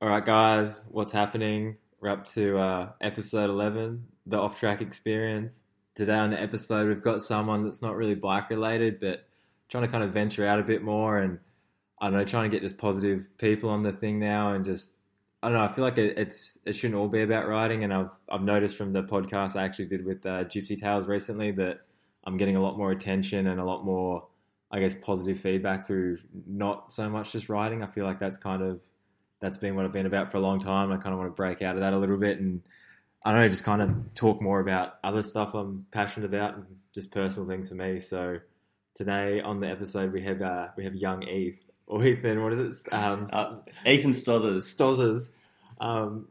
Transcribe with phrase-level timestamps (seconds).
[0.00, 1.76] All right, guys, what's happening?
[2.00, 5.64] We're up to uh, episode 11, the off track experience.
[5.96, 9.26] Today on the episode, we've got someone that's not really bike related, but
[9.68, 11.40] trying to kind of venture out a bit more and
[12.00, 14.92] I don't know, trying to get just positive people on the thing now and just.
[15.42, 15.64] I don't know.
[15.64, 18.76] I feel like it, it's it shouldn't all be about riding, and I've I've noticed
[18.76, 21.80] from the podcast I actually did with uh, Gypsy Tales recently that
[22.24, 24.26] I'm getting a lot more attention and a lot more,
[24.70, 27.82] I guess, positive feedback through not so much just riding.
[27.82, 28.80] I feel like that's kind of
[29.40, 30.92] that's been what I've been about for a long time.
[30.92, 32.60] I kind of want to break out of that a little bit and
[33.24, 36.64] I don't know, just kind of talk more about other stuff I'm passionate about and
[36.94, 37.98] just personal things for me.
[38.00, 38.38] So
[38.94, 42.42] today on the episode we have uh, we have young Eve or Ethan.
[42.42, 42.92] What is it?
[42.92, 43.56] Um, Uh,
[43.86, 44.62] Ethan Stothers.
[44.74, 45.30] Stozzers.
[45.80, 46.28] Um,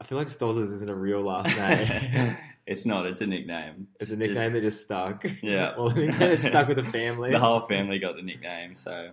[0.00, 2.36] I feel like Stozzers isn't a real last name.
[2.66, 3.06] it's not.
[3.06, 3.88] It's a nickname.
[4.00, 5.24] It's a nickname that just stuck.
[5.42, 5.74] Yeah.
[5.78, 7.30] well, nickname stuck with the family.
[7.30, 8.74] The whole family got the nickname.
[8.74, 9.10] So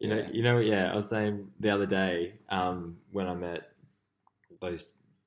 [0.00, 0.28] You know, Yeah.
[0.32, 0.92] you know, yeah.
[0.92, 3.72] I was saying the other day um, when I met
[4.60, 4.86] those.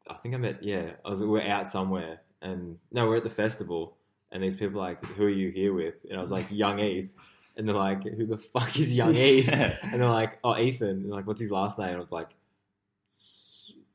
[0.10, 0.64] I think I met.
[0.64, 1.24] Yeah, I was.
[1.24, 3.98] We're out somewhere, and no, we're at the festival,
[4.32, 6.80] and these people are like, "Who are you here with?" And I was like, "Young
[6.80, 7.14] Eth,"
[7.58, 9.48] and they're like, "Who the fuck is Young Eth?"
[9.84, 12.30] And they're like, "Oh, Ethan." And like, "What's his last name?" And I was like.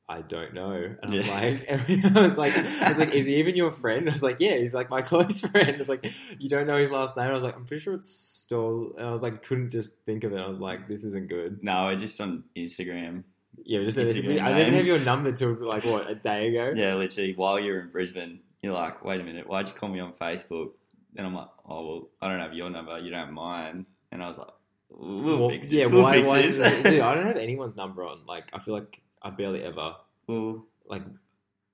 [0.08, 0.72] "S- I don't know.
[1.02, 1.68] And I was like,
[2.16, 4.08] I was like, I was like, is he even your friend?
[4.08, 5.70] I was like, yeah, he's like my close friend.
[5.74, 7.26] I was like, you don't know his last name?
[7.28, 8.92] I was like, I'm pretty sure it's Stoll.
[8.96, 10.40] And I was like, couldn't just think of it.
[10.40, 11.58] I was like, this isn't good.
[11.62, 13.24] no, we're just on Instagram.
[13.64, 16.72] Yeah, just Instagram I didn't have your number till like what a day ago.
[16.77, 17.34] Yeah, literally.
[17.34, 20.72] While you're in Brisbane, you're like, wait a minute, why'd you call me on Facebook?
[21.16, 22.98] And I'm like, oh well, I don't have your number.
[22.98, 23.86] You don't have mine.
[24.12, 24.48] And I was like,
[24.90, 25.72] we'll Well, fix this.
[25.72, 26.20] yeah, we'll why?
[26.20, 28.27] why it- dude, I don't have anyone's number on.
[28.27, 29.94] Like, I feel like I barely ever
[30.27, 31.02] well, like.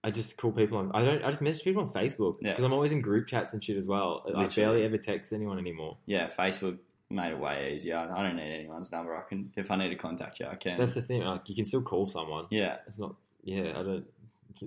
[0.05, 0.91] I just call people on.
[0.95, 1.23] I don't.
[1.25, 2.51] I just message people on Facebook Yeah.
[2.51, 4.25] because I'm always in group chats and shit as well.
[4.37, 5.97] I barely ever text anyone anymore.
[6.07, 6.79] yeah, Facebook
[7.09, 7.99] made it way easier.
[7.99, 9.15] I don't need anyone's number.
[9.17, 10.77] I can, if I need to contact you, I can.
[10.77, 11.23] That's the thing.
[11.23, 12.47] Like, you can still call someone.
[12.51, 13.15] yeah, It's not.
[13.45, 14.05] Yeah, I don't.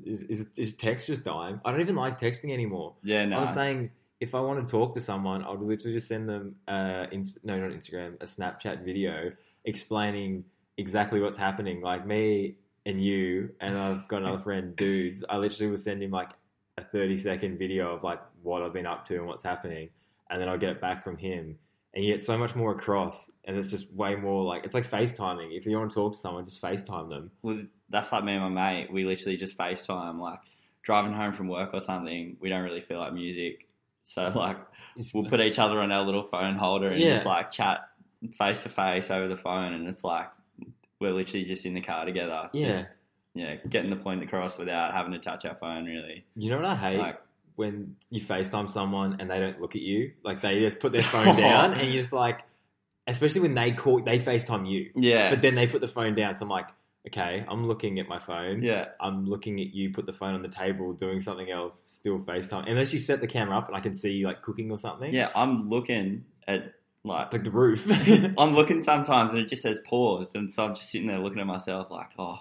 [0.06, 1.60] Is, is, is text just dying?
[1.66, 2.94] I don't even like texting anymore.
[3.04, 3.36] yeah, no.
[3.36, 6.30] I was saying if I want to talk to someone, I would literally just send
[6.30, 9.34] them uh, inst- no, not Instagram, a Snapchat video
[9.66, 10.46] explaining
[10.78, 11.82] exactly what's happening.
[11.82, 12.56] Like me
[12.86, 15.24] and you, and I've got another friend, dudes.
[15.28, 16.30] I literally will send him like
[16.78, 19.90] a thirty second video of like what I've been up to and what's happening,
[20.30, 21.58] and then I'll get it back from him.
[21.94, 24.90] And you get so much more across, and it's just way more like it's like
[24.90, 25.56] FaceTiming.
[25.58, 27.32] If you want to talk to someone, just FaceTime them.
[27.42, 28.92] Well, that's like me and my mate.
[28.92, 30.40] We literally just FaceTime, like
[30.84, 32.36] driving home from work or something.
[32.42, 33.68] We don't really feel like music,
[34.04, 34.58] so like
[35.14, 37.14] we'll put each other on our little phone holder and Yeah.
[37.14, 37.88] just like chat
[38.38, 40.28] face to face over the phone, and it's like
[41.00, 42.50] we're literally just in the car together.
[42.54, 42.68] yeah.
[42.68, 42.86] just,
[43.34, 45.86] yeah, getting the point across without having to touch our phone.
[45.86, 46.98] Really, You know what I hate?
[47.00, 47.22] like
[47.56, 50.12] when you FaceTime someone and they don't look at you.
[50.24, 52.42] Like they just put their phone down and you're just like
[53.08, 54.92] especially when they call they FaceTime you.
[54.96, 56.36] yeah, But then they put the phone down.
[56.38, 56.68] So I'm like,
[57.08, 58.64] okay, I'm looking at my phone.
[58.64, 62.20] yeah, I'm looking at you put the phone on the table doing something else, still
[62.20, 62.70] FaceTime.
[62.70, 65.14] Unless you set the camera up and I can see you like cooking or something.
[65.14, 65.30] yeah.
[65.36, 66.74] I'm looking at
[67.06, 67.88] like Like the roof.
[68.38, 71.40] I'm looking sometimes and it just says paused, and so I'm just sitting there looking
[71.40, 72.40] at myself like, oh,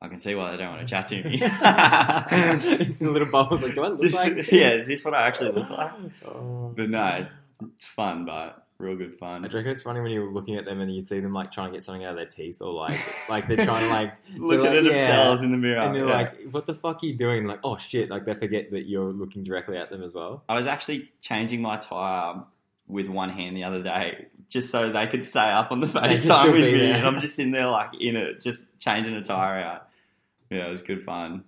[0.00, 1.40] I can see why they don't want to chat to me.
[1.42, 5.52] it's in little bubbles like, do I look like yeah, is this what I actually
[5.52, 5.92] look like?
[6.24, 6.72] Oh.
[6.76, 7.26] But no,
[7.74, 9.44] it's fun, but real good fun.
[9.44, 11.72] I reckon it's funny when you're looking at them and you see them like trying
[11.72, 14.66] to get something out of their teeth or like like they're trying to like Looking
[14.66, 14.92] like, at yeah.
[14.92, 15.80] themselves in the mirror.
[15.80, 16.14] and they're yeah.
[16.14, 19.12] like, "What the fuck are you doing?" Like, "Oh shit!" Like they forget that you're
[19.12, 20.44] looking directly at them as well.
[20.48, 22.46] I was actually changing my tire um,
[22.88, 26.52] with one hand the other day, just so they could stay up on the FaceTime
[26.52, 26.94] with me, there.
[26.94, 29.70] and I'm just in there like in it, just changing a tire mm-hmm.
[29.70, 29.88] out.
[30.50, 31.44] Yeah, it was good fun.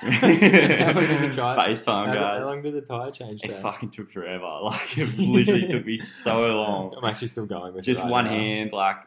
[0.00, 1.56] How long did you try?
[1.56, 2.40] FaceTime, how, guys.
[2.40, 4.44] how long did the tire change It fucking took forever.
[4.62, 6.94] Like it literally took me so long.
[6.96, 8.30] I'm actually still going with Just it right one now.
[8.30, 8.98] hand, like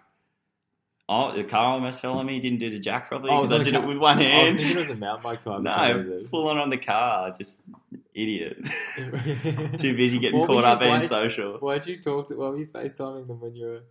[1.10, 2.40] oh, the car almost fell on me.
[2.40, 4.34] Didn't do the jack properly Oh, because I on did a it with one hand.
[4.38, 7.34] I was thinking it was a mountain bike some no, full on on the car.
[7.38, 7.64] Just
[8.14, 8.58] idiot.
[8.96, 11.58] Too busy getting caught you- up in social.
[11.58, 12.36] Why'd you talk to?
[12.36, 13.82] Why were you FaceTiming them when you were?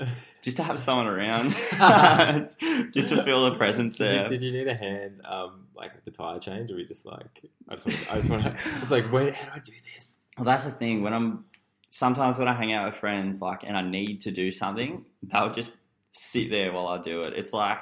[0.42, 1.50] Just to have someone around.
[2.92, 4.28] just to feel the presence Did you, there.
[4.28, 7.04] did you need a hand, um, like with the tire change, or were you just
[7.04, 8.56] like, I just want, to, I just want to.
[8.80, 10.16] It's like, wait, how do I do this?
[10.38, 11.02] Well, that's the thing.
[11.02, 11.44] When I'm
[11.90, 15.52] sometimes when I hang out with friends, like, and I need to do something, they'll
[15.52, 15.72] just
[16.12, 17.34] sit there while I do it.
[17.34, 17.78] It's like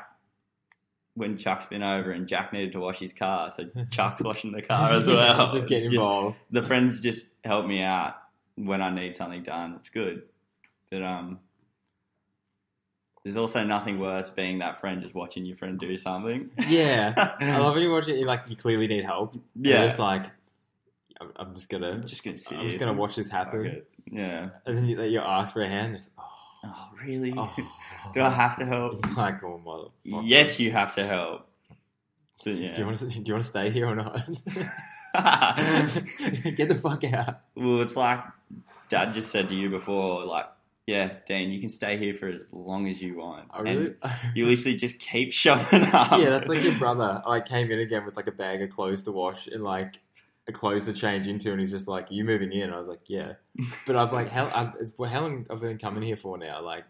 [1.14, 4.62] when Chuck's been over and Jack needed to wash his car, so Chuck's washing the
[4.62, 5.50] car as well.
[5.50, 6.36] just It's get involved.
[6.50, 8.14] the friends just help me out
[8.56, 9.74] when I need something done.
[9.80, 10.22] It's good,
[10.90, 11.40] but um,
[13.24, 16.50] there's also nothing worse being that friend just watching your friend do something.
[16.68, 18.24] Yeah, I love when you watch it.
[18.24, 19.34] Like you clearly need help.
[19.56, 20.26] Yeah, it's like
[21.20, 22.38] I'm, I'm just gonna, I'm just gonna.
[22.52, 23.90] I'm just gonna watch this happen, it.
[24.10, 25.96] Yeah, and then you, you ask for a hand.
[25.96, 26.22] It's, oh,
[26.64, 27.34] Oh, really?
[27.36, 27.54] Oh.
[28.14, 29.04] Do I have to help?
[29.16, 30.22] You're oh, motherfucker.
[30.24, 31.46] Yes, you have to help.
[32.44, 32.72] Yeah.
[32.72, 33.06] Do you want to?
[33.06, 34.14] Do you want to stay here or not?
[36.56, 37.40] Get the fuck out.
[37.54, 38.20] well, it's like
[38.88, 40.46] Dad just said to you before, like,
[40.86, 43.48] yeah, Dan, you can stay here for as long as you want.
[43.50, 43.94] I really.
[44.02, 46.20] And you literally just keep shoving up.
[46.20, 47.22] yeah, that's like your brother.
[47.26, 49.98] I came in again with like a bag of clothes to wash and like
[50.52, 53.32] clothes to change into, and he's just like, "You moving in?" I was like, "Yeah,"
[53.86, 54.50] but I'm like, "How?
[54.54, 56.84] I've, it's, well, how long I've been coming here for now?" Like,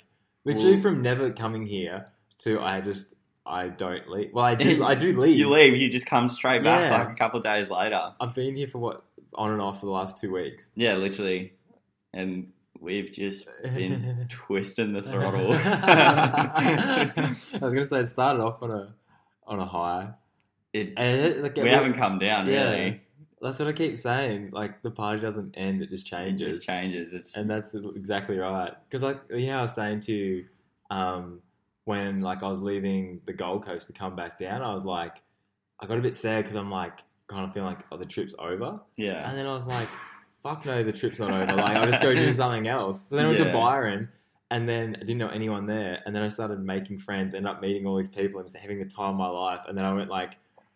[0.44, 2.06] literally Well- from never coming here
[2.40, 3.14] to I just
[3.46, 4.30] I don't leave.
[4.32, 4.84] Well, I do.
[4.84, 5.36] I do leave.
[5.36, 6.98] You leave, you just come straight back Yeah.
[6.98, 8.12] like a couple of days later.
[8.20, 9.04] I've been here for what
[9.34, 10.70] on and off for the last two weeks.
[10.74, 11.54] Yeah, literally.
[12.12, 15.52] And we've just been twisting the throttle.
[15.52, 17.12] I
[17.52, 18.94] was gonna say it started off on a
[19.46, 20.10] on a high,
[20.72, 22.70] it, it, like, we haven't come down, Yeah.
[22.70, 23.00] really.
[23.40, 24.50] That's what I keep saying.
[24.52, 26.56] Like the party doesn't end; it just changes.
[26.56, 26.64] It changes.
[26.64, 27.12] just changes.
[27.12, 28.72] It's and that's exactly right.
[28.88, 30.44] Because like you know, I was saying to you,
[30.90, 31.40] um,
[31.84, 35.14] when like I was leaving the Gold Coast to come back down, I was like,
[35.80, 36.92] I got a bit sad because I'm like
[37.28, 39.28] kind of feeling like oh the trip's over, yeah.
[39.28, 39.88] and then I was like,
[40.42, 41.54] fuck no, the trip's not over.
[41.54, 43.08] Like I'll just go do something else.
[43.08, 44.08] So then I went to Byron.
[44.52, 47.62] And then I didn't know anyone there, and then I started making friends, ended up
[47.62, 49.60] meeting all these people, and just having the time of my life.
[49.68, 50.32] And then I went like,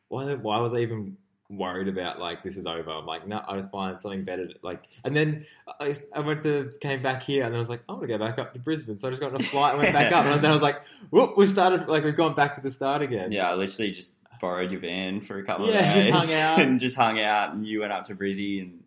[0.06, 0.32] why?
[0.32, 1.16] Why was I even
[1.56, 2.90] worried about like this is over?
[2.90, 4.48] I'm like, no, I just find something better.
[4.62, 5.46] Like, and then
[5.80, 8.08] I, I went to came back here, and then I was like, I want to
[8.08, 10.12] go back up to Brisbane, so I just got on a flight and went back
[10.12, 12.70] up, and then I was like, whoop, we started like we've gone back to the
[12.70, 13.32] start again.
[13.32, 16.60] Yeah, I literally just borrowed your van for a couple Yeah, of just hung out.
[16.62, 18.80] and just hung out, and you went up to Brizzy and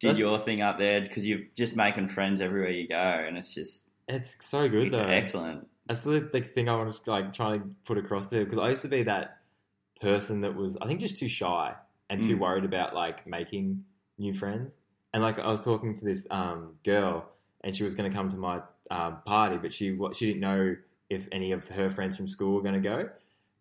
[0.00, 3.36] did That's- your thing up there because you're just making friends everywhere you go, and
[3.38, 5.04] it's just it's so good it's though.
[5.06, 5.66] excellent.
[5.88, 8.82] That's the thing I want to like try to put across there because I used
[8.82, 9.38] to be that
[10.00, 11.74] person that was I think just too shy
[12.12, 12.40] and too Mm.
[12.40, 13.82] worried about like making
[14.18, 14.76] new friends.
[15.14, 17.28] And like I was talking to this um, girl
[17.64, 18.60] and she was going to come to my
[18.90, 20.76] um, party, but she wa- she didn't know
[21.10, 23.08] if any of her friends from school were going to go.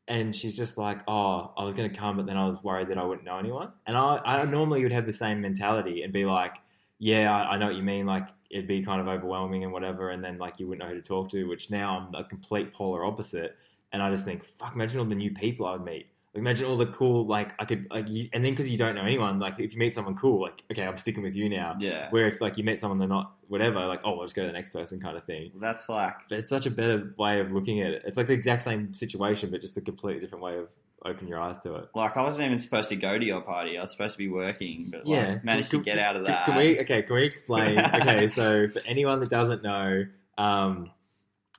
[0.07, 2.89] And she's just like, oh, I was going to come, but then I was worried
[2.89, 3.71] that I wouldn't know anyone.
[3.87, 6.57] And I, I normally would have the same mentality and be like,
[6.99, 8.05] yeah, I, I know what you mean.
[8.05, 10.09] Like, it'd be kind of overwhelming and whatever.
[10.09, 12.73] And then, like, you wouldn't know who to talk to, which now I'm a complete
[12.73, 13.55] polar opposite.
[13.93, 16.07] And I just think, fuck, imagine all the new people I would meet.
[16.33, 18.95] Like, imagine all the cool, like, I could, like, you, and then because you don't
[18.95, 21.75] know anyone, like, if you meet someone cool, like, okay, I'm sticking with you now.
[21.79, 24.43] Yeah, Where if, like, you met someone they're not, whatever, like, oh, I'll just go
[24.43, 25.51] to the next person kind of thing.
[25.59, 28.03] that's like But it's such a better way of looking at it.
[28.05, 30.69] It's like the exact same situation, but just a completely different way of
[31.03, 31.89] opening your eyes to it.
[31.95, 33.77] like I wasn't even supposed to go to your party.
[33.77, 36.25] I was supposed to be working, but like, Yeah, managed Can- to get out of
[36.27, 36.45] that.
[36.45, 36.79] Can we?
[36.79, 37.77] Okay, can we explain?
[37.95, 40.05] okay, so for anyone that doesn't know,
[40.37, 40.91] um,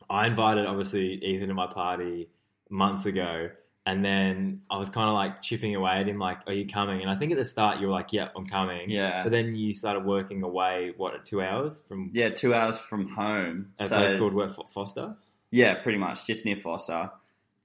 [0.09, 2.29] I invited obviously Ethan to my party
[2.71, 3.51] months ago,
[3.85, 7.01] and then I was kind of like chipping away at him, like, "Are you coming?"
[7.03, 9.55] And I think at the start you were like, "Yep, I'm coming." Yeah, But then
[9.57, 10.93] you started working away.
[10.97, 13.69] What at two hours from yeah, two hours from home.
[13.79, 15.17] a so place called Fo- Forster?
[15.51, 17.11] yeah, pretty much just near Forster,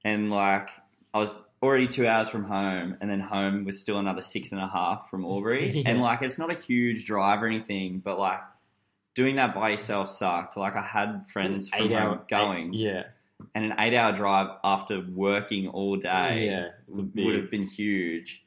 [0.03, 0.69] and like
[1.13, 4.61] I was already two hours from home, and then home was still another six and
[4.61, 5.83] a half from Albury, Yeah.
[5.89, 8.41] and like it's not a huge drive or anything, but like
[9.15, 10.57] doing that by yourself sucked.
[10.57, 13.03] Like I had friends from home going, yeah,
[13.53, 16.45] and an eight-hour drive after working all day.
[16.45, 16.67] yeah,
[16.97, 18.43] a would have been huge.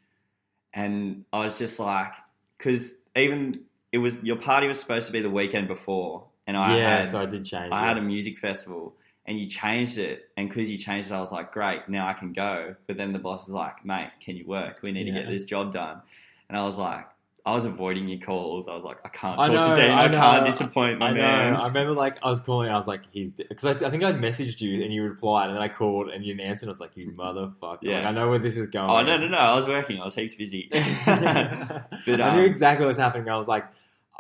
[0.73, 2.13] And I was just like,
[2.57, 3.55] because even
[3.93, 6.99] it was your party was supposed to be the weekend before, and I yeah.
[6.99, 7.73] had so I did change.
[7.73, 7.89] I it.
[7.89, 8.95] had a music festival,
[9.27, 12.13] and you changed it, and because you changed it, I was like, great, now I
[12.13, 12.75] can go.
[12.87, 14.81] But then the boss is like, mate, can you work?
[14.83, 16.01] We need to get this job done.
[16.49, 17.07] And I was like.
[17.45, 18.69] I was avoiding your calls.
[18.69, 19.91] I was like, I can't I talk know, to Dean.
[19.91, 21.23] I I, can't disappoint my I know.
[21.23, 21.57] man.
[21.57, 22.71] I remember like I was calling.
[22.71, 25.57] I was like, "He's," because I, I think I messaged you and you replied, and
[25.57, 26.65] then I called and you didn't answer.
[26.65, 27.99] And I was like, "You motherfucker!" Yeah.
[27.99, 28.91] Like, I know where this is going.
[28.91, 29.39] oh no, no, no!
[29.39, 30.01] I was working.
[30.01, 30.69] I was heaps busy.
[31.07, 33.29] but I um, knew exactly what was happening.
[33.29, 33.67] I was like,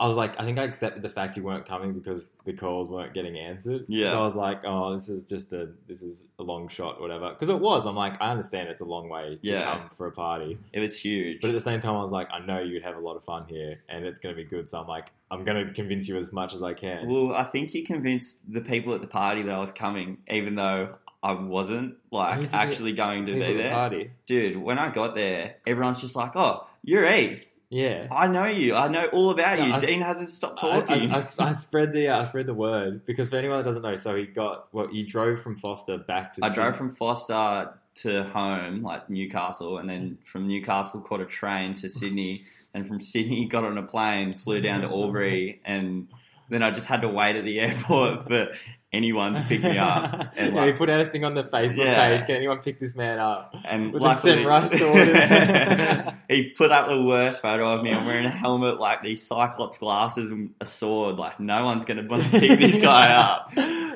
[0.01, 2.91] I was like, I think I accepted the fact you weren't coming because the calls
[2.91, 3.85] weren't getting answered.
[3.87, 4.07] Yeah.
[4.07, 7.29] So I was like, oh, this is just a this is a long shot, whatever.
[7.31, 7.85] Because it was.
[7.87, 9.63] I'm like, I understand it's a long way to Yeah.
[9.73, 11.43] come for a party, it was huge.
[11.43, 13.25] but at the same time, I was like, I know you'd have a lot of
[13.25, 14.67] fun here, and it's going to be good.
[14.69, 17.07] So I'm like, I'm going to convince you as much as I can.
[17.07, 20.55] Well, I think you convinced the people at the party that I was coming, even
[20.55, 23.71] though I wasn't like used to get actually going to be there.
[23.75, 24.13] party.
[24.27, 27.45] Dude, when I got there, everyone's just like, "Oh, you're Eve.
[27.71, 28.09] Yeah.
[28.11, 28.75] I know you.
[28.75, 31.13] I know all about Yeah, you." I- Dean hasn't stopped talking.
[31.13, 33.95] I, I, I spread the I spread the word because for anyone that doesn't know,
[33.97, 36.45] so he got well, he drove from Forster back to.
[36.45, 41.27] I Syd- drove from Forster to home, like Newcastle, and then from Newcastle caught a
[41.27, 46.09] train to Sydney, and from Sydney got on a plane, flew down to Albury, and
[46.49, 48.49] then I just had to wait at the airport for
[48.93, 50.35] anyone to pick me up.
[50.37, 52.17] And yeah, he like, put out a thing on the Facebook Yeah.
[52.17, 52.27] page.
[52.27, 53.55] Can anyone pick this man up?
[53.65, 56.15] and with a luckily, samurai sword.
[56.29, 57.93] he put up the worst photo of me.
[57.93, 61.17] I'm wearing a helmet, like these Cyclops glasses, and a sword.
[61.17, 63.51] Like no one's gonna want to pick this guy up.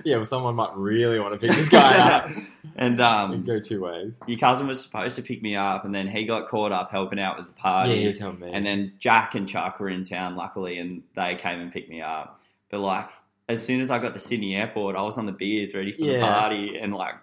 [0.04, 2.30] yeah, well, someone might really want to pick this guy up.
[2.76, 4.18] And It um, go two ways.
[4.26, 7.20] your cousin was supposed to pick me up, and then he got caught up helping
[7.20, 7.90] out with the party.
[7.90, 8.50] yeah, he's helped me.
[8.52, 12.02] And then Jack and Chuck were in town, luckily, and they came and picked me
[12.02, 12.40] up.
[12.70, 13.08] But like,
[13.48, 16.04] as soon as I got to Sydney Airport, I was on the beers ready for
[16.04, 17.14] the party, and like,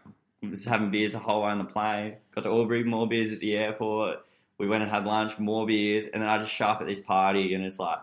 [0.47, 2.15] was having beers the whole way on the plane.
[2.35, 4.19] Got to Albury, more beers at the airport.
[4.57, 6.99] We went and had lunch, more beers, and then I just show up at this
[6.99, 7.99] party, and it's like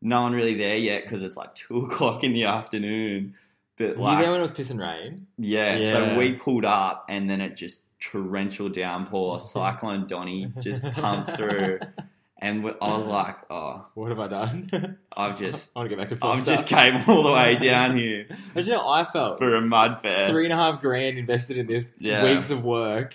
[0.00, 3.34] no one really there yet because it's like two o'clock in the afternoon.
[3.78, 5.26] But Were like, you there when it was pissing rain?
[5.38, 5.92] yeah, Yeah.
[5.92, 11.78] so we pulled up, and then it just torrential downpour, Cyclone Donny just pumped through,
[12.42, 14.98] and I was like, oh, What have I done?
[15.16, 17.96] I've just I want to get back to I've just came all the way down
[17.96, 20.30] here But you know, I felt for a mud fest.
[20.32, 22.24] three and a half grand invested in this Yeah.
[22.24, 23.14] weeks of work.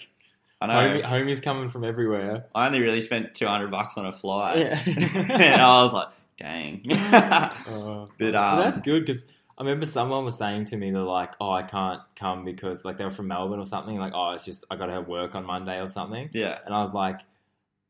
[0.60, 0.74] I know.
[0.74, 2.46] Homie, homies coming from everywhere.
[2.56, 4.82] I only really spent two hundred bucks on a flight, Yeah.
[4.88, 6.08] and I was like,
[6.40, 6.82] dang.
[6.90, 8.08] Oh.
[8.18, 9.26] But, um, that's good because
[9.58, 12.98] I remember someone was saying to me, they're like, "Oh, I can't come because like
[12.98, 15.36] they were from Melbourne or something." Like, "Oh, it's just I got to have work
[15.36, 17.22] on Monday or something." yeah, And I was like,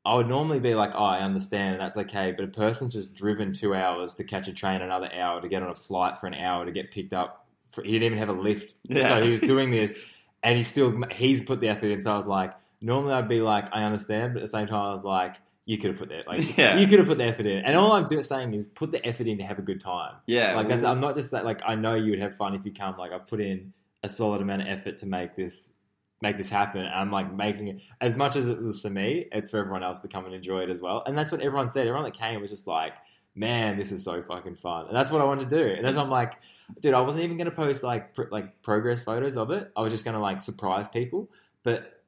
[0.08, 3.14] I would normally be like, "Oh, I understand, and that's okay." But a person's just
[3.14, 6.28] driven two hours to catch a train, another hour to get on a flight for
[6.28, 7.46] an hour to get picked up.
[7.72, 9.10] For, he didn't even have a lift, Yeah.
[9.10, 9.98] so he was doing this,
[10.44, 12.02] and he still he's put the effort in.
[12.02, 14.82] So I was like, normally I'd be like, I understand, but at the same time,
[14.82, 15.36] I was like.
[15.70, 16.78] You could have put that, like Yeah.
[16.78, 19.06] you could have put the effort in, and all I'm doing, saying is put the
[19.06, 20.14] effort in to have a good time.
[20.26, 20.56] yeah.
[20.56, 22.72] Like well, I'm not just that, like I know you would have fun if you
[22.72, 22.96] come.
[22.98, 25.74] Like I've put in a solid amount of effort to make this
[26.22, 26.82] make this happen.
[26.82, 29.28] And I'm like making it as much as it was for me.
[29.32, 31.04] It's for everyone else to come and enjoy it as well.
[31.06, 31.88] And that's what everyone said.
[31.88, 32.94] Everyone that came was just like,
[33.36, 34.88] man, this is so fucking fun.
[34.88, 35.70] And that's what I wanted to do.
[35.74, 36.34] And that's I'm like,
[36.82, 39.72] dude, I wasn't even gonna post like pr- like progress photos of it.
[39.76, 41.30] I was just gonna like surprise people.
[41.64, 42.04] But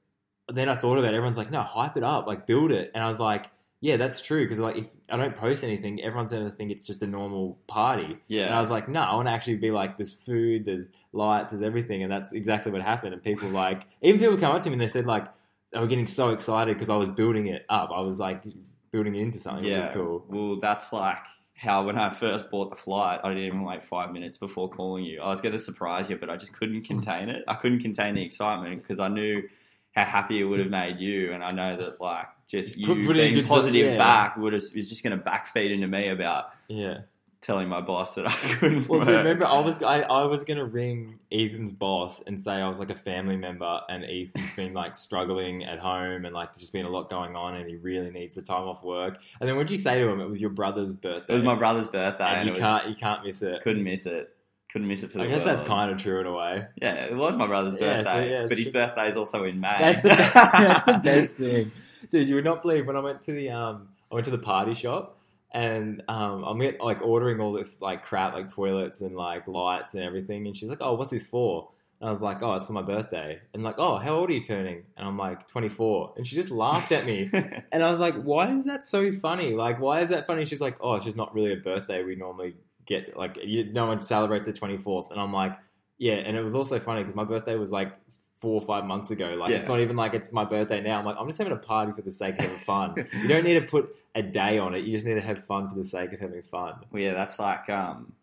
[0.51, 1.17] then I thought about it.
[1.17, 2.91] Everyone's like, no, hype it up, like build it.
[2.93, 3.51] And I was like.
[3.81, 4.43] Yeah, that's true.
[4.43, 8.17] Because like, if I don't post anything, everyone's gonna think it's just a normal party.
[8.27, 8.45] Yeah.
[8.45, 11.51] And I was like, no, I want to actually be like, there's food, there's lights,
[11.51, 13.13] there's everything, and that's exactly what happened.
[13.13, 15.25] And people like, even people come up to me and they said like,
[15.71, 17.91] they were getting so excited because I was building it up.
[17.93, 18.43] I was like
[18.91, 19.87] building it into something, which yeah.
[19.87, 20.25] is cool.
[20.27, 21.17] Well, that's like
[21.55, 25.03] how when I first bought the flight, I didn't even wait five minutes before calling
[25.03, 25.21] you.
[25.21, 27.43] I was going to surprise you, but I just couldn't contain it.
[27.47, 29.43] I couldn't contain the excitement because I knew
[29.91, 33.05] how happy it would have made you, and I know that like just you Put-
[33.05, 33.97] putting being positive stuff- yeah.
[33.97, 37.01] back would have, just going to backfeed into me about Yeah.
[37.41, 41.19] telling my boss that I couldn't Well, remember, I was I, I was gonna ring
[41.31, 45.63] Ethan's boss and say I was like a family member, and Ethan's been like struggling
[45.63, 48.35] at home, and like there's just been a lot going on, and he really needs
[48.35, 49.19] the time off work.
[49.39, 50.19] And then what'd you say to him?
[50.19, 51.31] It was your brother's birthday.
[51.33, 53.61] it was my brother's birthday, and and you was, can't you can't miss it.
[53.61, 54.35] couldn't miss it.
[54.73, 56.65] Couldn't miss it for the I guess that's kind of true in a way.
[56.81, 59.59] Yeah, it was my brother's Yeah, so, birthday, yeah, but his birthday is also in
[59.59, 59.77] May.
[59.79, 61.71] That's the that's the best thing,
[62.09, 62.29] dude.
[62.29, 64.73] You would not believe when I went to the um I went to the party
[64.73, 65.17] shop
[65.51, 69.93] and um I'm get, like ordering all this like crap like toilets and like lights
[69.93, 71.69] and everything and she's like oh what's this for?
[72.01, 73.39] And I was like oh it's for my birthday.
[73.53, 74.83] And like oh how old are you turning?
[74.97, 77.29] And I'm like 24 and she just laughed at me.
[77.71, 79.53] And I was like why is that so funny?
[79.53, 80.45] Like why is that funny?
[80.45, 83.85] She's like oh it's just not really a birthday we normally get like you, no
[83.85, 85.57] one celebrates the 24th and I'm like
[85.99, 86.13] yeah.
[86.13, 87.91] And it was also funny because my birthday was like
[88.39, 89.35] four or five months ago.
[89.37, 89.57] Like Yeah.
[89.57, 90.99] it's not even like it's my birthday now.
[90.99, 92.95] I'm like I'm just having a party for the sake of having fun.
[93.21, 94.85] you don't need to put a day on it.
[94.85, 96.75] You just need to have fun for the sake of having fun.
[96.91, 98.13] Well, yeah, that's like um,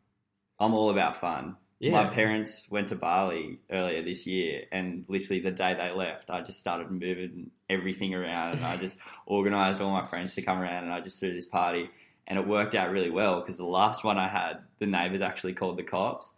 [0.59, 1.57] I'm all about fun.
[1.79, 1.93] Yeah.
[1.93, 6.41] My parents went to Bali earlier this year, and literally the day they left, I
[6.41, 8.97] just started moving everything around, and I just
[9.29, 11.91] organised all my friends to come around, and I just threw this party,
[12.27, 15.53] and it worked out really well because the last one I had, the neighbours actually
[15.53, 16.31] called the cops,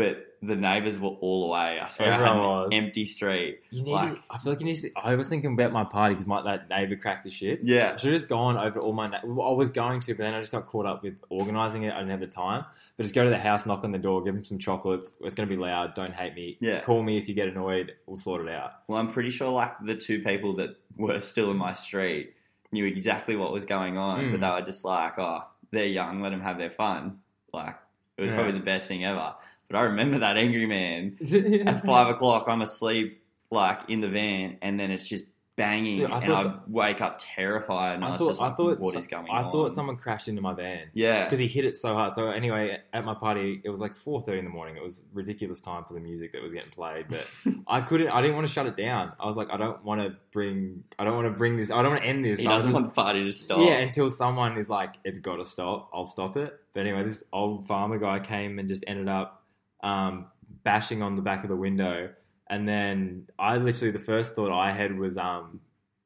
[0.00, 1.78] but the neighbours were all away.
[1.78, 2.68] I swear, I had an was.
[2.72, 3.60] empty street.
[3.70, 3.92] You need.
[3.92, 4.76] Like- to, I feel like you need.
[4.78, 7.60] To, I was thinking about my party because my that neighbor cracked the shit.
[7.62, 9.08] Yeah, I should have just gone over to all my.
[9.08, 11.82] Na- well, I was going to, but then I just got caught up with organising
[11.82, 11.92] it.
[11.92, 12.64] I didn't have the time.
[12.96, 15.16] But just go to the house, knock on the door, give them some chocolates.
[15.20, 15.94] It's going to be loud.
[15.94, 16.56] Don't hate me.
[16.60, 16.80] Yeah.
[16.80, 17.94] Call me if you get annoyed.
[18.06, 18.72] We'll sort it out.
[18.88, 22.32] Well, I'm pretty sure like the two people that were still in my street
[22.72, 24.30] knew exactly what was going on, Mm.
[24.32, 27.18] but they were just like, "Oh, they're young, let them have their fun."
[27.52, 27.76] Like
[28.16, 28.36] it was Yeah.
[28.36, 29.34] probably the best thing ever.
[29.70, 31.16] But I remember that angry man
[31.66, 32.46] at five o'clock.
[32.48, 36.42] I'm asleep, like in the van, and then it's just banging, Dude, I and I
[36.44, 38.28] so- wake up terrified, and I, I thought.
[38.30, 38.80] just I thought.
[38.80, 40.88] "What so- is going I on?" thought someone crashed into my van.
[40.94, 42.14] yeah, because he hit it so hard.
[42.14, 44.76] So anyway, at my party, it was like four thirty in the morning.
[44.76, 47.26] It was ridiculous time for the music that was getting played, but
[47.68, 48.08] I couldn't.
[48.08, 49.12] I didn't want to shut it down.
[49.20, 50.82] I was like, I don't want to bring.
[50.98, 51.70] I don't want to bring this.
[51.70, 52.40] I don't want to end this.
[52.40, 53.58] he I doesn't just- want the party to stop.
[53.60, 55.90] Yeah, until someone is like, it's got to stop.
[55.92, 56.58] I'll stop it.
[56.72, 59.39] But anyway, this old farmer guy came and just ended up
[59.82, 60.26] um,
[60.64, 62.10] bashing on the back of the window,
[62.48, 65.60] and then I literally the first thought I had was um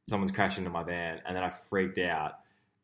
[0.05, 2.35] someone's crashed into my van, and then I freaked out.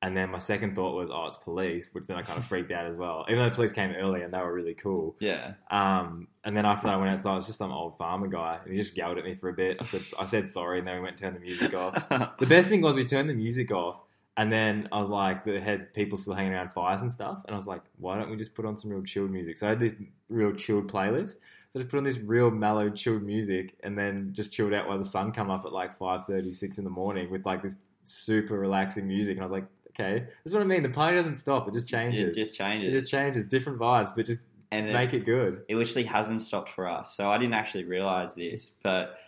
[0.02, 2.72] And then my second thought was, oh, it's police, which then I kind of freaked
[2.72, 3.26] out as well.
[3.28, 5.14] Even though the police came early and they were really cool.
[5.20, 5.52] Yeah.
[5.70, 8.72] Um, and then after I went outside, it was just some old farmer guy, and
[8.72, 9.76] he just yelled at me for a bit.
[9.78, 12.02] I said, I said sorry, and then we went and turned the music off.
[12.40, 14.00] The best thing was we turned the music off,
[14.36, 17.54] and then I was like, they had people still hanging around fires and stuff, and
[17.54, 19.58] I was like, why don't we just put on some real chilled music?
[19.58, 19.92] So I had this
[20.28, 21.32] real chilled playlist.
[21.72, 24.88] So I just put on this real mellow, chilled music, and then just chilled out
[24.88, 27.78] while the sun come up at like 5.30, 6 in the morning with like this
[28.04, 29.34] super relaxing music.
[29.34, 30.82] And I was like, okay, this is what I mean.
[30.82, 32.36] The party doesn't stop; it just changes.
[32.36, 32.94] it just changes.
[32.94, 35.62] It just changes, different vibes, but just and it, make it good.
[35.68, 37.16] it literally hasn't stopped for us.
[37.16, 39.18] So I didn't actually realize this, but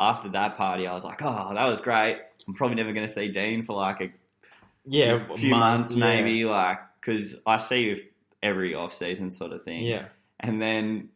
[0.00, 2.18] after that party, I was like, oh, that was great.
[2.46, 4.12] I'm probably never going to see Dean for like a
[4.86, 6.06] Yeah, few months, yeah.
[6.06, 8.02] maybe, like because I see you
[8.42, 9.84] every off season sort of thing.
[9.84, 10.06] Yeah,
[10.40, 11.08] And then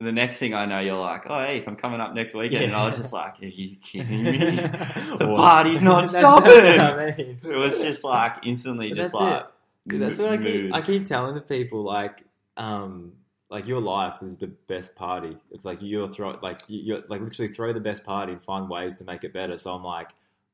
[0.00, 2.64] the next thing I know, you're like, oh, hey, if I'm coming up next weekend.
[2.64, 4.38] And I was just like, are you kidding me?
[4.38, 6.80] the party's not stopping.
[6.80, 7.36] I mean.
[7.44, 9.46] It was just like instantly But just that's like.
[9.86, 10.74] Dude, that's what I keep.
[10.74, 12.22] I keep telling the people like
[12.56, 13.12] um
[13.50, 15.36] like your life is the best party.
[15.50, 18.94] It's like you're throw like you're like literally throw the best party and find ways
[18.96, 19.58] to make it better.
[19.58, 20.08] So I'm like,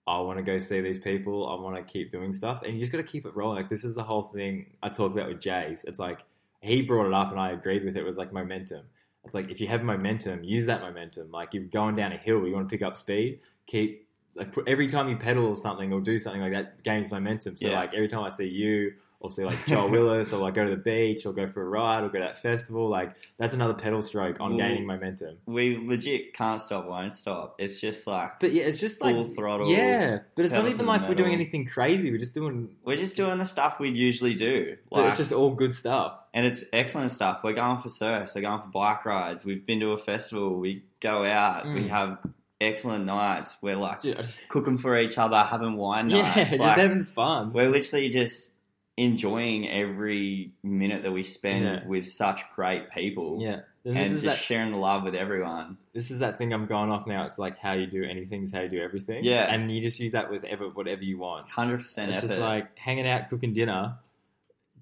[0.07, 1.49] I want to go see these people.
[1.49, 3.57] I want to keep doing stuff, and you just got to keep it rolling.
[3.57, 5.85] Like this is the whole thing I talk about with Jace.
[5.85, 6.21] It's like
[6.61, 8.01] he brought it up, and I agreed with it.
[8.01, 8.85] It was like momentum.
[9.25, 11.31] It's like if you have momentum, use that momentum.
[11.33, 13.41] Like you're going down a hill, you want to pick up speed.
[13.67, 17.57] Keep like every time you pedal or something or do something like that, gains momentum.
[17.57, 17.81] So Yeah.
[17.81, 20.71] like every time I see you or see like Joel Willis or like go to
[20.71, 23.75] the beach or go for a ride or go to that festival, like that's another
[23.75, 25.39] pedal stroke on Well, gaining momentum.
[25.47, 27.57] we legit can't stop, won't stop.
[27.59, 29.71] It's just like But yeah, it's just like full throttle.
[29.71, 32.11] yeah, but it's not even like we're doing anything crazy.
[32.11, 32.69] We're just doing.
[32.85, 34.77] We're just doing the stuff we'd usually do.
[34.91, 36.19] Like, it's just all good stuff.
[36.35, 37.41] and it's excellent stuff.
[37.43, 38.35] We're going for surfs.
[38.35, 39.45] We're going for bike rides.
[39.45, 40.59] We've been to a festival.
[40.59, 41.65] We go out.
[41.67, 41.89] We Mm.
[41.89, 42.19] have
[42.61, 43.57] excellent nights.
[43.63, 46.57] We're like just, cooking for each other, having wine yeah, nights.
[46.57, 47.53] just having fun.
[47.53, 48.53] we're literally just
[48.97, 51.87] enjoying every minute that we spend Yeah.
[51.87, 53.39] with such great people.
[53.43, 54.43] Yeah, and And this is just that.
[54.45, 55.77] sharing the love with everyone.
[55.93, 57.27] This is that thing I'm going off now.
[57.27, 59.23] It's like how you do anything is how you do everything.
[59.25, 59.53] Yeah.
[59.53, 61.49] and you just use that with ever whatever you want.
[61.49, 62.29] Hundred percent It's effort.
[62.29, 63.97] just like hanging out, cooking dinner.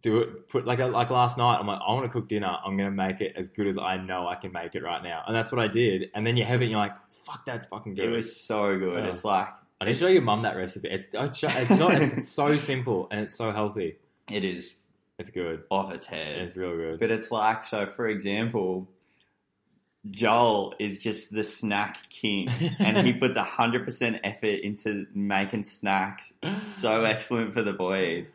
[0.02, 0.48] Do it.
[0.50, 1.56] Put like uh, like last night.
[1.58, 2.54] I'm like, I want to cook dinner.
[2.64, 5.24] I'm gonna make it as good as I know I can make it right now,
[5.26, 6.10] and that's what I did.
[6.14, 8.04] And then you have it, and you're like, fuck, that's fucking good.
[8.04, 9.02] it was so good.
[9.02, 9.10] Yeah.
[9.10, 9.48] It's like
[9.80, 10.88] I need to show your mum that recipe.
[10.90, 11.94] It's it's, it's not.
[11.94, 13.96] It's so simple and it's so healthy.
[14.30, 14.74] It is
[15.18, 15.64] It's good.
[15.70, 16.38] off its head.
[16.38, 17.00] It's real good.
[17.00, 18.88] But it's like, so for example,
[20.10, 26.34] Joel is just the snack king, and he puts hundred percent effort into making snacks
[26.58, 28.30] so excellent for the boys.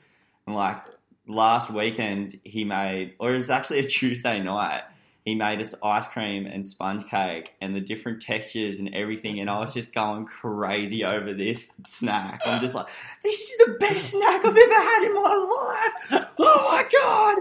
[0.48, 0.82] And like
[1.28, 4.82] last weekend, he made, or it was actually a Tuesday night.
[5.26, 9.50] He made us ice cream and sponge cake and the different textures and everything, and
[9.50, 12.42] I was just going crazy over this snack.
[12.46, 12.88] I'm just like,
[13.24, 16.26] this is the best snack I've ever had in my life.
[16.40, 17.38] Oh my god,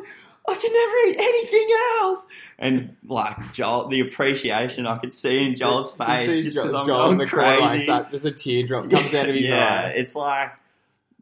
[0.49, 1.69] I can never eat anything
[2.01, 2.27] else.
[2.59, 7.07] And like Joel, the appreciation I could see in Joel's face just because I'm Joel
[7.07, 7.89] going the crazy.
[7.89, 9.89] up, just a teardrop comes out of his yeah, eye.
[9.91, 10.51] it's like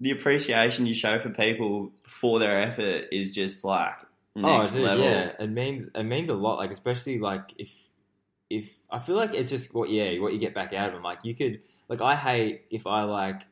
[0.00, 3.94] the appreciation you show for people for their effort is just like
[4.44, 5.04] Oh, next oh, dude, level.
[5.04, 6.58] yeah, it means it means a lot.
[6.58, 7.70] Like especially like if
[8.50, 11.02] if I feel like it's just what yeah what you get back out of them.
[11.02, 13.42] Like you could like I hate if I like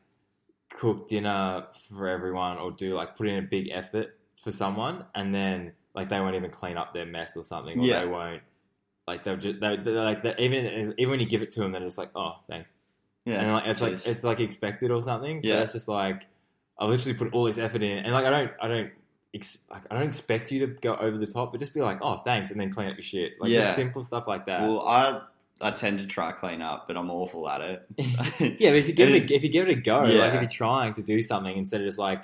[0.69, 5.33] cook dinner for everyone or do like put in a big effort for someone and
[5.33, 8.01] then like they won't even clean up their mess or something or Yeah.
[8.01, 8.41] they won't
[9.07, 11.71] like they'll just they they're like they even even when you give it to them
[11.71, 12.69] they're just like oh thanks
[13.25, 15.39] Yeah, and like it's like it's like expected or something.
[15.43, 15.55] Yeah.
[15.57, 16.25] But it's just like
[16.79, 18.91] I literally put all this effort in, and like I don't, I don't,
[19.35, 21.99] ex- like, I don't expect you to go over the top, but just be like,
[22.01, 23.33] oh, thanks, and then clean up your shit.
[23.39, 23.61] Like Yeah.
[23.61, 24.61] just simple stuff like that.
[24.61, 25.21] well, I
[25.61, 27.87] I tend to try clean up, but I'm awful at it.
[28.59, 30.03] yeah, but if you give It it, is- a, if you give it a go,
[30.05, 30.19] Yeah.
[30.19, 32.23] like if you're trying to do something instead of just like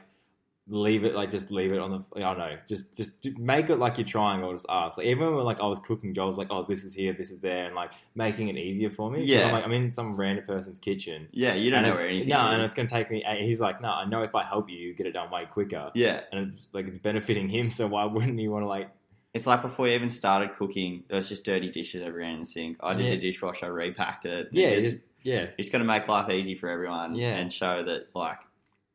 [0.67, 3.78] leave it, like just leave it on the, I don't know, just just make it
[3.78, 4.97] like you're trying or just ask.
[4.97, 7.32] Like even when like I was cooking, Joel was like, oh, this is here, this
[7.32, 9.24] is there, and like making it easier for me.
[9.24, 9.47] Yeah.
[9.47, 11.28] I'm like I'm in some random person's kitchen.
[11.32, 12.54] Yeah, you don't know where anything No, is.
[12.54, 13.24] and it's gonna take me.
[13.24, 15.45] and He's like, no, I know if I help you, you get it done way
[15.45, 15.91] quicker.
[15.95, 18.89] yeah, And it's like it's benefiting him, so why wouldn't you want to like?
[19.34, 22.45] it's like before you even started cooking, there was just dirty dishes everywhere in the
[22.45, 22.76] sink.
[22.82, 23.12] I did Yeah.
[23.12, 24.50] the dishwasher, I repacked it.
[24.52, 27.36] Yeah, It just, just yeah, it's going to make life easy for everyone Yeah.
[27.38, 28.39] and show that like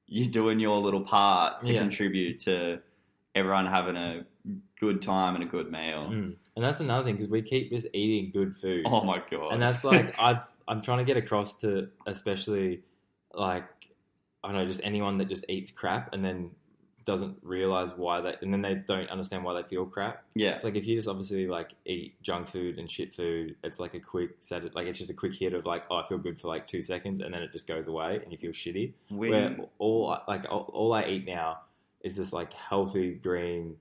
[0.07, 1.81] you're doing your little part to Yeah.
[1.81, 2.81] contribute to
[3.35, 4.25] everyone having a
[4.81, 6.09] good time and a good meal.
[6.11, 6.37] Mm.
[6.55, 8.85] and that's another thing because we keep just eating good food.
[8.87, 9.53] Oh my god!
[9.53, 12.83] and that's like I've, I'm trying to get across to especially
[13.35, 13.65] like
[14.45, 16.51] I don't know just anyone that just eats crap and then
[17.07, 20.25] doesn't realize why they, and then they don't understand why they feel crap.
[20.35, 23.81] yeah, It's like if you just obviously like eat junk food and shit food, it's
[23.81, 26.19] like a quick set, like it's just a quick hit of like, oh, I feel
[26.19, 28.93] good for like two seconds, and then it just goes away, and you feel shitty.
[29.09, 31.61] Where all like all, all I eat now
[32.03, 33.77] is this like healthy green,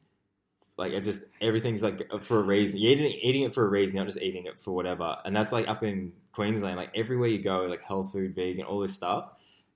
[0.77, 2.77] like it just everything's like for a reason.
[2.77, 5.17] You're eating, eating it for a reason, not just eating it for whatever.
[5.25, 8.79] And that's like up in Queensland, like everywhere you go, like health food, vegan, all
[8.79, 9.31] this stuff.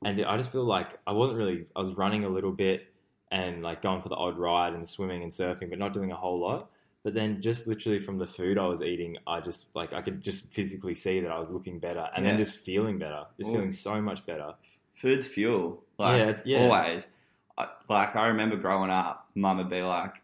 [0.06, 1.66] And I just feel like I wasn't really.
[1.76, 2.89] I was running a little bit
[3.32, 6.16] and like going for the odd ride and swimming and surfing, but not doing a
[6.16, 6.70] whole lot.
[7.04, 10.22] But then just literally from the food I was eating, I just like I could
[10.22, 13.54] just physically see that I was looking better, and then just feeling better, just Ooh.
[13.54, 14.54] feeling so much better.
[14.96, 15.82] food's fuel.
[15.98, 16.60] Like Yeah, it's- yeah.
[16.64, 17.08] always.
[17.58, 20.16] I, like I remember growing up, mum would be like,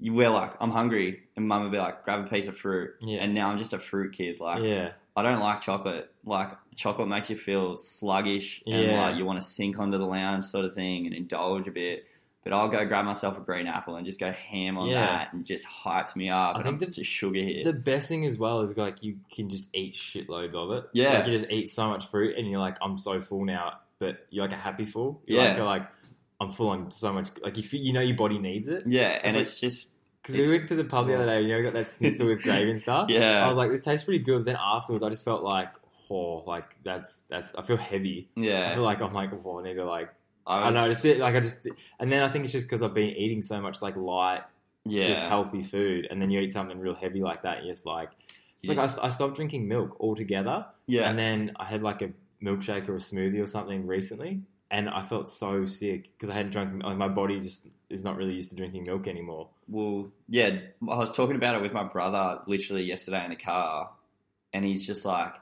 [0.00, 2.94] "You were like, I'm hungry," and mum would be like, "Grab a piece of fruit."
[3.02, 3.18] Yeah.
[3.18, 4.40] And now I'm just a fruit kid.
[4.40, 6.10] Like yeah, I don't like chocolate.
[6.24, 9.02] Like chocolate makes you feel sluggish and Yeah.
[9.06, 12.06] like you want to sink onto the lounge sort of thing and indulge a bit.
[12.46, 15.04] But I'll go grab myself a green apple and just go ham on Yeah.
[15.04, 16.54] that and just hypes me up.
[16.54, 17.64] I think I'm the- a sugar hit.
[17.64, 20.84] The best thing as well is like you can just eat shitloads of it.
[20.92, 21.14] Yeah.
[21.14, 24.26] like you just eat so much fruit, and you're like, I'm so full now, but
[24.30, 25.20] you're like a happy full.
[25.26, 25.48] You're Yeah.
[25.48, 25.88] like, you're like
[26.40, 27.30] I'm full on so much.
[27.42, 28.84] Like you, feel, you know, your body needs it.
[28.86, 29.88] yeah, and like- it's just
[30.22, 32.26] Because we went to the pub the other day, you know, we got that schnitzel
[32.28, 33.08] with gravy and stuff.
[33.10, 33.44] Yeah.
[33.44, 34.38] I was like, this tastes pretty good.
[34.40, 35.72] But then afterwards, I just felt like,
[36.10, 37.54] oh, like that's that's.
[37.56, 38.28] I feel heavy.
[38.36, 38.74] I yeah.
[38.74, 40.10] feel like I'm like, oh, I need to like.
[40.46, 41.66] I I know, was- just did, like I just,
[41.98, 44.42] and then I think it's just because I've been eating so much like light,
[44.84, 45.08] yeah.
[45.08, 47.86] just healthy food, and then you eat something real heavy like that, and you're just
[47.86, 48.10] like,
[48.62, 51.08] it's You like I, I stopped drinking milk altogether, yeah.
[51.08, 52.10] and then I had like a
[52.42, 56.52] milkshake or a smoothie or something recently, and I felt so sick because I hadn't
[56.52, 56.82] drunk.
[56.84, 59.48] Like my body just is not really used to drinking milk anymore.
[59.68, 63.90] Well, yeah, I was talking about it with my brother literally yesterday in the car,
[64.52, 65.34] and he's just like,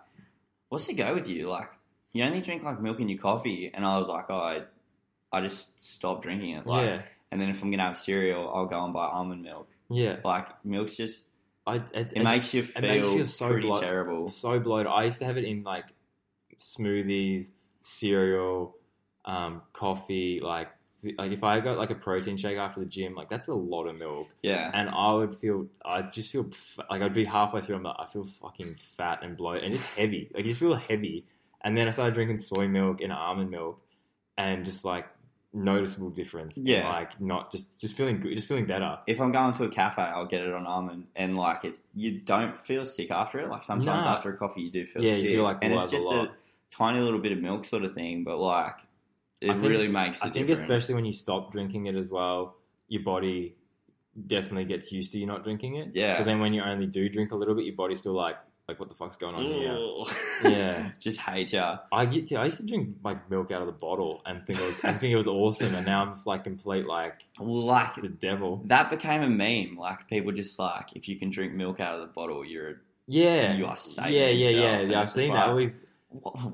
[0.71, 1.49] "What's the go with you?
[1.49, 1.69] Like,
[2.13, 4.63] you only drink like milk in your coffee." And I was like, "Oh, I,
[5.35, 8.67] I just stopped drinking it." Like, yeah, and then if I'm gonna have cereal, I'll
[8.67, 9.69] go and buy almond milk.
[9.91, 10.17] yeah.
[10.25, 11.27] Like, milk's just
[11.67, 14.29] I it, it makes you feel, makes you feel so pretty blo- terrible.
[14.29, 14.87] so bloated.
[14.93, 15.87] I used to have it in like
[16.59, 17.51] smoothies,
[17.83, 18.77] cereal,
[19.25, 20.41] um, coffee.
[20.41, 20.69] Like
[21.19, 23.87] like if I got like a protein shake after the gym, like that's a lot
[23.87, 26.47] of milk, Yeah, and I would feel I'd just feel
[26.91, 27.77] like I'd be halfway through.
[27.77, 30.31] I'm like I feel fucking fat and bloated and just heavy.
[30.35, 31.27] Like you just feel heavy.
[31.63, 33.81] And then I started drinking soy milk and almond milk,
[34.37, 35.07] and just like
[35.55, 36.59] noticeable difference.
[36.59, 36.89] Yeah.
[36.89, 38.99] like not just just feeling good, just feeling better.
[39.07, 42.21] if I'm going to a cafe, I'll get it on almond, and like it's you
[42.21, 43.49] don't feel sick after it.
[43.49, 45.85] Like sometimes after a coffee, you do feel Yeah, sick, you feel like and it's
[45.85, 46.33] over a just a
[46.71, 48.75] tiny little bit of milk sort of thing, but like
[49.41, 50.63] it really makes a I think difference.
[50.63, 52.57] especially when you stop drinking it as well,
[52.89, 53.57] your body
[54.27, 55.91] definitely gets used to you not drinking it.
[55.95, 56.17] Yeah.
[56.17, 58.37] So then when you only do drink a little bit, your body's still like,
[58.69, 59.77] like what the fuck's going on here?
[60.51, 60.91] Yeah.
[61.01, 61.79] just hate ya.
[61.93, 64.59] I get to, I used to drink like milk out of the bottle and think
[64.61, 67.95] it was, I think it was awesome, and now I'm just like complete like Like
[67.95, 68.63] the devil.
[68.67, 69.77] that became a meme.
[69.79, 73.55] Like people just like if you can drink milk out of the bottle, you're Yeah.
[73.55, 74.79] You are Satan Yeah, yeah, himself, yeah.
[74.81, 75.49] and yeah I've seen like- that.
[75.49, 75.73] All these,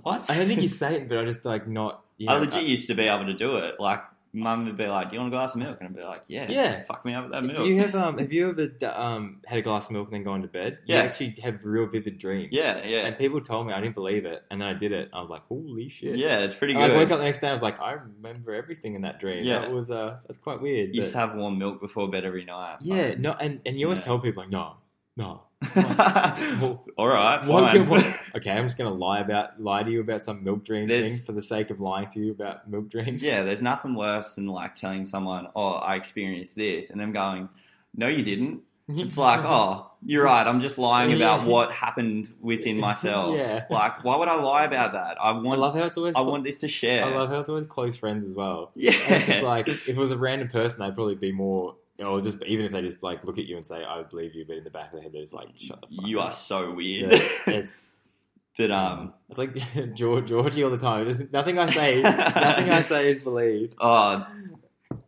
[0.03, 0.31] what?
[0.31, 2.03] I don't think he's Satan, but I just like not.
[2.19, 3.77] Yeah, I legit uh, used to be able to do it.
[3.79, 4.01] Like
[4.33, 6.23] mum would be like, "Do you want a glass of milk?" And I'd be like,
[6.29, 6.83] "Yeah, Yeah.
[6.85, 9.59] fuck me up with that Do milk." you have um have you ever um had
[9.59, 10.79] a glass of milk and then gone to bed?
[10.87, 11.03] You Yeah.
[11.03, 12.51] actually have real vivid dreams.
[12.53, 15.09] yeah, yeah, And people told me I didn't believe it, and then I did it.
[15.13, 16.41] I was like, "Holy shit!" yeah.
[16.41, 17.49] It's pretty And I woke up the next day.
[17.49, 19.61] And I was like, "I remember everything in that dream." Yeah.
[19.61, 20.95] that was uh, that's quite weird.
[20.95, 22.79] You but- to have warm milk before bed every night.
[22.83, 24.05] yeah, no, and and you always Yeah.
[24.05, 24.77] tell people like, "No,
[25.17, 25.43] no."
[25.77, 27.77] Well, All right, Won't fine.
[27.77, 30.89] get one- okay, I'm just gonna lie about lie to you about some milk dream
[30.89, 33.23] There's- thing for the sake of lying to you about milk dreams.
[33.23, 37.49] Yeah, there's nothing worse than like telling someone, "Oh, I experienced this," and them going,
[37.95, 40.45] "No, you didn't." It's like, "Oh, you're right.
[40.45, 41.47] I'm just lying about Yeah.
[41.47, 43.65] what happened within myself." Yeah.
[43.71, 45.17] Like, why would I lie about that?
[45.21, 46.17] I I want, love how it's always.
[46.17, 47.05] I clo- want this to share.
[47.05, 48.73] I love how it's always close friends as well.
[48.75, 51.77] yeah, And it's just like if it was a random person, they'd probably be more,
[52.05, 54.45] or just even if they just like look at you and say, "I believe you,"
[54.47, 56.29] but in the back of their head, they're just like, "Shut the fuck you up."
[56.29, 57.13] are so weird.
[57.13, 57.91] Yeah, it's
[58.57, 59.55] but um, it's like
[59.95, 61.07] George, Georgie all the time.
[61.07, 63.75] Just nothing I say, nothing I say is believed.
[63.81, 64.27] oh,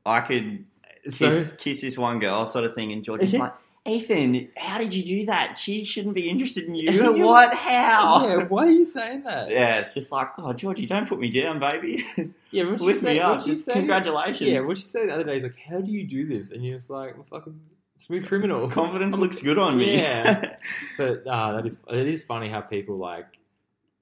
[0.07, 0.65] I could
[1.05, 3.53] kiss, So kiss this one girl, sort of thing, and George is like,
[3.87, 5.59] Ethan, how did you do that?
[5.59, 7.25] She shouldn't be interested in you.
[7.25, 7.55] What?
[7.55, 8.27] How?
[8.27, 9.51] yeah, why are you saying that?
[9.51, 12.07] Yeah, it's just like, oh, Georgie, don't put me down, baby.
[12.53, 13.15] Yeah, what say?
[13.15, 13.37] me up.
[13.37, 13.73] What she Just say?
[13.75, 14.51] Congratulations.
[14.51, 16.65] Yeah, what she said the other day is like, "How do you do this?" And
[16.65, 17.59] you're just like, well, "Fucking
[17.99, 19.97] smooth criminal." Confidence looks good on me.
[19.97, 20.57] Yeah.
[20.99, 23.39] But uh, that is it is funny how people like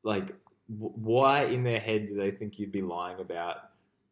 [0.02, 0.34] like
[0.68, 3.56] w- why in their head do they think you'd be lying about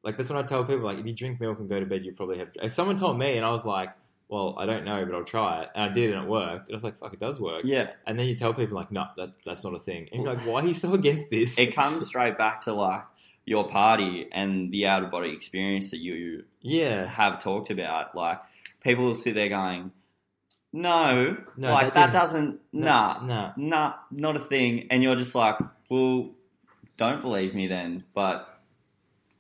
[0.05, 2.05] like that's what I tell people like if you drink milk and go to bed
[2.05, 3.91] you probably have if someone told me and I was like
[4.29, 6.75] well I don't know but I'll try it and I did and it worked and
[6.75, 7.91] I was like fuck it does work yeah.
[8.07, 10.47] and then you tell people like no that that's not a thing and you're like
[10.47, 13.05] why are you so against this It comes straight back to like
[13.49, 17.07] your party and the out of body experience that you Yeah.
[17.07, 18.15] have talked about.
[18.15, 18.41] Like
[18.83, 19.91] people will sit there going,
[20.73, 23.53] "No, No, like that that, doesn't, nah, Nah.
[23.57, 25.57] nah, not a thing." And you're just like,
[25.89, 26.31] "Well,
[26.97, 28.47] don't believe me then." But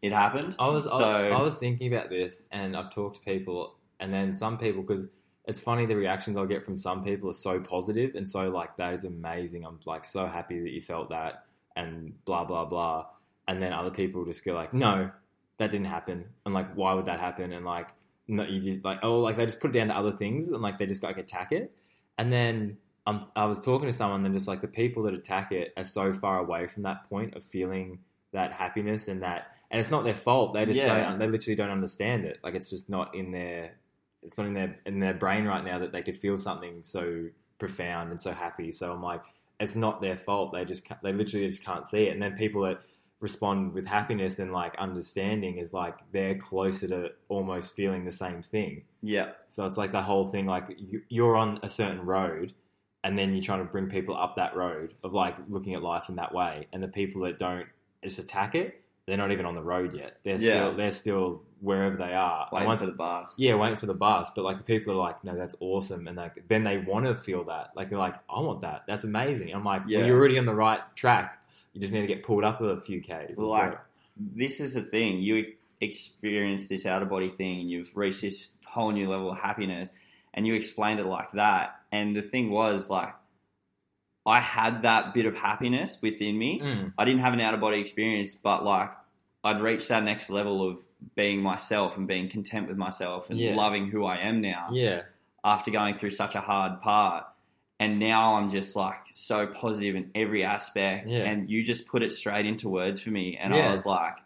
[0.00, 0.56] it happened.
[0.58, 4.12] I was so I, I was thinking about this, and I've talked to people, and
[4.12, 5.08] then some people because
[5.44, 8.76] it's funny the reactions I'll get from some people are so positive and so like
[8.76, 9.64] that is amazing.
[9.64, 11.44] I'm like so happy that you felt that,
[11.76, 13.06] and blah blah blah.
[13.48, 15.10] And then other people just go like, no,
[15.58, 17.52] that didn't happen, and like why would that happen?
[17.52, 17.88] And like
[18.28, 20.62] no, you just like oh like they just put it down to other things, and
[20.62, 21.72] like they just like attack it.
[22.18, 25.50] And then um, I was talking to someone, and just like the people that attack
[25.50, 27.98] it are so far away from that point of feeling
[28.32, 30.54] that happiness and that and it's not their fault.
[30.54, 31.04] They just Yeah.
[31.08, 31.18] don't.
[31.18, 32.38] They literally don't understand it.
[32.42, 33.72] Like it's just not in their.
[34.22, 37.28] It's not in their in their brain right now that they could feel something so
[37.58, 38.72] profound and so happy.
[38.72, 39.22] So I'm like,
[39.60, 40.52] it's not their fault.
[40.52, 42.12] They just they literally just can't see it.
[42.12, 42.80] And then people that
[43.20, 48.42] respond with happiness and like understanding is like they're closer to almost feeling the same
[48.42, 48.82] thing.
[49.02, 50.46] yeah, So it's like the whole thing.
[50.46, 52.52] Like you, you're on a certain road,
[53.04, 56.08] and then you're trying to bring people up that road of like looking at life
[56.08, 56.66] in that way.
[56.72, 57.66] And the people that don't
[58.04, 60.18] just attack it, they're not even on the road yet.
[60.24, 60.60] They're Yeah.
[60.66, 62.48] still they're still wherever they are.
[62.52, 63.34] Waiting once- for the bus.
[63.36, 64.30] yeah, waiting for the bus.
[64.36, 67.14] But like the people are like, no, that's awesome, and like then they want to
[67.16, 67.70] feel that.
[67.74, 68.84] Like they're like, I want that.
[68.86, 69.52] That's amazing.
[69.54, 69.98] I'm like, Yeah.
[69.98, 71.37] well, you're already on the right track.
[71.78, 73.38] You just need to get pulled up a few k's.
[73.38, 73.78] Like
[74.16, 75.20] this is the thing.
[75.20, 79.38] You experienced this out of body thing, and you've reached this whole new level of
[79.38, 79.90] happiness,
[80.34, 81.76] and you explained it like that.
[81.92, 83.14] And the thing was, like,
[84.26, 86.60] I had that bit of happiness within me.
[86.60, 88.90] Mm, I didn't have an out of body experience, but like,
[89.44, 90.78] I'd reached that next level of
[91.14, 93.54] being myself and being content with myself and Yeah.
[93.54, 95.02] loving who I am now yeah,
[95.44, 97.24] after going through such a hard part.
[97.80, 101.08] And now I'm just like so positive in every aspect.
[101.08, 101.18] Yeah.
[101.20, 103.36] And you just put it straight into words for me.
[103.40, 103.68] And Yeah.
[103.68, 104.16] I was like,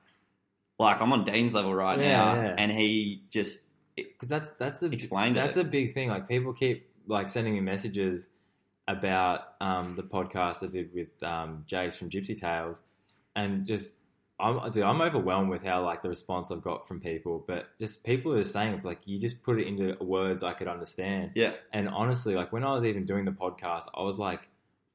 [0.79, 2.55] like I'm on Dean's level right Yeah, now.
[2.59, 5.67] And he just, because that's that's a Explained that's it.
[5.67, 6.09] a big thing.
[6.09, 8.29] Like people keep like sending me messages
[8.89, 12.81] about um, the podcast I did with um, Jace from Gypsy Tales,
[13.37, 13.97] and just
[14.43, 17.45] I'm dude, I'm overwhelmed with how like the response I've got from people.
[17.47, 20.69] But just people are saying it's like you just put it into words I could
[20.69, 21.33] understand.
[21.35, 24.49] yeah, And honestly, like when I was even doing the podcast, I was like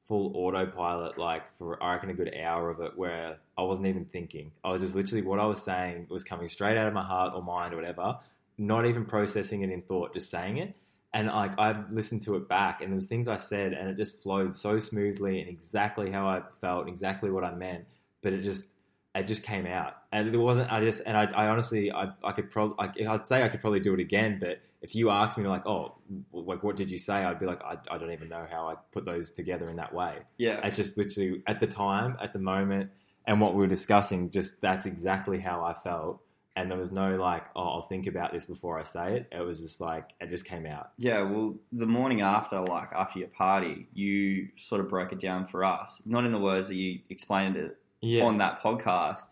[0.08, 4.04] full autopilot, like for I reckon a good hour of it, where I wasn't even
[4.04, 4.52] thinking.
[4.64, 7.34] I was just literally what I was saying was coming straight out of my heart
[7.34, 8.18] or mind or whatever,
[8.56, 10.74] not even processing it in thought, just saying it.
[11.14, 13.96] And like I listened to it back, and there was things I said, and it
[13.96, 17.84] just flowed so smoothly and exactly how I felt, exactly what I meant.
[18.22, 18.68] But it just
[19.14, 20.70] it just came out, and it wasn't.
[20.72, 23.80] I just and I, I honestly, I, I could probably, I'd say I could probably
[23.80, 24.38] do it again.
[24.40, 25.94] But if you asked me like, oh,
[26.32, 27.14] like what did you say?
[27.14, 29.92] I'd be like, I, I don't even know how I put those together in that
[29.92, 30.18] way.
[30.36, 32.90] yeah, It's just literally at the time, at the moment,
[33.26, 34.30] and what we were discussing.
[34.30, 36.20] Just that's exactly how I felt,
[36.54, 39.28] and there was no like, oh, I'll think about this before I say it.
[39.32, 40.90] It was just like it just came out.
[40.98, 41.22] yeah.
[41.22, 45.64] Well, the morning after, like after your party, you sort of broke it down for
[45.64, 49.22] us, not in the words that you explained it Yeah, on that podcast,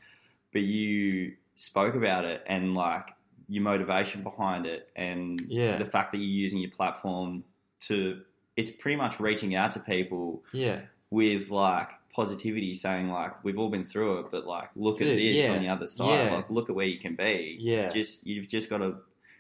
[0.53, 3.09] but you spoke about it and like
[3.49, 5.77] your motivation behind it and Yeah.
[5.79, 7.45] the fact that you're using your platform
[7.83, 8.21] to
[8.57, 13.69] it's pretty much reaching out to people yeah, with like positivity saying like we've all
[13.71, 15.53] been through it but like look at this yeah.
[15.53, 16.35] on the other side Yeah.
[16.37, 17.91] like look at where you can be yeah.
[17.91, 18.97] just you've just got to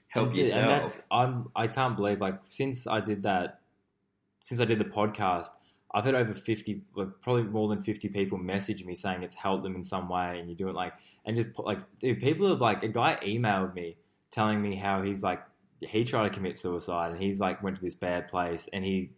[0.08, 3.60] help And yourself And that's I'm I can't believe like since I did that
[4.40, 5.48] since I did the podcast,
[5.96, 9.62] I've had over fifty like probably more than fifty people message me saying it's helped
[9.62, 10.92] them in some way and you do it like
[11.24, 13.96] and just like dude, people have like a guy emailed me
[14.30, 15.42] telling me how he's like
[15.80, 19.10] he tried to commit suicide and he's like went to this bad place and he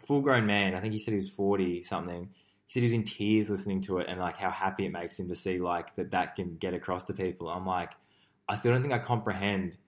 [0.00, 2.28] full grown man, I think he said he was forty something.
[2.66, 5.28] He said he's in tears listening to it and like how happy it makes him
[5.28, 7.48] to see like that that can get across to people.
[7.48, 7.92] I'm like,
[8.50, 9.78] I still don't think I comprehend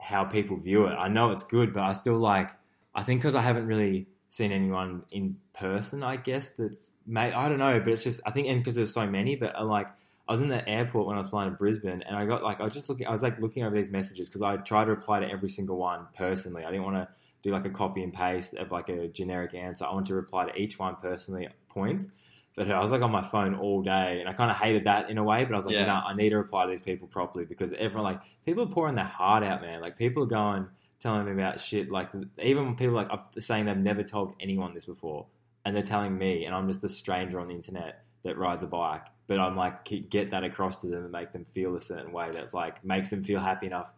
[0.00, 0.94] how people view it.
[0.94, 2.50] I know it's good, but I still like.
[2.96, 6.90] I think because I haven't really seen anyone in person, I guess that's.
[7.06, 9.54] May, I don't know, but it's just I think and because there's so many, but
[9.54, 9.86] I like
[10.28, 12.60] I was in the airport when I was flying to Brisbane, and I got like
[12.60, 13.06] I was just looking.
[13.06, 15.76] I was like looking over these messages because I tried to reply to every single
[15.76, 16.64] one personally.
[16.64, 17.08] I didn't want to
[17.42, 19.84] do like a copy and paste of like a generic answer.
[19.84, 22.08] I wanted to reply to each one personally points.
[22.56, 25.10] But I was like on my phone all day, and I kind of hated that
[25.10, 25.44] in a way.
[25.44, 25.86] But I was like, Yeah.
[25.86, 28.94] no, I need to reply to these people properly because everyone like people are pouring
[28.96, 29.80] their heart out, man.
[29.80, 30.66] Like people are going
[31.04, 31.90] telling me about shit.
[31.90, 32.08] Like
[32.42, 35.26] even people like saying they've never told anyone this before,
[35.64, 38.66] and they're telling me, and I'm just a stranger on the internet that rides a
[38.66, 39.04] bike.
[39.26, 42.32] But I'm like get that across to them and make them feel a certain way
[42.32, 43.88] that like makes them feel happy enough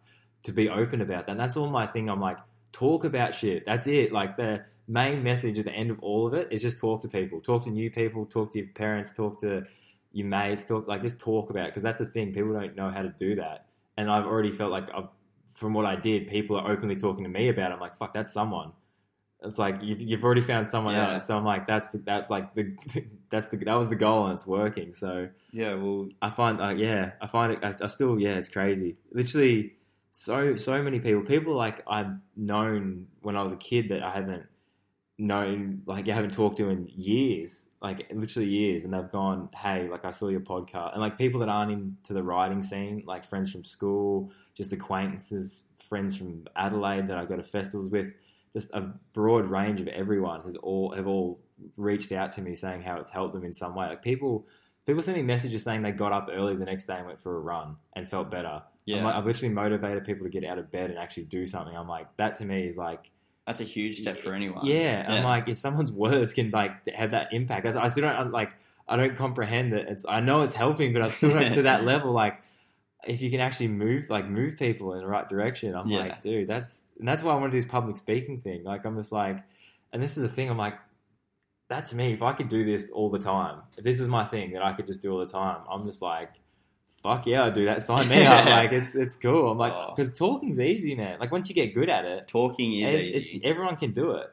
[0.43, 1.31] to be open about that.
[1.31, 2.09] And that's all my thing.
[2.09, 2.37] I'm like
[2.73, 3.65] talk about shit.
[3.65, 4.11] That's it.
[4.11, 7.07] Like the main message at the end of all of it is just talk to
[7.07, 9.63] people, talk to new people, talk to your parents, talk to
[10.11, 12.33] your mates, talk like just talk about because that's the thing.
[12.33, 13.65] People don't know how to do that,
[13.97, 15.07] and I've already felt like I've
[15.57, 17.73] from what I did, people are openly talking to me about it.
[17.73, 18.71] I'm like, fuck, that's someone.
[19.43, 21.15] It's like you've, you've already found someone Yeah.
[21.15, 21.27] else.
[21.27, 22.75] So I'm like, that's the, that like the
[23.31, 24.93] that's the that was the goal and it's working.
[24.93, 27.59] So Yeah, well, I find, uh, yeah, I find it.
[27.63, 28.97] I, I still, yeah, it's crazy.
[29.11, 29.73] Literally,
[30.11, 31.21] so so many people.
[31.23, 34.45] People like I've known when I was a kid that I haven't
[35.19, 39.87] known, like I haven't talked to in years, like literally years, and they've gone, hey,
[39.89, 43.25] like I saw your podcast, and like people that aren't into the riding scene, like
[43.25, 48.13] friends from school, just acquaintances, friends from Adelaide that I go to festivals with.
[48.53, 51.39] Just a broad range of everyone has all have all
[51.75, 53.87] reached out to me saying how it's helped them in some way.
[53.87, 54.47] Like people
[54.87, 57.35] people send me messages saying they got up early the next day and went for
[57.35, 58.63] a run and felt better.
[58.85, 61.45] yeah, I'm like, I've literally motivated people to get out of bed and actually do
[61.45, 61.75] something.
[61.75, 63.11] I'm like, that to me is like,
[63.45, 64.65] that's a huge step for anyone.
[64.65, 65.05] yeah.
[65.07, 68.53] I'm like, if someone's words can like have that impact, I still don't I'm like,
[68.87, 69.87] I don't comprehend that.
[69.89, 72.11] It's, I know it's helping, but I'm still not to that level.
[72.11, 72.41] Like,
[73.07, 75.99] if you can actually move, like, move people in the right direction, I'm Yeah.
[75.99, 78.63] like, dude, that's, and that's why I want to do this public speaking thing.
[78.63, 79.37] Like, I'm just like,
[79.93, 80.49] and this is the thing.
[80.49, 80.75] I'm like,
[81.69, 82.13] that's me.
[82.13, 84.73] If I could do this all the time, if this is my thing that I
[84.73, 86.29] could just do all the time, I'm just like,
[87.03, 87.81] fuck yeah, I'll do that.
[87.81, 88.45] Sign me up.
[88.49, 89.51] Like it's it's cool.
[89.51, 89.93] I'm like, Oh.
[89.95, 91.19] because talking's easy, man.
[91.19, 93.37] Like once you get good at it, talking is it's, easy.
[93.37, 94.29] it's everyone can do it.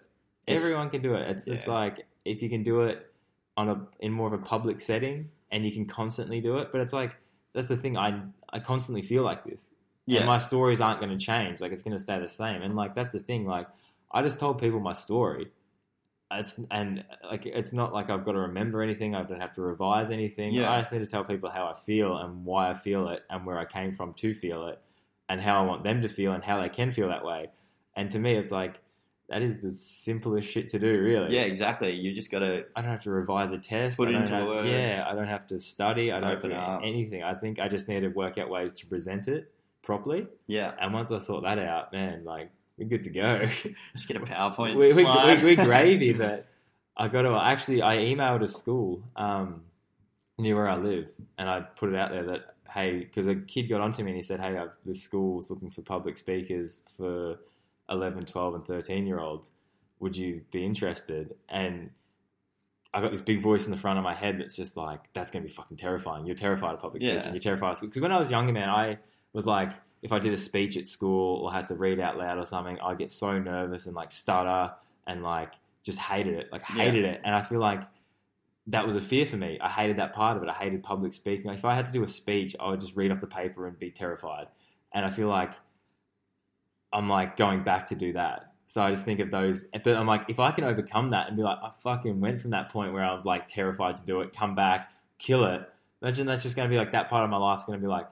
[0.47, 1.29] It's- everyone can do it.
[1.31, 3.11] It's just like if you can do it
[3.57, 6.71] on a in more of a public setting and you can constantly do it.
[6.73, 7.13] But it's like
[7.53, 7.97] that's the thing.
[7.97, 8.21] I
[8.55, 9.73] I constantly feel like this.
[10.07, 11.61] yeah, And my stories aren't going to change.
[11.61, 12.63] Like it's going to stay the same.
[12.63, 13.45] And like that's the thing.
[13.47, 13.67] Like
[14.13, 15.51] I just told people my story.
[16.31, 19.15] It's and like it's not like I've got to remember anything.
[19.15, 20.55] I don't have to revise anything.
[20.55, 20.71] Yeah.
[20.71, 23.45] I just need to tell people how I feel and why I feel it and
[23.45, 24.81] where I came from to feel it
[25.29, 27.51] and how I want them to feel and how they can feel that way.
[27.97, 28.81] And to me, it's like
[29.29, 31.01] that is the simplest shit to do.
[31.01, 31.35] Really.
[31.35, 31.93] yeah, exactly.
[31.93, 33.97] You just got to I don't have to revise a test.
[33.97, 34.69] Put it into have, words.
[34.69, 36.13] Yeah, I don't have to study.
[36.13, 37.23] I don't have to do anything.
[37.23, 40.27] I think I just need to work out ways to present it properly.
[40.47, 43.47] yeah, And once I sort that out, man, like we're good to go.
[43.95, 44.77] just get a PowerPoint.
[44.77, 45.43] we, we, slide.
[45.43, 46.47] we, we're gravy, but
[46.97, 47.83] I got to actually.
[47.83, 49.63] I emailed a school um,
[50.39, 53.69] near where I live, and I put it out there that hey, because a kid
[53.69, 57.39] got onto me and he said, hey, I've, this school's looking for public speakers for
[57.91, 59.53] 11, 12, and 13 year olds.
[60.01, 61.35] Would you be interested?
[61.49, 61.91] And
[62.93, 65.31] I got this big voice in the front of my head that's just like, that's
[65.31, 66.27] going to be fucking terrifying.
[66.27, 67.15] You're terrified of public Yeah.
[67.15, 67.33] speaking.
[67.33, 67.77] You're terrified.
[67.81, 68.99] Because when I was younger, man, I
[69.33, 72.39] was like, if I did a speech at school or had to read out loud
[72.39, 74.73] or something, I'd get so nervous and like stutter
[75.07, 76.53] and like just hated it.
[76.53, 76.77] Like Yeah.
[76.85, 77.21] hated it.
[77.25, 77.81] And I feel like
[78.69, 79.59] that was a fear for me.
[79.61, 80.49] I hated that part of it.
[80.49, 81.47] I hated public speaking.
[81.47, 83.67] Like if I had to do a speech, I would just read off the paper
[83.67, 84.47] and be terrified.
[84.93, 85.53] And I feel like
[86.95, 88.53] I'm like going back to do that.
[88.67, 89.67] So I just think of those.
[89.73, 92.51] But I'm like, if I can overcome that and be like, I fucking went from
[92.53, 95.69] that point where I was like terrified to do it, come back, kill it.
[96.03, 97.89] Imagine that's just going to be like that part of my life's going to be
[97.89, 98.07] like,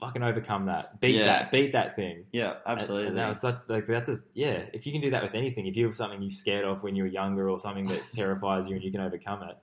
[0.00, 1.24] fucking overcome that, beat Yeah.
[1.26, 2.24] that, beat that thing.
[2.32, 3.08] yeah, absolutely.
[3.08, 4.66] And that was such like that's just yeah.
[4.72, 6.94] If you can do that with anything, if you have something you're scared of when
[6.94, 9.56] you were younger or something that terrifies you and you can overcome it,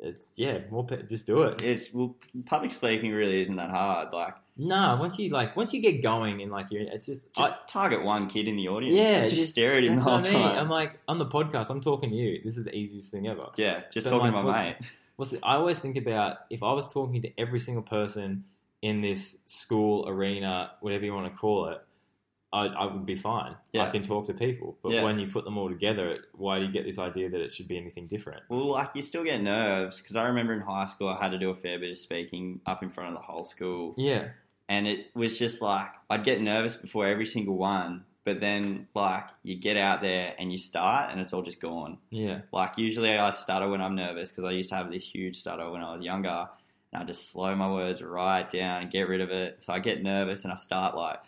[0.00, 1.62] it's yeah, more pe- just do it.
[1.62, 4.12] it's well, public speaking really isn't that hard.
[4.12, 7.52] Like, No, once you like once you get going and like you're, it's just, just
[7.52, 8.94] I, target one kid in the audience.
[8.96, 10.32] yeah, just, just- stare at him the whole I mean.
[10.32, 10.58] time.
[10.58, 12.40] I'm like on the podcast, I'm talking to you.
[12.44, 13.48] This is the easiest thing ever.
[13.56, 14.76] yeah, just So, talking like, to my what- mate.
[15.16, 18.44] Well, see, I always think about if I was talking to every single person
[18.82, 21.80] in this school arena, whatever you want to call it,
[22.52, 23.54] I, I would be fine.
[23.72, 23.84] Yeah.
[23.84, 24.76] I can talk to people.
[24.82, 25.04] But Yeah.
[25.04, 27.68] when you put them all together, why do you get this idea that it should
[27.68, 28.42] be anything different?
[28.48, 31.38] Well, like you still get nerves because I remember in high school I had to
[31.38, 34.30] do a fair bit of speaking up in front of the whole school, Yeah.
[34.68, 39.24] And it was just like I'd get nervous before every single one, but then like
[39.42, 41.98] you get out there and you start, and it's all just gone.
[42.10, 42.40] Yeah.
[42.52, 45.70] Like usually I stutter when I'm nervous because I used to have this huge stutter
[45.70, 46.48] when I was younger,
[46.92, 49.62] and I just slow my words right down and get rid of it.
[49.64, 51.20] So I get nervous and I start like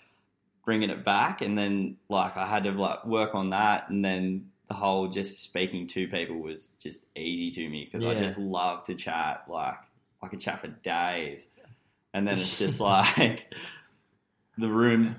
[0.64, 4.50] bringing it back, and then like I had to like work on that, and then
[4.68, 8.82] the whole just speaking to people was just easy to me because I just love
[8.84, 9.44] to chat.
[9.48, 9.76] Like
[10.22, 11.46] I could chat for days,
[12.16, 13.52] and then it's just like
[14.58, 15.14] the rooms.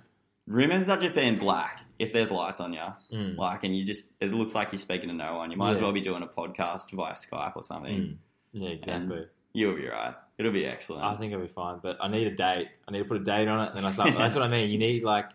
[0.47, 2.79] Room ends up just being black if there's lights on you
[3.12, 3.38] Mm.
[3.38, 5.81] like and you just it looks like you're speaking to no one you might as
[5.81, 8.17] well be doing a podcast via skype or something Mm.
[8.53, 9.25] Yeah, exactly.
[9.53, 12.36] you'll be right it'll be excellent I think it'll be fine, but I need a
[12.36, 12.69] date.
[12.88, 14.13] I need to put a date on it, and then I start.
[14.15, 14.69] that's what I mean.
[14.69, 15.25] You need like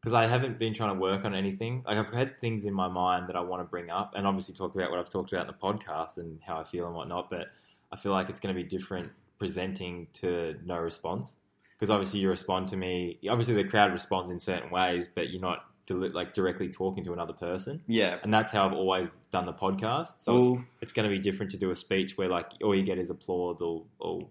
[0.00, 1.82] because I haven't been trying to work on anything.
[1.86, 4.54] Like I've had things in my mind that I want to bring up, and obviously
[4.56, 7.30] talk about what I've talked about in the podcast and how I feel and whatnot.
[7.30, 7.46] But
[7.92, 11.36] I feel like it's going to be different presenting to no response
[11.78, 13.18] because obviously you respond to me.
[13.28, 17.12] Obviously the crowd responds in certain ways, but you're not deli- like directly talking to
[17.12, 17.80] another person.
[17.86, 20.14] yeah And that's how I've always done the podcast.
[20.18, 22.82] So it's it's going to be different to do a speech where like all you
[22.84, 24.26] get is applause or, or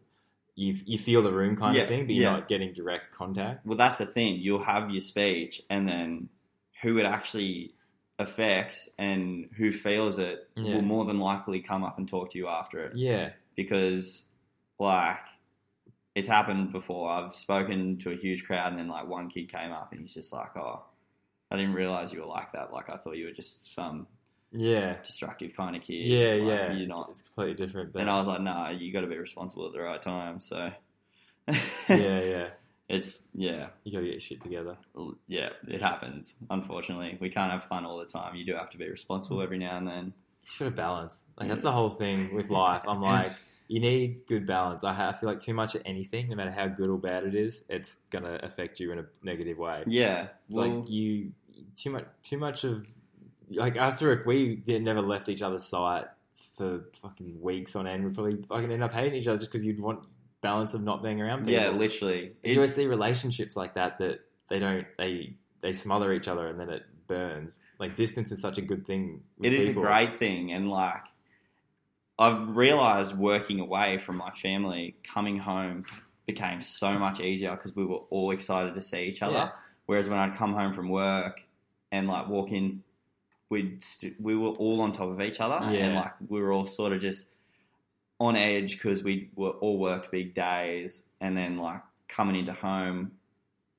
[0.55, 2.31] you you feel the room kind Yeah, of thing, but you're yeah.
[2.31, 3.65] not getting direct contact.
[3.65, 4.35] Well, that's the thing.
[4.39, 6.29] You'll have your speech, and then
[6.81, 7.73] who it actually
[8.19, 10.75] affects and who feels it Yeah.
[10.75, 12.95] will more than likely come up and talk to you after it.
[12.95, 14.26] Yeah, Because,
[14.79, 15.19] like,
[16.15, 17.11] it's happened before.
[17.11, 20.13] I've spoken to a huge crowd, and then like one kid came up, and he's
[20.13, 20.83] just like, "Oh,
[21.51, 22.73] I didn't realize you were like that.
[22.73, 24.07] Like, I thought you were just some
[24.51, 26.07] yeah, destructive kind of kid.
[26.07, 26.71] yeah, Like, yeah.
[26.73, 27.93] You're not." It's completely different.
[27.93, 30.39] But And I was like, "Nah, you got to be responsible at the right time."
[30.39, 30.71] So,
[31.47, 31.57] yeah,
[31.87, 32.47] yeah.
[32.89, 33.67] it's yeah.
[33.83, 34.75] You gotta get your shit together.
[35.27, 36.37] yeah, it happens.
[36.49, 38.35] Unfortunately, we can't have fun all the time.
[38.35, 39.43] You do have to be responsible mm.
[39.43, 40.13] every now and then.
[40.45, 41.23] It's gotta balance.
[41.39, 42.81] Like that's the whole thing with life.
[42.87, 43.33] I'm like,
[43.67, 44.83] you need good balance.
[44.83, 47.35] I, I feel like too much of anything, no matter how good or bad it
[47.35, 49.83] is, it's gonna affect you in a negative way.
[49.87, 51.31] Yeah, It's well, like you
[51.75, 52.87] too much too much of
[53.49, 56.05] like after if we did never left each other's sight
[56.57, 59.65] for fucking weeks on end, we'd probably fucking end up hating each other just because
[59.65, 60.05] you'd want
[60.41, 61.53] balance of not being around people.
[61.53, 62.33] yeah, literally.
[62.43, 66.59] you always see relationships like that that they don't they they smother each other and
[66.59, 67.57] then it burns.
[67.79, 69.21] Like distance is such a good thing.
[69.41, 69.83] it is people.
[69.83, 71.03] a great thing, and like
[72.19, 75.85] I've realized working away from my family, coming home
[76.25, 79.35] became so much easier because we were all excited to see each other.
[79.35, 79.49] Yeah.
[79.85, 81.41] Whereas when I'd come home from work
[81.91, 82.83] and like walk in,
[83.49, 86.67] we'd st- we were all on top of each other, and like we were all
[86.67, 87.29] sort of just
[88.19, 93.11] on edge because we were all worked big days, and then like coming into home,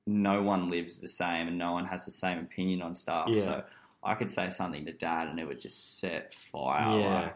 [0.07, 3.27] no one lives the same, and no one has the same opinion on stuff.
[3.29, 3.43] Yeah.
[3.43, 3.63] So
[4.03, 6.99] I could say something to dad, and it would just set fire.
[6.99, 7.21] Yeah.
[7.21, 7.35] Like,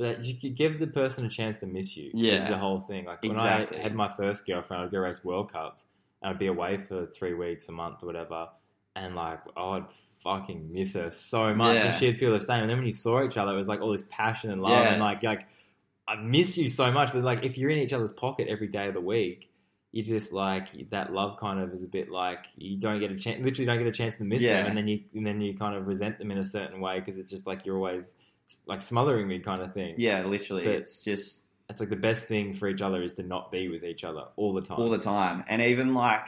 [0.00, 2.10] But you give the person a chance to miss you.
[2.14, 2.42] Yeah.
[2.42, 3.04] is the whole thing.
[3.04, 3.78] Like when Exactly.
[3.78, 5.84] I had my first girlfriend, I'd go race World Cups,
[6.22, 8.48] and I'd be away for three weeks, a month, or whatever,
[8.96, 9.84] and like I'd
[10.24, 11.86] fucking miss her so much, Yeah.
[11.88, 12.62] and she'd feel the same.
[12.62, 14.84] And then when you saw each other, it was like all this passion and love,
[14.84, 14.92] Yeah.
[14.92, 15.46] and like like
[16.08, 17.12] I miss you so much.
[17.12, 19.48] But like if you're in each other's pocket every day of the week.
[19.92, 23.16] You just like that love kind of is a bit like you don't get a
[23.16, 24.58] chance, literally don't get a chance to miss Yeah.
[24.58, 27.00] them, and then you and then you kind of resent them in a certain way
[27.00, 28.14] because it's just like you're always
[28.66, 29.94] like smothering me kind of thing.
[29.98, 33.22] yeah, literally, But- it's just It's like the best thing for each other is to
[33.22, 34.80] not be with each other all the time.
[34.80, 35.44] all the time.
[35.48, 36.24] And even like,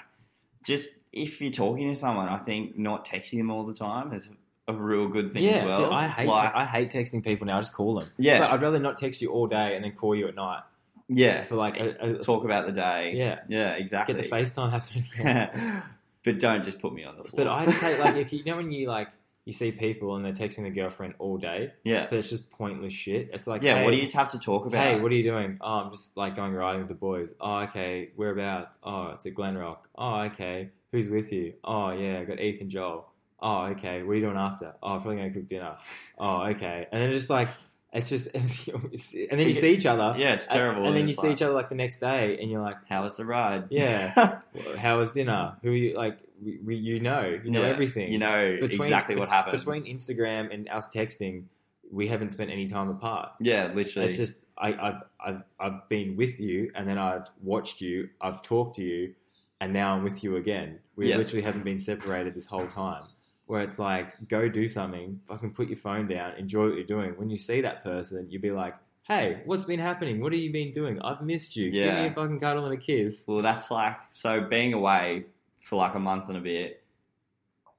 [0.64, 4.30] just if you're talking to someone, I think not texting them all the time is
[4.68, 5.84] a real good thing yeah, as well.
[5.84, 7.56] dude, I hate like, I hate texting people now.
[7.58, 8.08] I just call them.
[8.18, 8.38] Yeah.
[8.38, 10.62] Like, I'd rather not text you all day and then call you at night
[11.08, 13.12] yeah, for like a, a, talk about the day.
[13.14, 14.14] Yeah, yeah, exactly.
[14.14, 15.82] get the FaceTime happening.
[16.24, 17.44] but don't just put me on the floor.
[17.44, 19.08] but I just hate like if you, you know when you like
[19.44, 22.92] you see people and they're texting their girlfriend all day, yeah, but it's just pointless
[22.92, 23.30] shit.
[23.32, 23.78] It's like yeah.
[23.78, 24.82] hey, what do you just have to talk about?
[24.82, 25.58] Hey, what are you doing?
[25.60, 27.32] Oh, I'm just like going riding with the boys.
[27.40, 28.10] Oh, okay.
[28.16, 28.78] Whereabouts?
[28.82, 29.78] Oh, it's at Glenrock.
[29.96, 30.70] Oh, okay.
[30.92, 31.54] Who's with you?
[31.64, 33.08] Oh, yeah, I got Ethan Joel.
[33.40, 34.04] Oh, okay.
[34.04, 34.74] What are you doing after?
[34.82, 35.76] Oh, probably gonna cook dinner.
[36.18, 36.86] Oh, okay.
[36.92, 37.48] And then just like
[37.92, 40.14] it's just, and then you see each other.
[40.18, 40.86] Yeah, it's terrible.
[40.86, 43.02] And then you see like, each other like the next day, and you're like, How
[43.02, 43.64] was the ride?
[43.70, 44.38] Yeah.
[44.78, 45.56] "How was dinner?
[45.62, 46.18] Who are you like?
[46.42, 48.10] We, we, you know, you know Yeah, everything.
[48.12, 49.58] You know exactly what happened.
[49.58, 51.44] between Instagram and us texting.
[51.90, 53.32] We haven't spent any time apart.
[53.40, 54.08] yeah, literally.
[54.08, 58.42] It's just I, I've I've I've been with you, and then I've watched you, I've
[58.42, 59.14] talked to you,
[59.60, 60.78] and now I'm with you again.
[60.96, 61.18] We Yeah.
[61.18, 63.02] literally haven't been separated this whole time.
[63.46, 67.10] Where it's like, go do something, fucking put your phone down, enjoy what you're doing.
[67.16, 70.20] When you see that person, you'd be like, "Hey, what's been happening?
[70.20, 71.00] What have you been doing?
[71.02, 71.70] I've missed you.
[71.70, 75.26] Give me a fucking cuddle and a kiss." Well, that's like so being away
[75.60, 76.82] for like a month and a bit.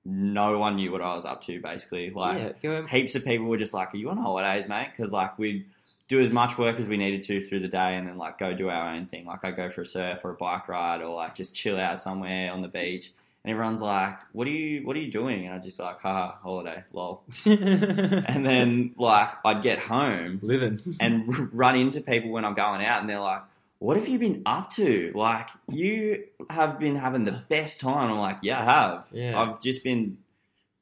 [0.06, 1.62] No one knew what I was up to.
[1.62, 5.14] Basically, like yeah, heaps of people were just like, "Are you on holidays, mate?" Because
[5.14, 5.66] like we'd
[6.10, 8.54] do as much work as we needed to through the day, and then like go
[8.54, 9.26] do our own thing.
[9.26, 12.02] Like I go for a surf or a bike ride, or like just chill out
[12.02, 13.14] somewhere on the beach.
[13.46, 14.86] And everyone's like, "What are you?
[14.86, 19.32] What are you doing?" And I'd just be like, "Haha, holiday, lol." And then like
[19.46, 20.80] I'd get home living.
[21.00, 23.42] and run into people when I'm going out, and they're like,
[23.80, 25.12] "What have you been up to?
[25.14, 29.08] Like, you have been having the best time." I'm like, "Yeah, I have.
[29.12, 29.40] Yeah.
[29.42, 30.18] I've just been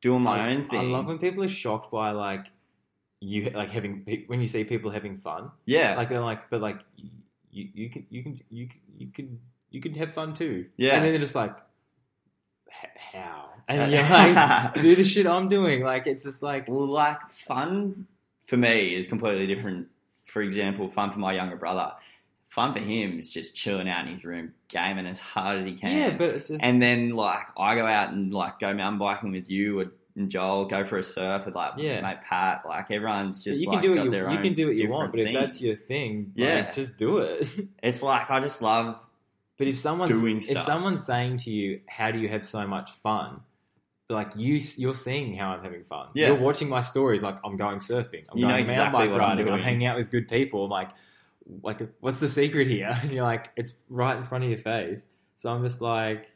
[0.02, 2.46] doing my I, own thing." I love when people are shocked by like
[3.22, 5.52] you like having when you see people having fun.
[5.66, 6.78] yeah, Like they're like, but like
[7.52, 9.40] you you can you can you can you can
[9.72, 10.68] you can have fun too.
[10.78, 10.96] Yeah.
[10.96, 11.64] and then they're just like, "H-
[12.96, 13.50] how?
[13.68, 15.84] And you're like, do the shit I'm doing.
[15.84, 18.08] Like it's just like, well, like fun
[18.48, 19.88] for me is completely different.
[20.26, 21.92] For example, fun for my younger brother.
[22.50, 25.74] Fun for him is just chilling out in his room, gaming as hard as he
[25.74, 25.98] can.
[25.98, 29.32] yeah, but it's just and then like I go out and like go mountain biking
[29.32, 29.86] with you or
[30.18, 32.02] and Joel, go for a surf with like Yeah.
[32.02, 32.64] mate Pat.
[32.66, 35.12] Like everyone's just you can like, do what you you can do what you want.
[35.12, 36.56] But if that's your thing, Yeah.
[36.56, 37.48] like, just do it.
[37.82, 38.98] it's like I just love
[39.58, 40.64] But if someone's Doing if stuff.
[40.66, 43.42] someone's saying to you, "How do you have so much fun?"
[44.10, 46.10] Like you, you're seeing how I'm having fun.
[46.14, 46.28] Yeah.
[46.28, 47.22] You're watching my stories.
[47.24, 48.26] Like I'm going surfing.
[48.30, 49.48] I'm You know going exactly bike what I'm riding.
[49.48, 49.64] I'm, doing.
[49.64, 50.66] hanging out with good people.
[50.66, 50.90] I'm like,
[51.64, 52.98] like, what's the secret here?
[53.02, 55.06] And you're like, it's right in front of your face.
[55.38, 56.31] So I'm just like,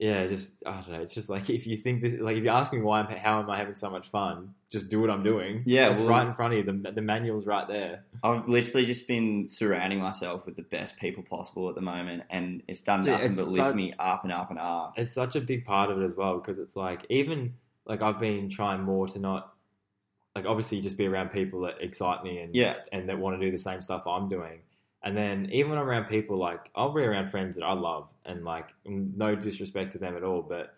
[0.00, 1.02] yeah, just I don't know.
[1.02, 3.40] It's just like if you think this, like if you ask me why, I'm, how
[3.40, 4.54] am I having so much fun?
[4.70, 5.62] Just do what I'm doing.
[5.66, 6.64] Yeah, it's well- right in front of you.
[6.64, 8.04] The the manual's right there.
[8.24, 12.62] I've literally just been surrounding myself with the best people possible at the moment, and
[12.66, 14.94] it's done nothing it's but lift me up and up and up.
[14.96, 17.52] It's such a big part of it as well because it's like even
[17.84, 19.52] like I've been trying more to not
[20.34, 23.44] like obviously just be around people that excite me and Yeah, and that want to
[23.44, 24.60] do the same stuff I'm doing.
[25.02, 28.08] And then even when I'm around people, like I'll be around friends that I love,
[28.26, 30.74] and like no disrespect to them at all, but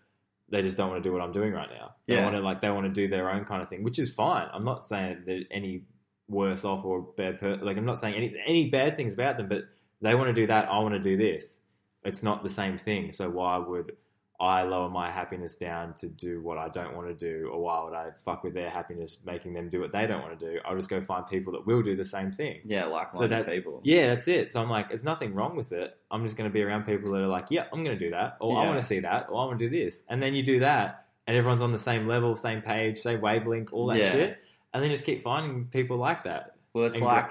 [0.49, 1.95] they just don't want to do what I'm doing right now.
[2.07, 2.23] They Yeah.
[2.25, 4.49] want to like they want to do their own kind of thing, which is fine.
[4.53, 5.85] I'm not saying they're any
[6.29, 7.41] worse off or bad.
[7.41, 9.65] Per- like I'm not saying any any bad things about them, but
[10.01, 10.69] they want to do that.
[10.69, 11.61] I want to do this.
[12.05, 13.11] It's not the same thing.
[13.13, 13.97] So why would
[14.43, 17.85] I lower my happiness down to do what I don't want to do, or why
[17.85, 20.59] would I fuck with their happiness, making them do what they don't want to do?
[20.65, 22.59] I'll just go find people that will do the same thing.
[22.65, 23.81] yeah, like So that- people.
[23.85, 24.51] Yeah, that's it.
[24.51, 25.97] So I'm like, there's nothing wrong with it.
[26.11, 28.11] I'm just going to be around people that are like, yeah, I'm going to do
[28.11, 30.35] that, or I want to see that, or I want to do this, and then
[30.35, 33.99] you do that, and everyone's on the same level, same page, same wavelength, all that
[33.99, 34.11] Yeah.
[34.11, 34.39] shit,
[34.75, 36.57] and then just keep finding people like that.
[36.75, 37.31] Well, it's And like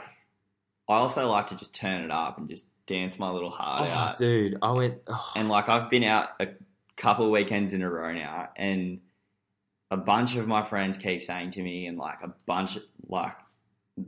[0.88, 3.92] I also like to just turn it up and just dance my little heart Oh,
[3.94, 4.18] out.
[4.18, 4.96] dude, I went.
[5.08, 6.48] Oh, And like I've been out a
[7.02, 9.00] couple of weekends in a row now, and
[9.90, 12.78] a bunch of my friends keep saying to me, and like a bunch,
[13.08, 13.34] like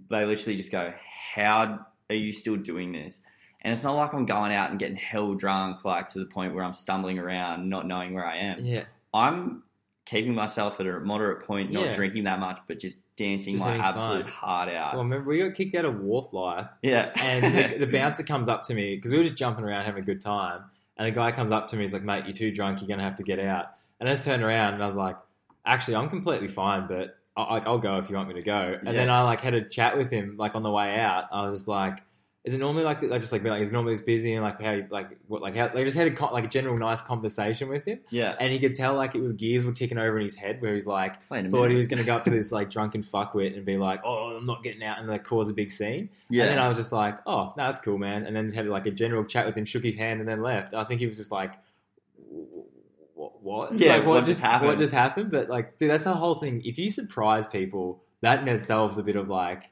[0.09, 0.93] they literally just go,
[1.35, 3.21] "How are you still doing this?"
[3.61, 6.53] And it's not like I'm going out and getting hell drunk, like to the point
[6.53, 8.63] where I'm stumbling around, not knowing where I am.
[8.65, 8.83] yeah,
[9.13, 9.63] I'm
[10.05, 11.95] keeping myself at a moderate point, not Yeah.
[11.95, 14.31] drinking that much, but just dancing Just my absolute fun.
[14.33, 14.93] heart out.
[14.95, 18.49] well, remember we got kicked out of Wharf Life, yeah, and the, the bouncer comes
[18.49, 20.63] up to me because we were just jumping around having a good time,
[21.03, 22.81] and the guy comes up to me, he's like, "Mate, you're too drunk.
[22.81, 23.67] You're gonna have to get out."
[23.99, 25.17] And I just turned around and I was like,
[25.65, 28.87] "Actually, I'm completely fine, but I- I'll go if you want me to go." And
[28.97, 31.25] then I like had a chat with him like on the way out.
[31.31, 32.03] I was just like.
[32.45, 34.43] Is it normally like I just like be like is it normally this busy and
[34.43, 37.01] like how you like what like how they just had a like a general nice
[37.01, 38.35] conversation with him yeah.
[38.37, 40.75] and he could tell like it was gears were ticking over in his head where
[40.75, 43.65] he's like thought he was going to go up to this like drunken fuckwit and
[43.65, 46.51] be like oh I'm not getting out and like cause a big scene Yeah, and
[46.51, 48.25] then I was just like, oh, no, that's cool, man.
[48.25, 50.73] And then had like a general chat with him, shook his hand, and then left.
[50.73, 51.53] I think he was just like,
[53.13, 53.43] what?
[53.43, 53.79] what?
[53.79, 54.69] Yeah, like, what just happened?
[54.69, 55.31] What just happened?
[55.31, 56.61] But like, dude, that's the whole thing.
[56.65, 59.69] If you surprise people, that in itself is a bit of like,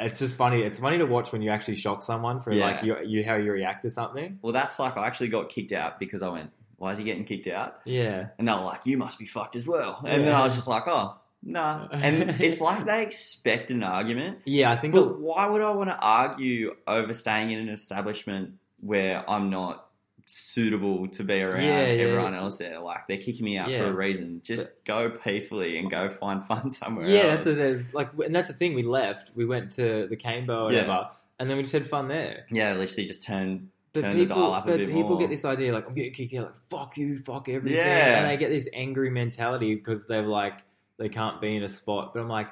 [0.00, 0.62] it's just funny.
[0.62, 2.64] It's funny to watch when you actually shock someone for Yeah.
[2.66, 4.38] like you, you how you react to something.
[4.42, 7.24] Well, that's like I actually got kicked out because I went, "Why is he getting
[7.24, 10.34] kicked out?" Yeah, And they were like, "You must be fucked as well." And then
[10.34, 14.70] I was just like, "Oh, no." And it's like they expect an argument, yeah.
[14.72, 19.28] I think but why would I want to argue over staying in an establishment where
[19.30, 19.86] I'm not
[20.26, 22.02] suitable to be around Yeah, yeah.
[22.04, 22.78] everyone else there?
[22.80, 23.78] Like they're kicking me out Yeah.
[23.84, 24.40] for a reason.
[24.44, 27.06] Just go peacefully and go find fun somewhere.
[27.06, 27.34] yeah, else.
[27.36, 28.74] that's the, there's, like, and that's the thing.
[28.74, 29.32] We left.
[29.34, 30.82] We went to the Canebo or Yeah.
[30.82, 32.46] whatever, and then we just had fun there.
[32.50, 32.72] yeah.
[32.74, 35.18] Literally, just turn But turn the people, dial up a but bit people more.
[35.18, 38.20] get this idea like I'm getting kicked out, like fuck you, fuck everything, Yeah.
[38.20, 40.54] and they get this angry mentality because they're like
[40.98, 42.12] they can't be in a spot.
[42.14, 42.48] But I'm like,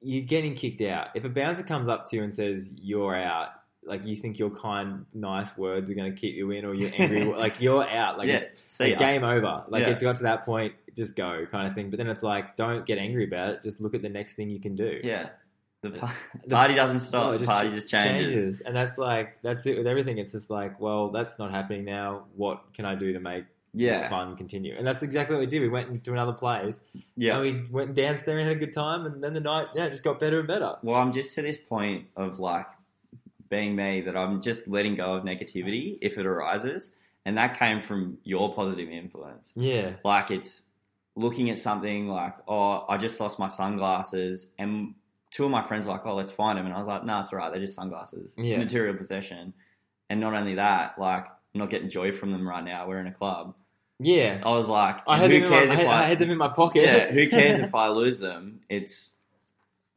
[0.00, 1.08] you're getting kicked out.
[1.14, 3.48] If a bouncer comes up to you and says you're out,
[3.84, 6.92] like you think your kind, nice words are going to keep you in, or you're
[6.96, 8.18] angry, like you're out.
[8.18, 9.64] Like yeah, it's like, game over.
[9.68, 9.90] Like Yeah.
[9.90, 11.90] it's got to that point, just go kind of thing.
[11.90, 13.62] But then it's like, don't get angry about it.
[13.62, 15.00] Just look at the next thing you can do.
[15.02, 15.30] Yeah.
[15.82, 16.14] The, pa-
[16.44, 17.34] The- party doesn't stop.
[17.34, 18.60] It the party just changes.
[18.60, 20.18] and that's like that's it with everything.
[20.18, 22.26] It's just like, well, that's not happening now.
[22.36, 24.08] What can I do to make this Yeah.
[24.08, 24.76] fun continue?
[24.78, 25.60] And that's exactly what we did.
[25.60, 26.82] We went into another place,
[27.16, 27.38] Yeah.
[27.38, 29.06] and we went and danced there and had a good time.
[29.06, 30.76] And then the night, yeah, just got better and better.
[30.84, 32.66] Well, I'm just to this point of like
[33.52, 36.94] being me that I'm just letting go of negativity if it arises.
[37.24, 39.52] And that came from your positive influence.
[39.54, 40.62] Yeah, Like it's
[41.14, 44.48] looking at something like, oh, I just lost my sunglasses.
[44.58, 44.94] And
[45.30, 46.66] two of my friends were like, oh, let's find them.
[46.66, 47.52] And I was like, no, it's all right.
[47.52, 48.34] They're just sunglasses.
[48.36, 48.56] It's Yeah.
[48.56, 49.52] a material possession.
[50.10, 52.88] And not only that, like, I'm not getting joy from them right now.
[52.88, 53.54] We're in a club.
[54.00, 54.40] yeah.
[54.44, 56.38] I was like, I had, who them in my, if I, I had them in
[56.38, 56.82] my pocket.
[56.82, 58.60] yeah, who cares if I lose them?
[58.68, 59.16] It's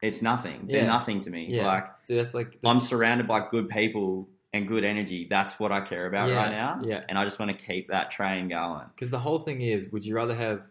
[0.01, 0.67] it's nothing.
[0.67, 0.87] They're Yeah.
[0.87, 1.47] nothing to me.
[1.49, 1.65] Yeah.
[1.67, 5.27] Like Dude, that's like I'm that's, surrounded by good people and good energy.
[5.29, 6.81] That's what I care about Yeah, right now.
[6.83, 7.03] yeah.
[7.09, 8.85] And I just want to keep that train going.
[8.95, 10.67] because the whole thing is, would you rather have?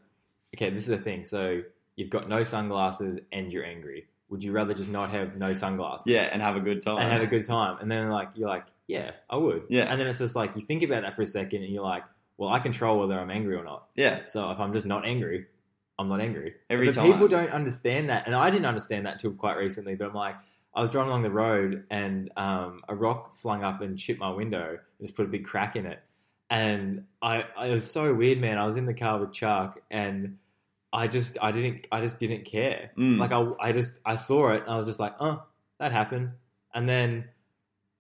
[0.55, 1.25] Okay, this is the thing.
[1.27, 1.63] So
[1.97, 4.07] you've got no sunglasses and you're angry.
[4.31, 6.07] Would you rather just not have no sunglasses?
[6.07, 6.99] Yeah, and have a good time.
[6.99, 7.79] and have a good time.
[7.81, 9.65] And then like you're like, yeah, I would.
[9.69, 9.85] Yeah.
[9.85, 12.05] And then it's just like you think about that for a second, and you're like,
[12.39, 13.87] well, I control whether I'm angry or not.
[13.95, 15.47] yeah, So if I'm just not angry,
[15.99, 16.55] I'm not angry.
[16.71, 17.13] Every but time.
[17.13, 19.95] people don't understand that, and I didn't understand that until quite recently.
[19.95, 20.37] But I'm like,
[20.75, 24.31] I was driving along the road, and um, a rock flung up and chipped my
[24.31, 26.03] window, and just put a big crack in it.
[26.51, 28.59] And I, I, it was so weird, man.
[28.59, 30.39] I was in the car with Chuck, and
[30.93, 32.91] I just, I didn't, I just didn't care.
[32.99, 33.19] Mm.
[33.19, 35.43] Like I, I just, I saw it, and I was just like, oh,
[35.79, 36.31] that happened.
[36.75, 37.25] And then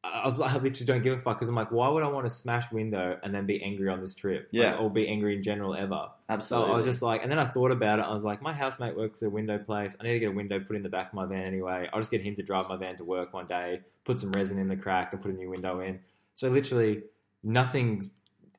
[0.06, 2.08] I was like, I literally don't give a fuck because I'm like, why would I
[2.08, 4.42] want to smash window and then be angry on this trip?
[4.52, 4.76] Like, Yeah.
[4.76, 6.08] or be angry in general ever.
[6.28, 6.68] Absolutely.
[6.68, 8.02] So I was just like, and then I thought about it.
[8.02, 9.96] I was like, my housemate works at a window place.
[9.98, 11.88] I need to get a window put in the back of my van anyway.
[11.92, 14.58] I'll just get him to drive my van to work one day, put some resin
[14.58, 16.00] in the crack, and put a new window in.
[16.34, 17.02] So literally,
[17.42, 18.14] nothing's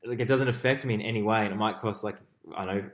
[0.06, 2.16] like it doesn't affect me in any way, and it might cost like
[2.56, 2.89] I don't know,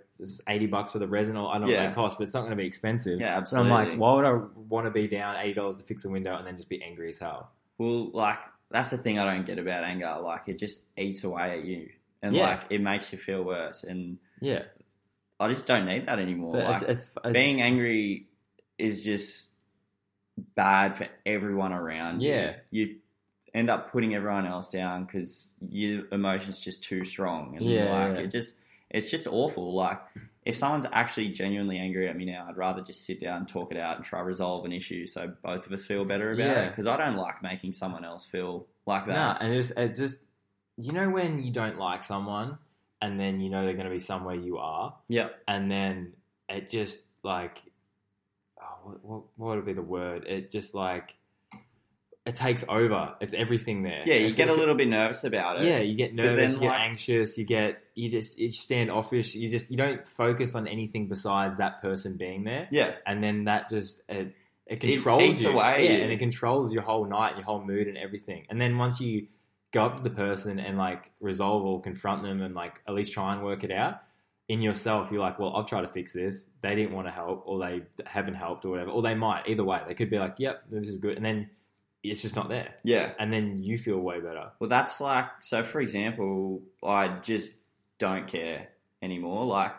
[0.47, 1.83] eighty bucks for the resin, or I don't know Yeah.
[1.83, 3.19] what it costs, but it's not going to be expensive.
[3.19, 3.69] yeah, absolutely.
[3.71, 4.33] So I'm like, why would I
[4.69, 7.09] want to be down eighty dollars to fix a window and then just be angry
[7.09, 7.51] as hell?
[7.81, 8.37] Well, like
[8.69, 10.15] that's the thing I don't get about anger.
[10.21, 11.89] Like it just eats away at you,
[12.21, 12.47] and Yeah.
[12.47, 13.83] like it makes you feel worse.
[13.83, 14.63] And Yeah,
[15.39, 16.57] I just don't need that anymore.
[16.57, 18.27] like it's, it's, it's being angry
[18.77, 19.49] is just
[20.55, 22.21] bad for everyone around.
[22.21, 22.29] you.
[22.31, 22.55] Yeah.
[22.69, 22.95] you
[23.53, 28.17] end up putting everyone else down because your emotions just too strong, and Yeah, like
[28.17, 28.23] yeah.
[28.25, 28.57] it just
[28.89, 29.73] it's just awful.
[29.73, 29.99] Like
[30.43, 33.71] if someone's actually genuinely angry at me now, I'd rather just sit down and talk
[33.71, 36.45] it out and try to resolve an issue so both of us feel better about
[36.47, 36.61] Yeah.
[36.63, 36.69] it.
[36.69, 39.13] Because I don't like making someone else feel like that.
[39.13, 40.17] Nah, and it's it's just
[40.77, 42.57] you know when you don't like someone,
[43.01, 45.29] and then you know they're going to be somewhere you are, Yeah.
[45.47, 46.13] and then
[46.49, 47.61] it just like,
[48.59, 50.25] oh, what, what what would be the word?
[50.27, 51.15] It just like
[52.25, 53.15] it takes over.
[53.19, 54.03] It's everything there.
[54.05, 55.67] Yeah, you It's get a little bit nervous about it.
[55.67, 58.49] Yeah, you get But then, nervous, you get like- anxious, you get you just you
[58.49, 59.33] stand offish.
[59.35, 62.93] You just you don't focus on anything besides that person being there, Yeah.
[63.05, 64.33] and then that just it, it
[64.67, 65.49] It controls eats you.
[65.51, 68.45] away yeah, and it controls your whole night, your whole mood, and everything.
[68.49, 69.27] And then once you
[69.71, 73.13] go up to the person and like resolve or confront them, and like at least
[73.13, 73.95] try and work it out
[74.47, 76.49] in yourself, you're like, well, I've tried to fix this.
[76.61, 79.47] They didn't want to help, or they haven't helped, or whatever, or they might.
[79.47, 81.49] Either way, they could be like, yep, this is good, and then
[82.03, 83.11] it's just not there, Yeah.
[83.19, 84.51] and then you feel way better.
[84.59, 85.63] Well, that's like so.
[85.63, 87.53] For example, I just
[87.99, 88.69] don't care
[89.01, 89.45] anymore.
[89.45, 89.73] Like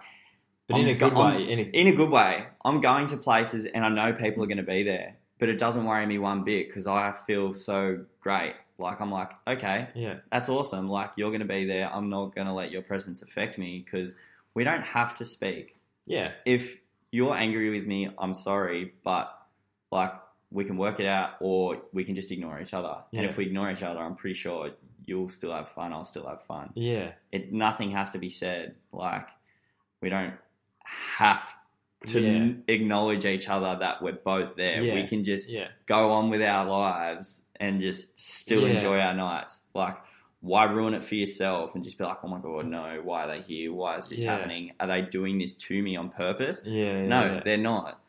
[0.68, 2.47] But in a good I'm- way, in a in a good way.
[2.64, 5.59] I'm going to places and I know people are going to be there, but it
[5.59, 8.55] doesn't worry me one bit because I feel so great.
[8.79, 10.89] Like I'm like, okay, yeah, that's awesome.
[10.89, 11.91] Like you're going to be there.
[11.93, 14.14] I'm not going to let your presence affect me because
[14.55, 15.77] we don't have to speak.
[16.07, 16.79] yeah, If
[17.11, 19.37] you're angry with me, I'm sorry, but
[19.91, 20.12] like
[20.53, 22.96] we can work it out or we can just ignore each other.
[23.12, 24.70] And if we ignore each other, I'm pretty sure
[25.05, 25.92] you'll still have fun.
[25.92, 26.70] I'll still have fun.
[26.74, 28.76] yeah, It nothing has to be said.
[28.92, 29.26] Like
[30.00, 30.34] we don't
[30.84, 31.42] have
[32.07, 32.53] to Yeah.
[32.68, 34.82] acknowledge each other that we're both there.
[34.82, 34.94] Yeah.
[34.94, 38.74] We can just yeah, go on with our lives and just still Yeah.
[38.74, 39.61] enjoy our nights.
[39.74, 39.96] Like,
[40.40, 43.28] why ruin it for yourself and just be like, oh my god, no, why are
[43.28, 43.72] they here?
[43.72, 44.36] Why is this Yeah.
[44.36, 44.72] happening?
[44.80, 46.62] Are they doing this to me on purpose?
[46.66, 47.07] yeah.
[47.07, 47.40] no, yeah.
[47.44, 48.00] they're not.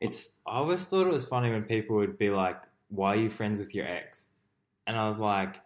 [0.00, 3.30] It's I always thought it was funny when people would be like, "Why are you
[3.30, 4.28] friends with your ex?"
[4.86, 5.62] And I was like,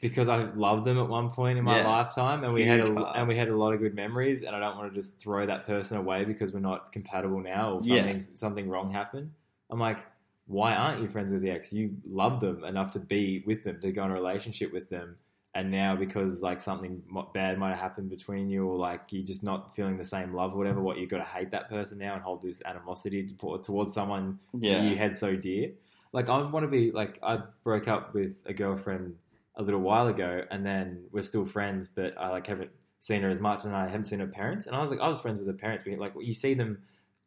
[0.00, 1.82] "Because I loved them at one point in my Yeah.
[1.82, 3.16] lifetime, and we had a part.
[3.16, 5.46] and we had a lot of good memories, and I don't want to just throw
[5.46, 7.82] that person away because we're not compatible now or Yeah.
[7.84, 9.34] something something wrong happened."
[9.70, 10.06] I'm like,
[10.46, 11.72] "Why aren't you friends with the ex?
[11.72, 15.18] You love them enough to be with them, to go in a relationship with them."
[15.54, 17.02] And now, because like something
[17.34, 20.54] bad might have happened between you, or like you're just not feeling the same love,
[20.54, 23.92] or whatever, what you've got to hate that person now and hold this animosity towards
[23.92, 25.72] someone yeah, you had so dear.
[26.12, 29.16] Like I want to be like I broke up with a girlfriend
[29.56, 33.28] a little while ago, and then we're still friends, but I like haven't seen her
[33.28, 34.66] as much, and I haven't seen her parents.
[34.66, 36.78] And I was like, I was friends with her parents, but like you see them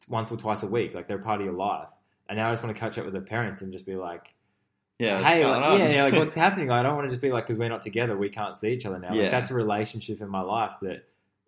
[0.07, 1.89] once or twice a week, like they're part of your life.
[2.27, 4.34] And now I just want to catch up with her parents and just be like,
[4.99, 5.21] yeah.
[5.21, 6.71] hey, like, yeah, yeah, like what's happening?
[6.71, 8.85] I don't want to just be like, because we're not together, we can't see each
[8.85, 9.13] other now.
[9.13, 9.23] Yeah.
[9.23, 11.05] Like that's a relationship in my life that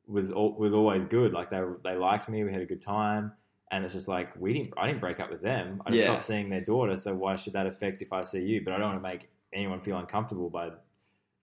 [0.07, 1.33] was was always good.
[1.33, 3.31] Like they they liked me, we had a good time,
[3.71, 4.73] and it's just like we didn't.
[4.77, 5.81] I didn't break up with them.
[5.85, 6.09] I just Yeah.
[6.11, 6.95] stopped seeing their daughter.
[6.97, 8.61] So why should that affect if I see you?
[8.63, 10.71] But I don't want to make anyone feel uncomfortable by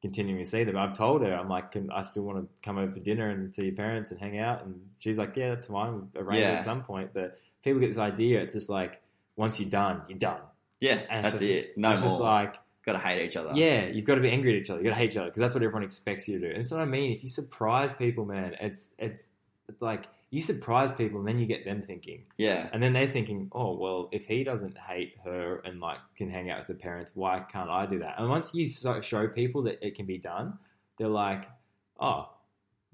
[0.03, 0.77] continuing to see them.
[0.77, 3.55] I've told her, I'm like, can I still want to come over for dinner and
[3.55, 4.63] see your parents and hang out?
[4.65, 5.93] And she's like, yeah, that's fine.
[6.13, 6.53] We'll arrange it Yeah.
[6.59, 7.11] at some point.
[7.15, 8.43] But people get this idea.
[8.43, 9.01] It's just like
[9.37, 10.41] once you're done, you're done.
[10.85, 11.76] Yeah, And that's just- it.
[11.78, 12.11] No it's more.
[12.11, 12.55] just like
[12.87, 13.53] Gotta hate each other.
[13.55, 14.80] yeah, you've got to be angry at each other.
[14.80, 16.53] You got to hate each other because that's what everyone expects you to do.
[16.53, 17.12] And that's what I mean.
[17.12, 19.28] If you surprise people, man, it's it's
[19.70, 23.09] it's like you surprise people and then you get them thinking, yeah, and then they're
[23.09, 26.74] thinking, oh well, if he doesn't hate her and like can hang out with the
[26.74, 28.16] parents, why can't I do that?
[28.18, 30.59] And once you show people that it can be done,
[30.99, 31.49] they're like,
[31.99, 32.28] oh.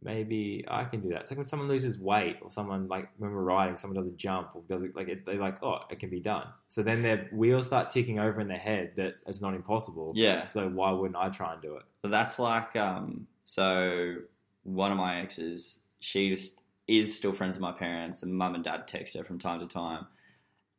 [0.02, 1.22] Maybe I can do that.
[1.22, 4.16] It's like when someone loses weight, or someone like when we're riding, someone does a
[4.16, 6.46] jump, or does it like it, they're like, oh, it can be done.
[6.68, 10.12] So then their wheels start ticking over in their head that it's not impossible.
[10.14, 10.46] yeah.
[10.46, 11.82] So why wouldn't I try and do it?
[12.02, 14.16] But that's like um so
[14.62, 18.62] one of my exes, she is, is still friends with my parents and mum and
[18.64, 20.06] dad text her from time to time.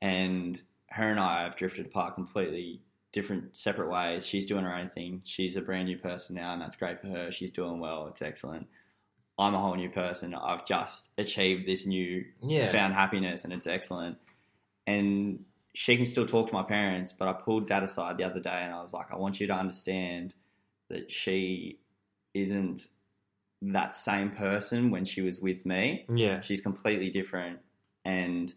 [0.01, 2.81] And her and I have drifted apart completely
[3.13, 4.25] different separate ways.
[4.25, 5.21] She's doing her own thing.
[5.25, 7.31] She's a brand new person now and that's great for her.
[7.31, 8.67] She's doing well, it's excellent.
[9.39, 10.33] I'm a whole new person.
[10.35, 14.17] I've just achieved this new Yeah, found happiness and it's excellent.
[14.85, 18.39] And she can still talk to my parents, but I pulled dad aside the other
[18.39, 20.35] day and I was like, I want you to understand
[20.89, 21.79] that she
[22.33, 22.87] isn't
[23.61, 26.05] that same person when she was with me.
[26.13, 26.41] Yeah.
[26.41, 27.59] She's completely different.
[28.03, 28.53] And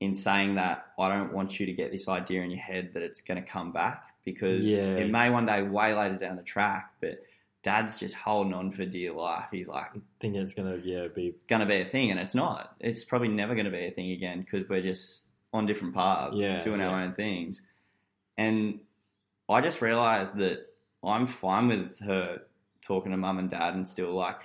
[0.00, 3.02] in saying that, I don't want you to get this idea in your head that
[3.02, 4.96] it's going to come back because Yeah.
[4.96, 7.22] it may one day way later down the track, but
[7.62, 9.48] dad's just holding on for dear life.
[9.50, 9.86] He's like,
[10.18, 12.74] thinking it's gonna yeah be going to be a thing, and it's not.
[12.80, 16.38] It's probably never going to be a thing again because we're just on different paths,
[16.38, 17.62] Yeah, doing our own things.
[18.38, 18.80] And
[19.48, 20.66] I just realized that
[21.04, 22.42] I'm fine with her
[22.82, 24.36] talking to mum and dad and still like.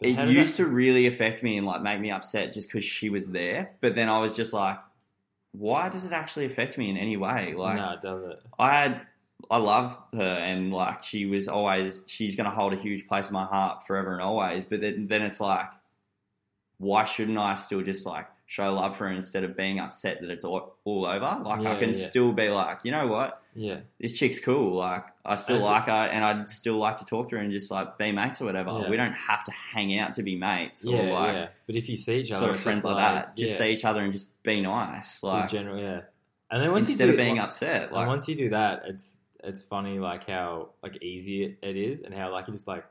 [0.00, 2.68] But it does that- used to really affect me and like make me upset just
[2.68, 4.78] because she was there, but then I was just like,
[5.52, 7.54] why does it actually affect me in any way?
[7.54, 8.40] Like, no, it doesn't.
[8.58, 9.06] I had
[9.50, 13.32] I love her and like she was always she's gonna hold a huge place in
[13.34, 14.64] my heart forever and always.
[14.64, 15.68] But then then it's like,
[16.78, 20.30] why shouldn't I still just like show love for her instead of being upset that
[20.30, 21.40] it's all, all over?
[21.44, 22.08] Like I can yeah.
[22.08, 23.80] still be like, you know what, Yeah.
[24.00, 24.74] this chick's cool.
[24.74, 27.52] Like I still That's- like her and I'd still like to talk to her and
[27.52, 28.70] just like be mates or whatever.
[28.70, 28.90] Yeah.
[28.90, 31.48] We don't have to hang out to be mates Yeah, or like yeah.
[31.66, 33.36] But if you see each other, sort of friends just like, that.
[33.36, 35.22] Just yeah, see each other and just be nice.
[35.22, 36.00] in Like general, yeah.
[36.50, 37.92] And then once instead you do, of being like, upset.
[37.92, 42.00] Like once you do that, it's it's funny like how like easy it, it is,
[42.02, 42.84] and how like you just like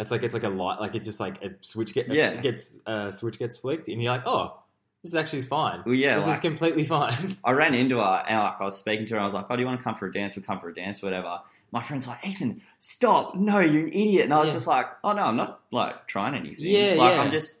[0.00, 2.30] it's like it's like a light, like it's just like a switch get Yeah.
[2.30, 4.58] it gets uh, switch gets flicked, and you're like, oh,
[5.02, 5.82] this is actually fine.
[5.84, 7.36] well, yeah, this like, is completely fine.
[7.44, 9.20] I ran into her and like I was speaking to her.
[9.20, 10.34] I was like, "Oh, do you want to come for a dance?
[10.36, 11.40] We'll come for a dance, whatever."
[11.72, 13.34] My friend's like, "Ethan, stop!
[13.34, 14.54] No, you're an idiot." And I was Yeah.
[14.54, 16.64] just like, "Oh no, I'm not like trying anything.
[16.66, 17.22] Yeah, like yeah.
[17.22, 17.58] I'm just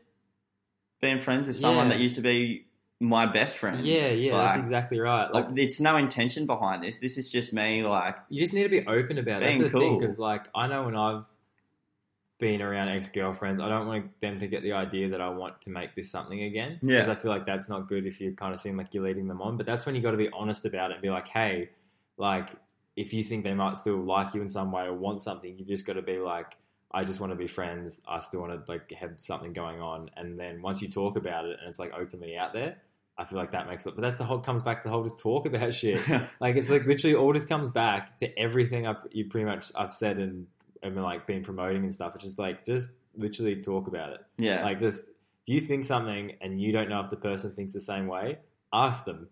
[1.00, 2.66] being friends with someone that used to be
[3.02, 3.86] my best friend.
[3.86, 5.32] yeah, yeah, like, that's exactly right.
[5.32, 7.00] Like like it's no intention behind this.
[7.00, 7.82] This is just me.
[7.82, 9.58] Like, you just need to be open about it.
[9.58, 11.24] That's the thing, because like I know when I've
[12.38, 15.60] been around ex girlfriends, I don't want them to get the idea that I want
[15.62, 16.78] to make this something again.
[16.82, 17.00] Yeah.
[17.00, 19.28] Because I feel like that's not good if you kind of seem like you're leading
[19.28, 19.56] them on.
[19.56, 21.70] But that's when you got to be honest about it and be like, hey,
[22.16, 22.50] like
[22.96, 25.68] if you think they might still like you in some way or want something, you've
[25.68, 26.56] just got to be like,
[26.90, 28.02] I just want to be friends.
[28.06, 30.10] I still want to like have something going on.
[30.16, 32.76] And then once you talk about it and it's like openly out there,
[33.22, 33.94] I feel like that makes it.
[33.94, 36.00] But that's the whole comes back to the whole just talk about shit.
[36.40, 39.92] Like it's like literally all just comes back to everything I've you pretty much I've
[39.94, 40.46] said and
[40.82, 42.14] and like been promoting and stuff.
[42.16, 44.20] It's just like just literally talk about it.
[44.38, 45.14] yeah, Like just if
[45.54, 48.38] you think something and you don't know if the person thinks the same way,
[48.72, 49.28] ask them.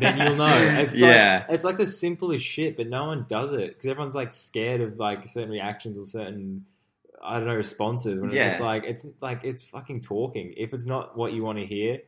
[0.00, 0.46] then you'll know.
[0.80, 1.44] It's Yeah.
[1.48, 4.80] like, it's like the simplest shit, but no one does it because everyone's like scared
[4.80, 6.64] of like certain reactions or certain
[7.20, 8.20] I don't know responses.
[8.20, 8.44] When Yeah.
[8.46, 10.54] it's just like it's like it's fucking talking.
[10.56, 11.98] If it's not what you want to hear,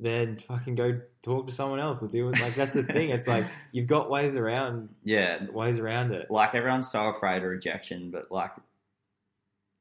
[0.00, 3.10] then fucking go talk to someone else or deal with like that's the thing.
[3.10, 5.44] It's like you've got ways around yeah.
[5.50, 6.30] ways around it.
[6.30, 8.52] Like everyone's so afraid of rejection, but like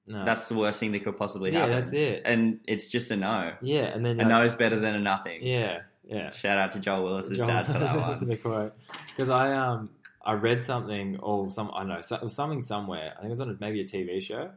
[0.08, 0.26] No.
[0.26, 1.76] that's the worst thing that could possibly yeah, happen.
[1.76, 2.24] that's it.
[2.26, 3.54] And it's just a no.
[3.62, 5.44] Yeah, and then A like, no's better than a nothing.
[5.44, 6.32] Yeah, yeah.
[6.32, 8.28] Shout out to Joel Willis's Joel- dad for that one.
[8.28, 8.74] the quote
[9.16, 9.90] because I um
[10.26, 13.14] I read something or some I don't know so, something somewhere.
[13.16, 14.50] I think it was on a, maybe a TV show,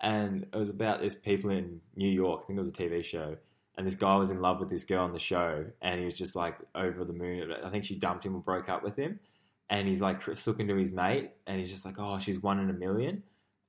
[0.00, 2.42] and it was about this people in New York.
[2.44, 3.36] I think it was a TV show,
[3.80, 6.12] and this guy was in love with this girl on the show, and he was
[6.12, 7.50] just like over the moon.
[7.64, 9.18] I think she dumped him or broke up with him,
[9.70, 12.68] and he's like looking to his mate, and he's just like, oh, she's one in
[12.68, 13.22] a million.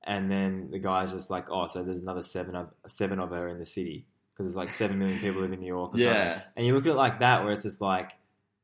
[0.04, 3.48] And then the guy's just like, oh, so there's another seven of seven of her
[3.48, 4.04] in the city
[4.34, 5.94] because there's like seven million people live in New York.
[5.94, 6.06] Or something.
[6.08, 6.42] Yeah.
[6.56, 8.12] And you look at it like that, where it's just like,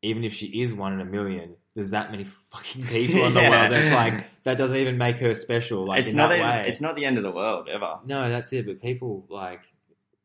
[0.02, 3.40] even if she is one in a million, there's that many fucking people in the
[3.40, 3.50] Yeah.
[3.50, 5.86] world that's like that doesn't even make her special.
[5.86, 6.66] Like it's in not that way.
[6.68, 8.00] it's not the end of the world ever.
[8.04, 8.66] No, that's it.
[8.66, 9.62] But people like,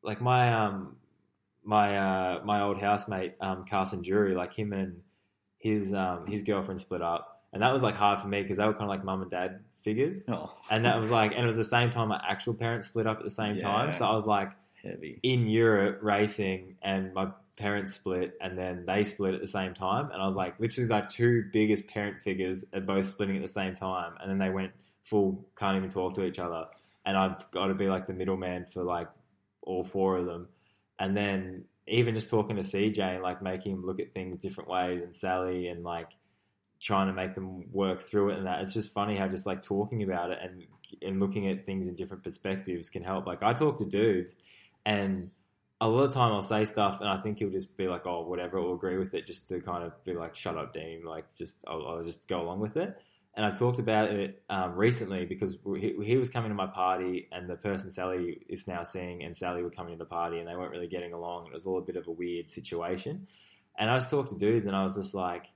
[0.02, 0.96] like my um,
[1.64, 5.02] my uh, my old housemate um, Carson Jury, like him and
[5.58, 8.66] his um, his girlfriend split up, and that was like hard for me because they
[8.66, 11.48] were kind of like mum and dad figures, Oh, and that was like, and it
[11.48, 14.14] was the same time my actual parents split up at the same time, so I
[14.14, 14.50] was like
[14.82, 15.20] heavy.
[15.24, 20.10] in Europe racing, and my parents split, and then they split at the same time,
[20.12, 23.48] and I was like, literally, like two biggest parent figures are both splitting at the
[23.48, 24.72] same time, and then they went
[25.04, 26.66] full, can't even talk to each other,
[27.06, 29.08] and I've got to be like the middleman for like
[29.62, 30.48] all four of them,
[31.00, 34.70] and then even just talking to CJ and like making him look at things different
[34.70, 36.10] ways, and Sally, and like
[36.80, 38.62] trying to make them work through it and that.
[38.62, 40.64] It's just funny how just like talking about it and
[41.02, 43.26] and looking at things in different perspectives can help.
[43.26, 44.36] Like i talk to dudes
[44.86, 45.30] and
[45.82, 48.22] a lot of time i'll say stuff and i think he'll just be like oh
[48.24, 51.26] whatever or agree with it just to kind of be like shut up dean like
[51.38, 52.98] just i'll, I'll just go along with it
[53.36, 57.28] and i talked about it um, recently because he, he was coming to my party
[57.32, 60.48] and the person sally is now seeing and sally were coming to the party and
[60.48, 61.48] they weren't really getting along.
[61.48, 63.28] It was all a bit of a weird situation.
[63.78, 65.48] And i just talked to dudes and i was just like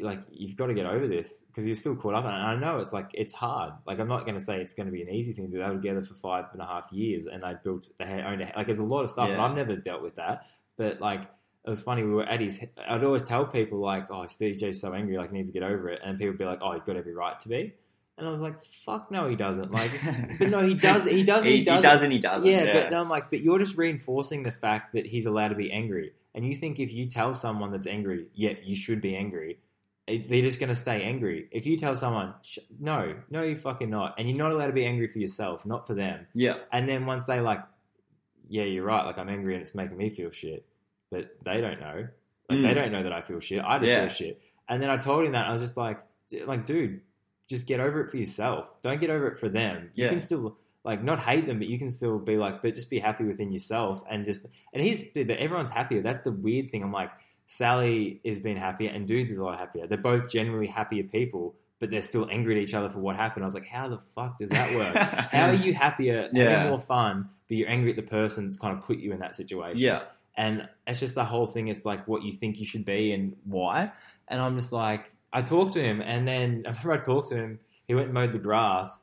[0.00, 2.24] like you've got to get over this because you're still caught up.
[2.24, 3.72] And I know it's like it's hard.
[3.86, 5.62] Like I'm not going to say it's going to be an easy thing to do.
[5.62, 8.52] They were together for five and a half years and they built they owned a,
[8.56, 9.44] like there's a lot of stuff and Yeah.
[9.44, 10.46] I've never dealt with that.
[10.76, 11.28] But like
[11.66, 12.02] it was funny.
[12.02, 12.60] We were at his.
[12.88, 15.62] I'd always tell people like, "Oh, Steve J's so angry, like he needs to get
[15.62, 17.74] over it," and people would be like, "Oh, he's got every right to be."
[18.16, 19.90] And I was like, "Fuck no, he doesn't." Like,
[20.38, 21.04] but no, he does.
[21.04, 21.44] He does.
[21.44, 21.76] he, He, does.
[21.76, 22.10] he doesn't.
[22.10, 22.48] He doesn't.
[22.48, 25.48] yeah, Yeah, but no, I'm like, but you're just reinforcing the fact that he's allowed
[25.48, 29.00] to be angry, and you think if you tell someone that's angry, yeah, you should
[29.00, 29.58] be angry.
[30.06, 31.48] They're just going to stay angry.
[31.52, 34.72] If you tell someone, Sh- no, no, you fucking not, and you're not allowed to
[34.72, 36.26] be angry for yourself, not for them.
[36.32, 37.60] yeah, And then once they like,
[38.48, 39.04] yeah, you're right.
[39.04, 40.64] Like I'm angry and it's making me feel shit,
[41.10, 42.08] but they don't know.
[42.48, 42.62] Like Mm.
[42.62, 43.62] they don't know that I feel shit.
[43.64, 44.00] I just Yeah.
[44.00, 44.40] feel shit.
[44.68, 46.00] And then I told him that I was just like,
[46.46, 47.00] like, dude,
[47.48, 48.68] just get over it for yourself.
[48.82, 49.90] Don't get over it for them.
[49.94, 50.10] You Yeah.
[50.10, 52.98] can still like not hate them, but you can still be like, but just be
[52.98, 54.46] happy within yourself and just.
[54.72, 56.00] And he's dude, everyone's happier.
[56.02, 56.82] That's the weird thing.
[56.82, 57.10] I'm like,
[57.46, 59.86] Sally is being happier, and dude is a lot happier.
[59.86, 63.42] They're both generally happier people, but they're still angry at each other for what happened.
[63.44, 64.94] I was like, how the fuck does that work?
[65.32, 66.50] How are you happier, Yeah.
[66.50, 69.20] having more fun, but you're angry at the person that's kind of put you in
[69.20, 69.78] that situation?
[69.78, 70.02] yeah,
[70.38, 71.66] And it's just the whole thing.
[71.66, 73.92] It's like what you think you should be and why.
[74.28, 77.36] And I'm just like, I talked to him, and then I remember I talked to
[77.36, 77.58] him.
[77.86, 79.00] He went and mowed the grass,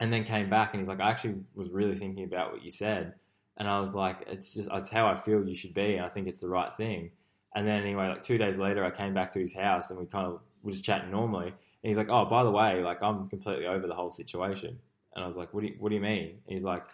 [0.00, 2.70] and then came back, and he's like, I actually was really thinking about what you
[2.70, 3.14] said,
[3.56, 6.08] and I was like, it's just it's how I feel you should be, and I
[6.08, 7.10] think it's the right thing.
[7.56, 10.06] And then anyway, like two days later, I came back to his house, and we
[10.06, 11.48] kind of were just chatting normally.
[11.48, 14.78] And he's like, "Oh, by the way, like I'm completely over the whole situation."
[15.16, 16.84] And I was like, "What do you What do you mean?" And he's like,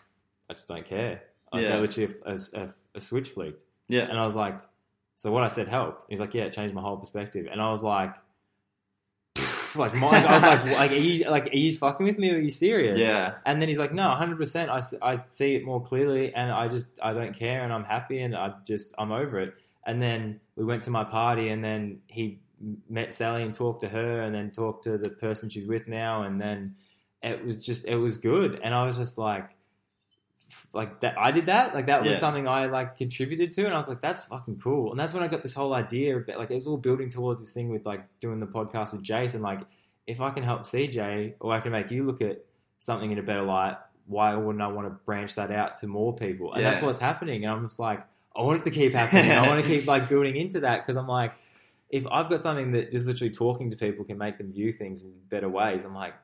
[0.48, 1.22] "I just don't care."
[1.52, 1.78] Like, Yeah.
[1.78, 3.62] Literally a, a, a switch flicked.
[3.88, 4.60] yeah, And I was like,
[5.16, 6.10] so what I said helped.
[6.10, 7.46] He's like, yeah, it changed my whole perspective.
[7.50, 8.14] And I was like,
[9.74, 12.30] like my, I was like, like, are you like, are you fucking with me?
[12.30, 12.98] Or are you serious?
[12.98, 14.70] yeah, And then he's like, no, hundred percent.
[14.70, 18.20] I, I see it more clearly, and I just I don't care, and I'm happy,
[18.20, 19.54] and I just I'm over it.
[19.86, 22.40] And then we went to my party, and then he
[22.88, 26.22] met Sally and talked to her, and then talked to the person she's with now,
[26.24, 26.74] and then
[27.22, 29.48] it was just it was good, and I was just like,
[30.72, 32.18] like that I did that, like that was Yeah.
[32.18, 35.22] something I like contributed to, and I was like, that's fucking cool, and that's when
[35.22, 37.86] I got this whole idea, about, like it was all building towards this thing with
[37.86, 39.60] like doing the podcast with Jason, like
[40.06, 42.44] if I can help CJ or I can make you look at
[42.78, 43.76] something in a better light,
[44.06, 46.52] why wouldn't I want to branch that out to more people?
[46.54, 47.44] And that's what's happening.
[47.44, 49.30] And I'm just like, I want it to keep happening.
[49.30, 51.32] I want to keep like building into that because I'm like,
[51.88, 55.04] if I've got something that just literally talking to people can make them view things
[55.04, 56.14] in better ways, I'm like,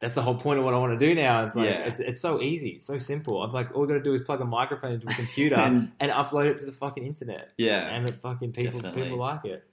[0.00, 1.44] that's the whole point of what I want to do now.
[1.44, 1.86] It's like Yeah.
[1.86, 3.42] it's, it's so easy, it's so simple.
[3.42, 5.90] I'm like, all I got to do is plug a microphone into a computer and,
[5.98, 7.88] and upload it to the fucking internet, yeah.
[7.94, 9.02] and fucking people Definitely.
[9.04, 9.64] people like it.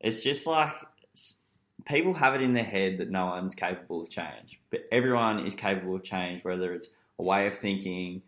[0.00, 0.74] It's just like
[1.84, 5.54] people have it in their head that no one's capable of change, but everyone is
[5.54, 8.22] capable of change, whether it's a way of thinking,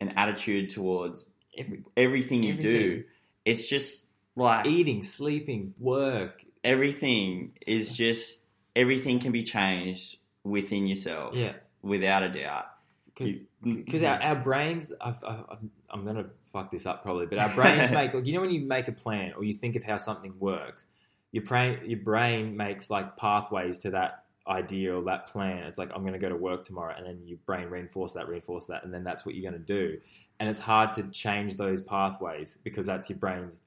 [0.00, 3.04] an attitude towards Every everything you do.
[3.46, 8.40] It's just like eating, sleeping, work, everything is just
[8.74, 11.54] everything can be changed within yourself yeah.
[11.82, 12.66] without a doubt.
[13.06, 15.58] Because because our, our brains I've, I've,
[15.90, 18.60] i'm going to fuck this up probably but our brains make you know when you
[18.60, 20.86] make a plan or you think of how something works
[21.32, 25.90] your brain your brain makes like pathways to that idea or that plan it's like
[25.94, 28.84] i'm going to go to work tomorrow and then your brain reinforce that reinforce that
[28.84, 29.98] and then that's what you're going to do
[30.38, 33.64] and it's hard to change those pathways because that's your brain's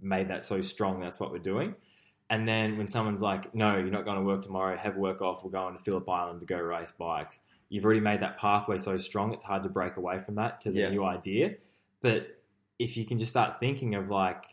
[0.00, 1.74] made that so strong that's what we're doing
[2.30, 5.44] and then when someone's like no you're not going to work tomorrow have work off
[5.44, 8.96] we're going to phillip island to go race bikes you've already made that pathway so
[8.96, 10.90] strong it's hard to break away from that to the Yeah.
[10.90, 11.54] new idea
[12.00, 12.38] but
[12.78, 14.44] if you can just start thinking of like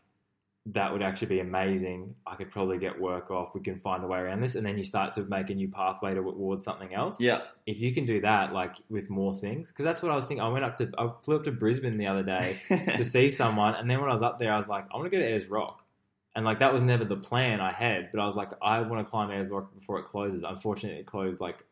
[0.68, 4.08] that would actually be amazing i could probably get work off we can find a
[4.08, 7.20] way around this and then you start to make a new pathway towards something else
[7.20, 10.26] Yeah, if you can do that like with more things because that's what i was
[10.26, 12.58] thinking i went up to i flew up to brisbane the other day
[12.96, 13.76] to see someone.
[13.76, 15.28] And then when I was up there, I was like, I want to go to
[15.30, 15.83] Ayers Rock.
[16.36, 19.06] And like that was never the plan I had, but I was like, I want
[19.06, 20.44] to climb Ayers Rock before it closes.
[20.44, 21.64] Unfortunately, it closed like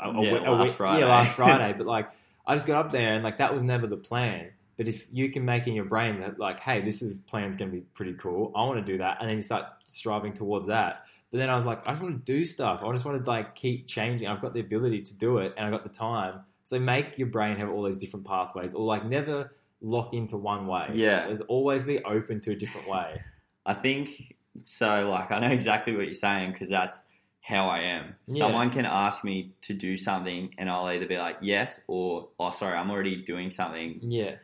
[0.00, 1.00] a, a Yeah, week- last week- Friday.
[1.00, 1.74] Yeah, last Friday.
[1.76, 2.08] but like,
[2.46, 4.50] I just got up there, and like that was never the plan.
[4.76, 7.70] But if you can make in your brain that like, hey, this is plan's going
[7.70, 8.52] to be pretty cool.
[8.54, 11.04] I want to do that, and then you start striving towards that.
[11.30, 12.80] But then I was like, I just want to do stuff.
[12.84, 14.28] I just want to like keep changing.
[14.28, 16.40] I've got the ability to do it, and I've got the time.
[16.64, 20.66] So make your brain have all those different pathways, or like never lock into one
[20.66, 20.88] way.
[20.94, 21.26] Yeah.
[21.26, 23.20] There's always be open to a different way.
[23.66, 24.34] I think
[24.64, 25.08] so.
[25.08, 27.00] Like, I know exactly what you're saying because that's
[27.40, 28.14] how I am.
[28.26, 28.38] Yeah.
[28.46, 32.50] Someone can ask me to do something, and I'll either be like, yes, or, oh,
[32.52, 33.98] sorry, I'm already doing something.
[34.02, 34.36] Yeah.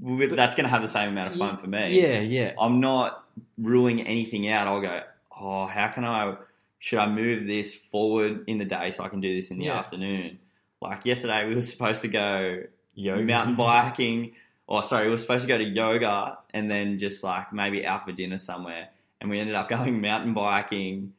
[0.00, 2.00] With, But- that's going to have the same amount of fun for me.
[2.00, 2.52] Yeah, yeah.
[2.60, 3.24] I'm not
[3.58, 4.66] ruling anything out.
[4.68, 5.02] I'll go,
[5.38, 6.36] oh, how can I,
[6.78, 9.66] should I move this forward in the day so I can do this in the
[9.66, 9.78] Yeah.
[9.78, 10.38] afternoon?
[10.80, 12.62] Like yesterday, we were supposed to go
[12.94, 13.22] Yoga.
[13.22, 14.32] mountain biking,
[14.66, 18.04] or sorry, we were supposed to go to yoga and then just like maybe out
[18.06, 18.88] for dinner somewhere.
[19.20, 21.12] And we ended up going mountain biking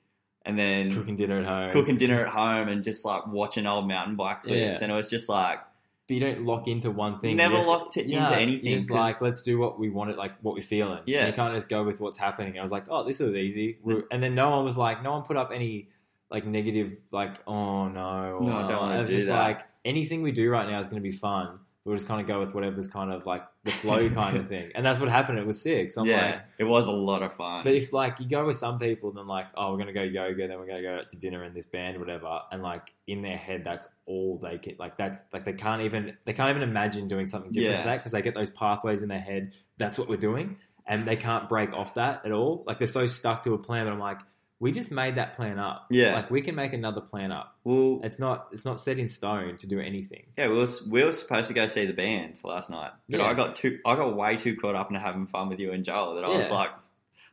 [0.46, 1.72] and then Cooking dinner at home.
[1.72, 4.80] cooking dinner at home and just like watching old mountain bike clips.
[4.80, 4.84] Yeah.
[4.84, 5.60] And it was just like,
[6.08, 7.36] but you don't lock into one thing.
[7.36, 8.74] Never You just- locked yeah, into anything.
[8.78, 11.02] Just like, let's do what we wanted, like what we're feeling.
[11.06, 11.20] Yeah.
[11.26, 12.52] And you can't just go with what's happening.
[12.52, 13.78] And I was like, oh, this is easy.
[14.10, 15.90] And then no one was like, no one put up any
[16.32, 18.40] like negative, like, oh no.
[18.40, 19.38] No, I don't and It's do just that.
[19.40, 21.60] like anything we do right now is going to be fun.
[21.88, 24.72] We'll just kind of go with whatever's kind of like the flow kind of thing.
[24.76, 25.40] And that's what happened.
[25.40, 25.94] It was sick.
[25.94, 27.64] So I'm yeah, like, it was a lot of fun.
[27.64, 30.50] but if like you go with some people, then like, oh, we're gonna go yoga,
[30.50, 33.22] then we're gonna go out to dinner in this band, or whatever, and like in
[33.22, 34.76] their head, that's all they can.
[34.78, 37.82] Like that's like they can't even they can't even imagine doing something different Yeah.
[37.84, 39.54] to that because they get those pathways in their head.
[39.78, 42.66] That's what we're doing, and they can't break off that at all.
[42.68, 43.86] Like they're so stuck to a plan.
[43.86, 44.20] But I'm like,
[44.60, 45.86] we just made that plan up.
[45.92, 46.16] Yeah.
[46.16, 47.56] like we can make another plan up.
[47.64, 50.26] well, It's not it's not set in stone to do anything.
[50.38, 53.26] yeah, we were, we were supposed to go see the band last night, but Yeah.
[53.28, 55.84] I got too I got way too caught up in having fun with you and
[55.84, 56.72] Joel that I was like,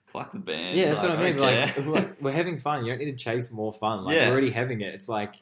[0.06, 0.76] fuck the band.
[0.78, 1.38] Yeah, that's Like, what I mean.
[1.38, 2.84] Like, like, we're having fun.
[2.84, 4.04] You don't need to chase more fun.
[4.04, 4.26] Like Yeah.
[4.28, 4.94] we're already having it.
[4.94, 5.34] It's like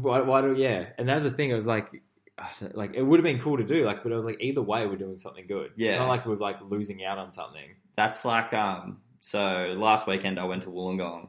[0.00, 0.86] why, why do yeah?
[0.98, 1.50] And that was the thing.
[1.50, 2.02] It was like
[2.72, 3.84] like it would have been cool to do.
[3.84, 5.70] Like, but it was like either way, we're doing something good.
[5.76, 5.90] Yeah.
[5.92, 7.68] it's not like we're like losing out on something.
[7.96, 8.98] That's like um.
[9.20, 11.28] So last weekend I went to Wollongong,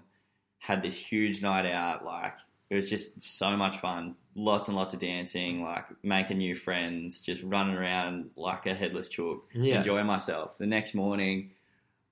[0.59, 2.05] had this huge night out.
[2.05, 2.33] Like
[2.69, 4.15] it was just so much fun.
[4.35, 9.09] Lots and lots of dancing, like making new friends, just running around like a headless
[9.09, 10.57] chook, Yeah, enjoying myself.
[10.57, 11.51] The next morning,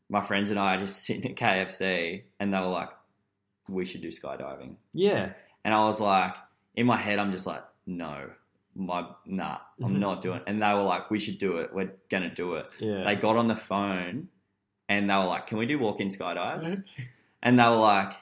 [0.09, 2.89] my friends and I are just sitting at KFC, and they were like,
[3.69, 6.33] "We should do skydiving." yeah, And I was like,
[6.75, 8.29] in my head, I'm just like, "No,
[8.75, 10.43] my nah, I'm not doing." it.
[10.47, 11.73] And they were like, "We should do it.
[11.73, 13.03] We're gonna do it." yeah.
[13.03, 14.27] they got on the phone
[14.89, 17.01] and they were like, "Can we do walk-in skydives?" Mm-hmm.
[17.43, 18.13] and they were like,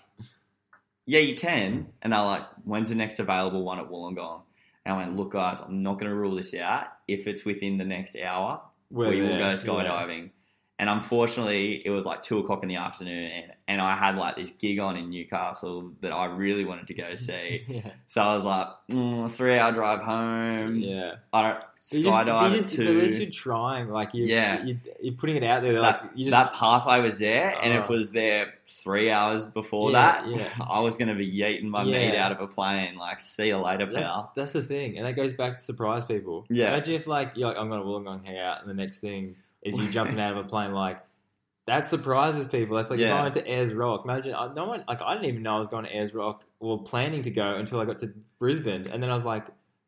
[1.06, 4.42] "Yeah, you can." And they were like, "When's the next available one at Wollongong?"
[4.86, 6.88] And I went, "Look, guys, I'm not going to rule this out.
[7.08, 8.62] If it's within the next hour,
[8.92, 9.56] We're we will there, go yeah.
[9.56, 10.30] skydiving."
[10.78, 14.36] And unfortunately, it was like two o'clock in the afternoon, and, and I had like
[14.36, 17.64] this gig on in Newcastle that I really wanted to go see.
[17.70, 20.76] Yeah, so I was like, mm, three hour drive home.
[20.80, 21.14] yeah.
[21.32, 22.84] I don't skydive at two.
[22.84, 23.88] At least you're trying.
[23.90, 24.66] Like you, Yeah.
[24.66, 25.80] you, you're putting it out there.
[25.80, 27.82] Like that, you just that pathway was there, and Oh.
[27.84, 30.28] it was there three hours before Yeah, that.
[30.28, 30.50] yeah.
[30.70, 32.98] I was going to be yeeting my meat out of a plane.
[32.98, 34.34] Like, see you later, That's, pal.
[34.36, 36.46] that's the thing, and that goes back to surprise people.
[36.50, 36.68] Yeah.
[36.74, 39.38] Imagine if like you're like I'm going to Wollongong hang out, and the next thing
[39.66, 40.72] is you jumping out of a plane.
[40.72, 41.02] Like
[41.68, 42.78] that surprises people.
[42.78, 43.22] That's like Yeah.
[43.22, 44.02] Went to Ayers Rock.
[44.06, 46.44] Imagine I, no one like I didn't even know I was going to Ayers Rock
[46.60, 49.46] or planning to go until I got to Brisbane, and then I was like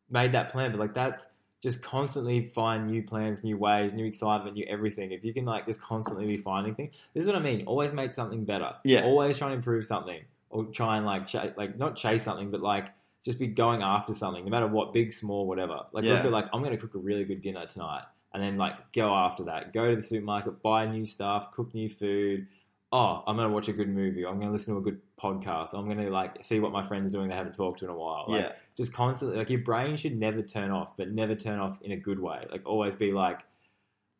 [0.10, 0.72] made that plan.
[0.72, 1.28] But like that's
[1.64, 5.12] just constantly find new plans, new ways, new excitement, new everything.
[5.12, 7.66] If you can like just constantly be finding things, this is what I mean.
[7.66, 8.74] Always make something better.
[8.84, 9.04] Yeah.
[9.04, 12.62] Always try and improve something, or try and like ch- like not chase something, but
[12.62, 12.90] like
[13.26, 15.82] just be going after something, no matter what, big, small, whatever.
[15.92, 16.14] Like Yeah.
[16.14, 18.04] look at like I'm going to cook a really good dinner tonight,
[18.34, 19.74] and then like go after that.
[19.74, 22.48] Go to the supermarket, buy new stuff, cook new food.
[22.92, 24.26] Oh, I'm going to watch a good movie.
[24.26, 25.74] I'm going to listen to a good podcast.
[25.74, 27.92] I'm going to like see what my friends are doing they haven't talked to in
[27.92, 28.26] a while.
[28.30, 31.82] Like, yeah, just constantly like your brain should never turn off, but never turn off
[31.82, 32.46] in a good way.
[32.50, 33.42] Like always be like,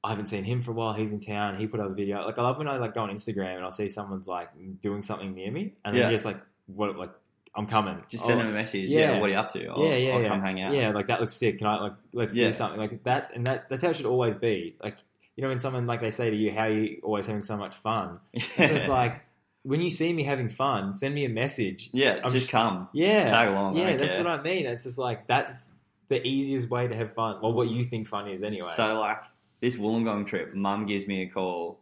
[0.04, 0.94] I haven't seen him for a while.
[0.94, 1.56] He's in town.
[1.58, 2.26] He put up a video.
[2.26, 4.50] Like I love when I like go on Instagram and I'll see someone's like
[4.82, 6.08] doing something near me, and then Yeah.
[6.10, 6.98] you're just like, what?
[6.98, 7.12] Like
[7.58, 8.02] I'm coming.
[8.08, 8.90] just send them a message.
[8.90, 9.14] Yeah.
[9.14, 9.20] yeah.
[9.20, 9.68] what are you up to?
[9.68, 10.28] I'll, yeah, yeah, I'll yeah.
[10.30, 10.74] come hang out.
[10.74, 11.58] Yeah, like that looks sick.
[11.58, 12.46] Can I like let's Yeah.
[12.46, 13.32] do something like that?
[13.36, 14.76] And that that's how it should always be.
[14.82, 14.98] Like
[15.36, 17.58] you know when someone like they say to you, "How are you always having so
[17.58, 19.22] much fun?" It's just like
[19.64, 21.90] when you see me having fun, send me a message.
[21.94, 22.88] yeah, I'm just sh- come.
[22.94, 23.76] Yeah, Tag along.
[23.78, 24.24] Yeah, that's care.
[24.24, 24.66] what I mean.
[24.66, 25.72] It's just like that's
[26.10, 27.40] the easiest way to have fun.
[27.42, 28.70] Well, what you think fun is anyway.
[28.76, 29.24] So like
[29.60, 31.80] this Wollongong trip, Mum gives me a call,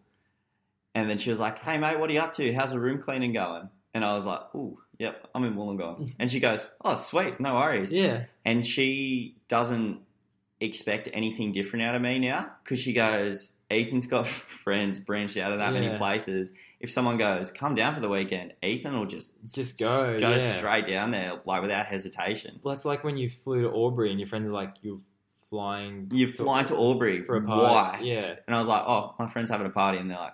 [0.93, 2.53] and then she was like, "Hey mate, what are you up to?
[2.53, 6.29] How's the room cleaning going?" And I was like, "Ooh, yep, I'm in Wollongong." and
[6.31, 9.99] she goes, "Oh, sweet, no worries." yeah, and she doesn't
[10.61, 14.27] expect anything different out of me now because she goes, Ethan's got
[14.63, 15.97] friends branched out of that many Yeah.
[15.97, 16.53] places.
[16.79, 20.57] If someone goes, come down for the weekend, Ethan will just Just go, go yeah.
[20.57, 22.59] straight down there, like without hesitation.
[22.63, 24.99] well, it's like when you flew to Albury and your friends are like, "You're
[25.49, 27.99] flying, You're flying to Albury for a party." Why?
[28.03, 30.33] Yeah, And I was like, oh, my friend's having a party, and they're like,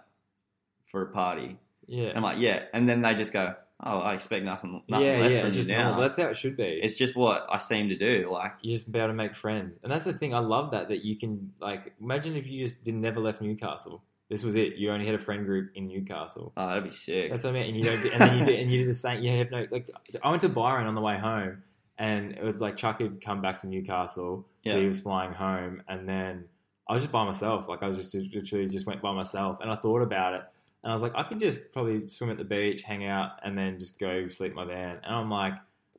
[0.87, 1.57] for a party.
[1.87, 2.63] yeah, And I'm like, yeah.
[2.73, 5.39] And then they just go, oh, I expect nothing, nothing yeah, less yeah.
[5.39, 5.83] from you just now.
[5.85, 6.01] normal.
[6.01, 6.79] That's how it should be.
[6.81, 8.29] it's just what I seem to do.
[8.31, 10.33] Like, you just be able to make friends, and that's the thing.
[10.33, 14.03] I love that that you can like imagine if you just did never left Newcastle.
[14.29, 14.75] This was it.
[14.75, 16.53] You only had a friend group in Newcastle.
[16.55, 17.29] oh, that'd be sick.
[17.29, 17.67] That's what I mean.
[17.67, 19.21] And you don't, and then you do, and you do the same.
[19.21, 19.89] You have no like.
[20.23, 21.63] I went to Byron on the way home,
[21.97, 24.47] and it was like Chuck had come back to Newcastle.
[24.63, 24.73] Yeah.
[24.73, 26.45] So he was flying home, and then
[26.87, 27.67] I was just by myself.
[27.67, 30.41] Like I was just literally just went by myself, and I thought about it,
[30.83, 33.57] and I was like, I could just probably swim at the beach, hang out, and
[33.57, 34.99] then just go sleep my van.
[35.03, 35.53] And I'm like,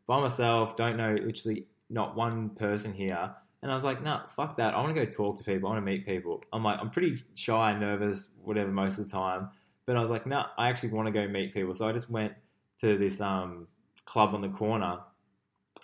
[0.06, 3.32] by myself, don't know literally not one person here.
[3.62, 4.74] And I was like, no, fuck that.
[4.74, 5.68] I want to go talk to people.
[5.68, 6.42] I want to meet people.
[6.52, 9.50] I'm like, I'm pretty shy, and nervous, whatever, most of the time.
[9.86, 11.74] But I was like, no, I actually want to go meet people.
[11.74, 12.32] So I just went
[12.78, 13.68] to this um,
[14.04, 14.98] club on the corner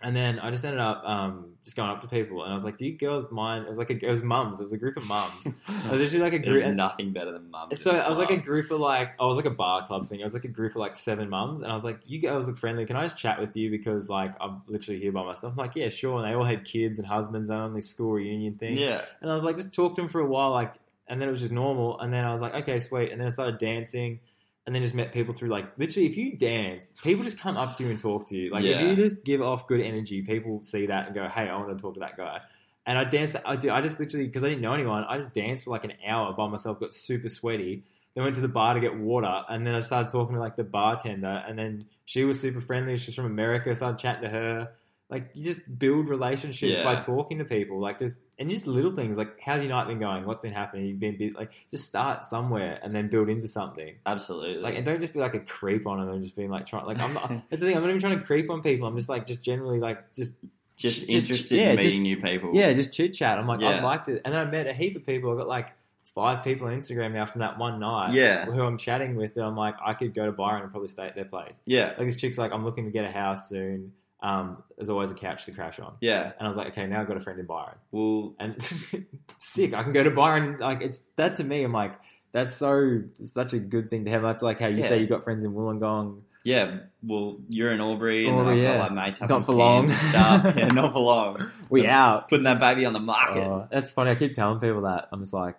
[0.01, 2.63] And then I just ended up um, just going up to people, and I was
[2.63, 4.61] like, "Do you girls mind?" It was like a, it was mums.
[4.61, 5.47] It was a group of mums.
[5.69, 6.77] It was actually like a There's group.
[6.77, 7.71] nothing better than mum.
[7.75, 10.21] So I was like a group of like I was like a bar club thing.
[10.21, 12.47] I was like a group of like seven mums, and I was like, "You girls
[12.47, 12.87] look friendly.
[12.87, 15.75] Can I just chat with you because like I'm literally here by myself?" I'm like,
[15.75, 18.79] "Yeah, sure." And they all had kids and husbands and on this school reunion thing.
[18.79, 20.75] yeah, And I was like, just talk to him for a while, like,
[21.09, 21.99] and then it was just normal.
[21.99, 23.11] And then I was like, okay, sweet.
[23.11, 24.21] And then I started dancing,
[24.69, 27.75] and then just met people through like literally, if you dance, people just come up
[27.79, 28.51] to you and talk to you.
[28.51, 28.81] Like Yeah.
[28.83, 31.71] if you just give off good energy, people see that and go, hey, I want
[31.75, 32.41] to talk to that guy.
[32.85, 33.35] And I danced.
[33.47, 33.71] I did.
[33.71, 35.05] I just literally because I didn't know anyone.
[35.05, 36.81] I just danced for like an hour by myself.
[36.81, 37.83] Got super sweaty.
[38.15, 40.57] Then went to the bar to get water, and then I started talking to like
[40.57, 42.99] the bartender, and then she was super friendly.
[42.99, 43.71] She's from America.
[43.71, 44.71] I started chatting to her.
[45.11, 46.85] Like you just build relationships Yeah.
[46.85, 47.81] by talking to people.
[47.81, 50.27] Like just and just little things like how's your night been going?
[50.27, 50.85] What's been happening?
[50.85, 51.35] You've been busy.
[51.35, 53.95] like just start somewhere and then build into something.
[54.05, 54.61] absolutely.
[54.63, 56.85] Like and don't just be like a creep on them and just being like trying
[56.85, 57.29] like I'm not.
[57.51, 57.77] that's the thing.
[57.77, 58.87] I'm not even trying to creep on people.
[58.87, 60.35] I'm just like just generally like just
[60.77, 62.51] just, just- interested yeah, in just- meeting new people.
[62.55, 63.39] yeah, just chit chat.
[63.39, 63.69] I'm like Yeah.
[63.69, 64.21] I liked it.
[64.27, 65.33] And then I met a heap of people.
[65.33, 65.69] I got like
[66.05, 68.13] five people on Instagram now from that one night.
[68.13, 68.45] Yeah.
[68.45, 69.35] Who I'm chatting with.
[69.37, 71.59] That I'm like I could go to Byron and probably stay at their place.
[71.65, 73.93] yeah, Like this chick's like I'm looking to get a house soon.
[74.21, 75.95] Um, there's always a couch to crash on.
[76.01, 76.33] yeah.
[76.39, 77.77] And I was like, okay, now I've got a friend in Byron.
[77.93, 78.61] Well, and
[79.39, 79.75] sick.
[79.75, 80.59] I can go to Byron.
[80.59, 81.63] Like it's that to me.
[81.63, 81.95] I'm like
[82.33, 84.23] that's so such a good thing to have.
[84.23, 84.89] That's like how you Yeah.
[84.89, 86.23] say you got friends in Wollongong.
[86.45, 86.79] yeah.
[87.03, 88.81] Well, you're in Albury, and I've yeah.
[88.81, 89.87] like mates Not for long.
[89.89, 90.45] Stuff.
[90.57, 91.37] yeah, not for long.
[91.71, 92.29] We Um, out.
[92.29, 93.47] Putting that baby on the market.
[93.47, 94.11] Oh, that's funny.
[94.11, 95.09] I keep telling people that.
[95.13, 95.57] I'm just like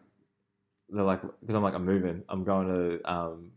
[0.90, 2.24] they're like because I'm like I'm moving.
[2.28, 3.52] I'm going to um,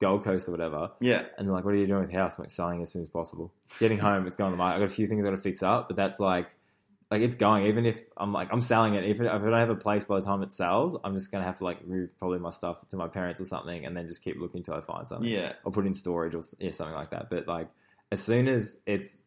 [0.00, 0.90] Gold Coast or whatever.
[1.00, 2.36] yeah, And they're like, what are you doing with the house?
[2.38, 3.52] I'm like selling as soon as possible.
[3.78, 4.74] Getting home, it's going on the market.
[4.76, 6.50] I've got a few things I've got to fix up, but that's like.
[7.08, 9.04] Like it's going, even if I'm like I'm selling it.
[9.04, 11.44] Even if I don't have a place by the time it sells, I'm just gonna
[11.44, 14.24] have to like move probably my stuff to my parents or something, and then just
[14.24, 15.28] keep looking till I find something.
[15.28, 17.30] yeah, or put it in storage or yeah, something like that.
[17.30, 17.68] But like
[18.10, 19.22] as soon as it's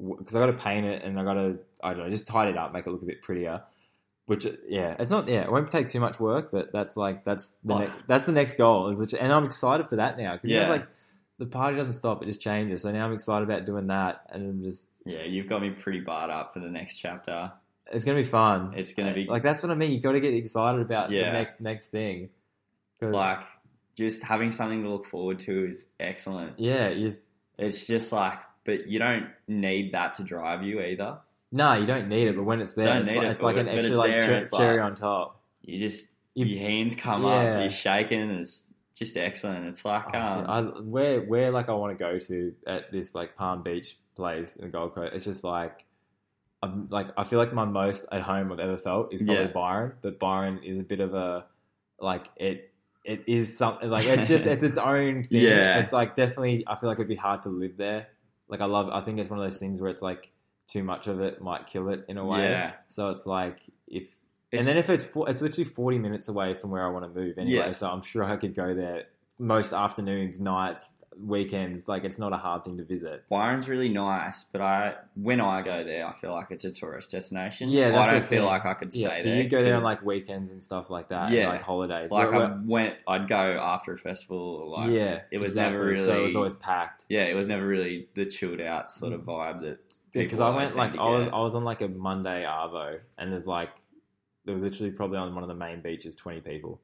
[0.00, 2.50] because I got to paint it and I got to I don't know just tidy
[2.50, 3.62] it up, make it look a bit prettier.
[4.26, 7.54] Which yeah, it's not yeah, it won't take too much work, but that's like that's
[7.64, 7.78] the Oh.
[7.78, 10.68] ne- that's the next goal is literally, and I'm excited for that now because Yeah.
[10.68, 10.86] like
[11.38, 12.82] the party doesn't stop, it just changes.
[12.82, 15.24] So now I'm excited about doing that, and I'm just yeah.
[15.24, 17.50] You've got me pretty barred up for the next chapter.
[17.90, 18.72] it's gonna be fun.
[18.76, 19.90] It's gonna be like that's what I mean.
[19.90, 21.26] You got to get excited about Yeah.
[21.26, 22.30] the next next thing.
[23.00, 23.40] like
[23.96, 26.58] just having something to look forward to is excellent.
[26.58, 27.24] yeah, you just
[27.58, 31.18] It's just like, but you don't need that to drive you either.
[31.52, 33.42] No, you don't need it, but when it's there, Don't it's need like, it, it's
[33.42, 35.40] like an extra it's like there cher- it's cherry like- on top.
[35.62, 37.28] You just You- your hands come Yeah.
[37.28, 38.62] up, you're shaking, and it's
[38.94, 39.66] just excellent.
[39.66, 42.90] It's like Oh, um, dude, I, where where like I want to go to at
[42.90, 45.12] this like Palm Beach place in the Gold Coast.
[45.14, 45.84] It's just like
[46.62, 49.50] I'm like I feel like my most at home I've ever felt is probably Yeah.
[49.50, 51.44] Byron, but Byron is a bit of a
[52.00, 52.70] like it.
[53.04, 55.42] It is something like it's just it's its own thing.
[55.42, 55.80] Yeah.
[55.80, 58.06] It's like definitely I feel like it'd be hard to live there.
[58.48, 60.30] Like I love I think it's one of those things where it's like
[60.72, 62.42] too much of it might kill it in a way.
[62.50, 62.72] Yeah.
[62.88, 64.04] So it's like if
[64.50, 67.20] it's- and then if it's it's literally forty minutes away from where I want to
[67.20, 67.72] move anyway, Yeah.
[67.72, 69.04] so I'm sure I could go there
[69.38, 71.88] most afternoons, nights, weekends.
[71.88, 73.24] Like it's not a hard thing to visit.
[73.28, 77.12] Byron's really nice, but I when I go there, I feel like it's a tourist
[77.12, 77.68] destination.
[77.68, 79.42] Yeah, I don't feel like I could stay Yeah, there.
[79.42, 81.30] you go there on like weekends and stuff like that.
[81.30, 81.48] Yeah.
[81.48, 82.10] like holidays.
[82.10, 84.38] like Where- I went, I'd go after a festival.
[84.38, 85.78] Or like, yeah, it was exactly.
[85.78, 87.04] never so it was always packed.
[87.08, 89.26] yeah, it was never really the chilled out sort of mm.
[89.26, 89.78] vibe that
[90.12, 91.26] Because I went like I was.
[91.26, 93.70] I was on like a Monday arvo, and there's like
[94.44, 96.80] there was literally probably on one of the main beaches twenty people.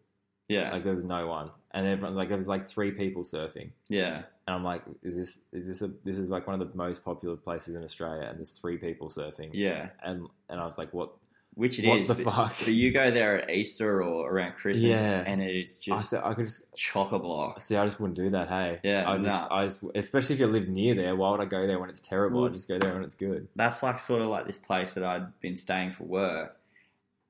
[0.48, 3.70] yeah, Like there was no one, and everyone like there was like three people surfing.
[3.88, 6.76] yeah, And I'm like, is this is this a this is like one of the
[6.76, 9.50] most popular places in Australia, and there's three people surfing.
[9.52, 9.90] yeah.
[10.02, 11.10] And and I was like, what?
[11.54, 12.08] Which it is.
[12.08, 12.54] What the but, fuck?
[12.60, 15.24] But you go there at Easter or around Christmas, Yeah.
[15.26, 17.60] and it is just said I could just chock a block.
[17.60, 17.74] see.
[17.74, 18.48] I just wouldn't do that.
[18.48, 19.48] Hey, Yeah, I just nah.
[19.50, 21.16] I just especially if you live near there.
[21.16, 22.42] Why would I go there when it's terrible?
[22.42, 23.48] Well- I just go there when it's good.
[23.56, 26.56] That's like sort of like this place that I'd been staying for work.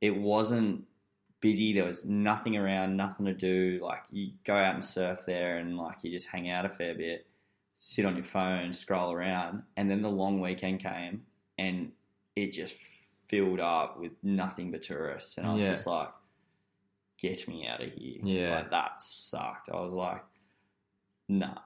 [0.03, 0.85] It wasn't
[1.40, 1.73] busy.
[1.73, 3.81] There was nothing around, nothing to do.
[3.82, 6.94] Like you go out and surf there, and like you just hang out a fair
[6.94, 7.27] bit,
[7.78, 11.23] sit on your phone, scroll around, and then the long weekend came,
[11.59, 11.93] and
[12.36, 12.74] it just
[13.28, 15.70] filled up with nothing but tourists, and I was Yeah.
[15.73, 16.09] just like,
[17.19, 18.56] "Get me out of here!" Yeah.
[18.56, 19.69] like, that sucked.
[19.70, 20.24] I was like,
[21.28, 21.59] "Nah,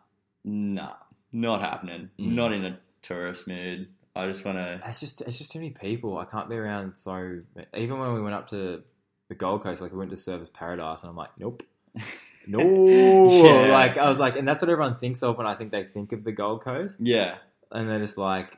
[0.45, 0.95] nah,
[1.33, 2.11] not happening.
[2.19, 2.33] Mm.
[2.35, 5.71] Not in a tourist mood." I just want to It's just it's just too many
[5.71, 6.19] people.
[6.19, 7.41] I can't be around so.
[7.75, 8.83] Even when we went up to
[9.29, 11.63] the Gold Coast, like we went to Surfers Paradise, and I'm like, nope.
[12.47, 12.59] No,
[12.89, 13.69] Yeah.
[13.73, 16.11] like I was like, and that's what everyone thinks of when I think they think
[16.13, 16.99] of the Gold Coast.
[17.01, 17.37] Yeah,
[17.71, 18.57] and then it's like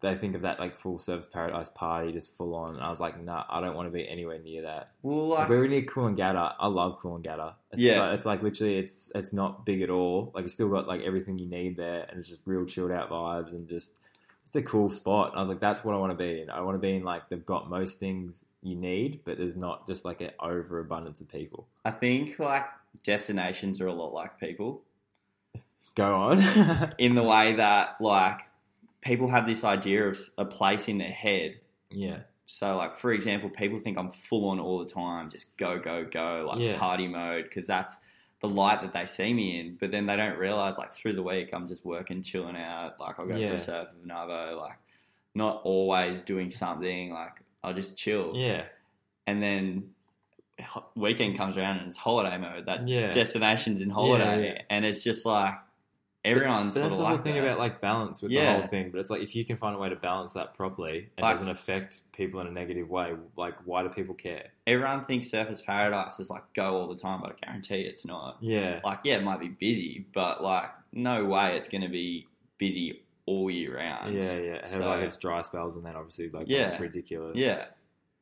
[0.00, 2.74] they think of that like full Surfers Paradise party just full on.
[2.74, 4.88] And I was like, nah, I don't want to be anywhere near that.
[5.02, 6.54] well, Like, like, we were near Coolangatta.
[6.58, 7.52] I love Coolangatta.
[7.72, 7.94] It's Yeah.
[7.96, 10.32] so- it's like literally, it's it's not big at all.
[10.34, 13.10] Like you still got like everything you need there, and it's just real chilled out
[13.10, 13.98] vibes and just
[14.44, 15.32] it's a cool spot.
[15.34, 16.50] I was like, that's what I want to be in.
[16.50, 19.86] I want to be in like they've got most things you need, but there's not
[19.86, 21.66] just like an overabundance of people.
[21.84, 22.66] I think like
[23.02, 24.82] destinations are a lot like people
[25.94, 26.92] Go on.
[26.98, 28.40] in the way that like
[29.02, 31.56] people have this idea of a place in their head.
[31.90, 35.78] yeah, So like for example, people think I'm full on all the time, just go
[35.78, 36.78] go go, like Yeah.
[36.78, 37.96] party mode, because that's
[38.42, 39.76] the light that they see me in.
[39.80, 42.98] But then they don't realize like through the week I'm just working, chilling out.
[43.00, 43.52] Like I'll go for Yeah.
[43.52, 44.76] a surf with Navo, like
[45.34, 47.10] not always doing something.
[47.12, 47.32] Like
[47.64, 48.32] I'll just chill.
[48.34, 48.64] yeah,
[49.26, 49.90] and then
[50.94, 52.66] weekend comes around and it's holiday mode.
[52.66, 53.12] That Yeah.
[53.12, 54.62] destination's in holiday, yeah.
[54.70, 55.54] and it's just like
[56.24, 57.44] everyone's But that's the like whole thing that.
[57.44, 58.90] about like balance with the whole thing.
[58.90, 61.34] But it's like if you can find a way to balance that properly and Like-
[61.34, 64.46] doesn't affect people in a negative way, like why do people care?
[64.66, 68.36] Everyone thinks Surfers Paradise is like go all the time, but I guarantee it's not.
[68.40, 72.28] Yeah, Like, yeah, it might be busy, but like no way it's going to be
[72.58, 74.14] busy all year round.
[74.14, 74.52] yeah, yeah.
[74.60, 76.66] Have So- like it's dry spells and then obviously like Yeah.
[76.68, 77.36] it's ridiculous.
[77.36, 77.66] yeah,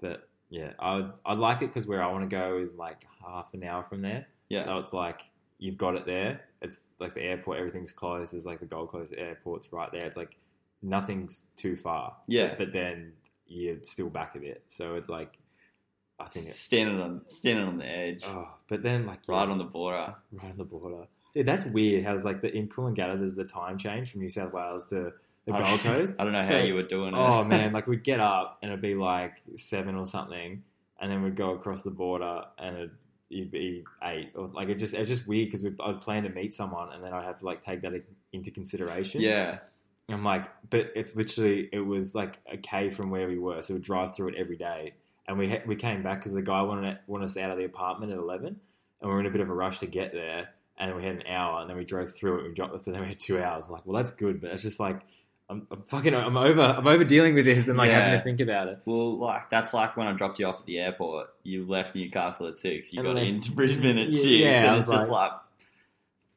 [0.01, 3.05] But yeah, I would, I like it because where I want to go is like
[3.27, 4.27] half an hour from there.
[4.49, 5.23] yeah, So it's like
[5.61, 6.41] you've got it there.
[6.61, 8.33] It's like the airport, everything's closed.
[8.33, 10.05] There's like the Gold Coast airport's right there.
[10.05, 10.37] It's like
[10.83, 12.17] nothing's too far.
[12.27, 12.55] yeah.
[12.59, 13.13] But then
[13.47, 14.63] you're still back a bit.
[14.69, 15.39] So it's like
[16.19, 19.51] I think it's Standing on standing on the edge, oh, but then like right yeah,
[19.53, 20.15] on the border.
[20.33, 21.07] right on the border.
[21.35, 22.05] Dude, that's weird.
[22.05, 25.13] How it's like the in Coolangatta there's the time change from New South Wales to
[25.47, 26.15] the Gold Coast.
[26.19, 27.19] I don't know So- how you were doing it.
[27.19, 30.63] Oh man, like we'd get up and it'd be like seven or something,
[31.01, 32.91] and then we'd go across the border and it'd,
[33.31, 34.31] it'd be eight.
[34.35, 37.13] Or like it just it's just weird because I'd plan to meet someone and then
[37.13, 37.93] I'd have to like take that
[38.33, 39.21] into consideration.
[39.21, 39.59] yeah,
[40.09, 43.63] And I'm like, but it's literally it was like a k from where we were,
[43.63, 44.95] so we'd drive through it every day.
[45.29, 47.65] And we ha- we came back because the guy wanted wanted us out of the
[47.65, 48.59] apartment at eleven,
[49.01, 50.49] and we were in a bit of a rush to get there.
[50.79, 52.39] And we had an hour, and then we drove through it.
[52.41, 53.67] And we dropped, so then we had two hours.
[53.67, 55.03] I'm like, well, that's good, but it's just like
[55.51, 58.39] I'm, I'm fucking I'm over I'm over dealing with this and like having to think
[58.41, 58.79] about it.
[58.85, 61.29] Well, like that's like when I dropped you off at the airport.
[61.43, 62.93] You left Newcastle at six.
[62.93, 65.11] You And got then- into Brisbane at Yeah, six, yeah, I and was it's just
[65.11, 65.33] like,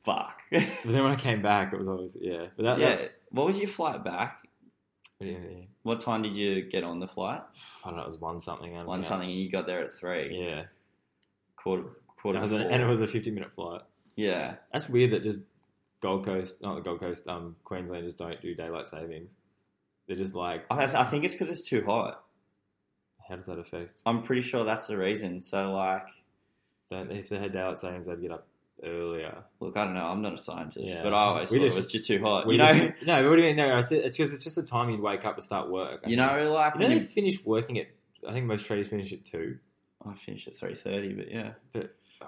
[0.04, 0.42] fuck.
[0.52, 2.48] But then when I came back, it was always yeah.
[2.58, 2.96] But that, yeah.
[2.96, 4.48] that- What was your flight back?
[5.20, 5.66] yeah, yeah.
[5.84, 7.42] What time did you get on the flight?
[7.84, 8.04] I don't know.
[8.04, 8.74] It was one something.
[8.86, 9.08] One know.
[9.08, 10.38] something, and you got there at three.
[10.48, 10.64] Yeah,
[11.58, 11.84] Quarter,
[12.22, 13.82] quarter it was a, and it was a 50 minute flight.
[14.16, 14.56] yeah.
[14.72, 15.40] That's weird that just
[16.04, 19.38] Gold Coast, not the Gold Coast, um, Queensland just don't do daylight savings.
[20.08, 22.24] They're just like, I, I think it's because it's too hot.
[23.28, 24.02] how does that affect?
[24.06, 25.42] I'm pretty sure that's the reason.
[25.42, 26.08] So, like,
[26.90, 28.46] Don't if they had daylight savings, they'd get up
[28.84, 29.44] earlier.
[29.62, 30.06] look, I don't know.
[30.06, 31.04] I'm not a scientist, Yeah.
[31.04, 32.46] but I always We thought just- it was just too hot.
[32.48, 33.56] We you know, just- no, what do you mean?
[33.56, 36.02] No, it's because it's just the time you'd wake up to start work.
[36.06, 36.28] I you think.
[36.28, 37.88] know, like you know when they you, finish working at.
[38.28, 39.58] I think most tradies finish at two.
[40.06, 41.52] I finished at three thirty, but yeah,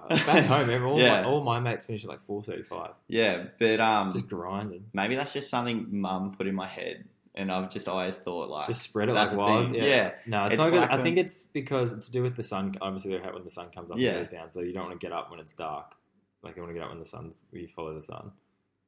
[0.10, 1.22] Uh, back home, every- all, Yeah.
[1.22, 2.92] my, all my mates finish at like four thirty-five.
[3.08, 3.46] yeah.
[3.60, 4.86] But um, Just grinding.
[4.94, 8.68] maybe that's just something mum put in my head, and I've just always thought like
[8.68, 9.74] Just spread it like wild.
[9.76, 9.84] Yeah.
[9.84, 10.12] Yeah.
[10.26, 10.82] No, it's, It's not good.
[10.82, 12.76] like I think it's because it's to do with the sun.
[12.82, 14.12] Obviously, they're when the sun comes up Yeah.
[14.12, 15.96] and goes down, so you don't want to get up when it's dark.
[16.44, 17.44] Like you want to get up when the sun's.
[17.52, 18.32] You follow the sun.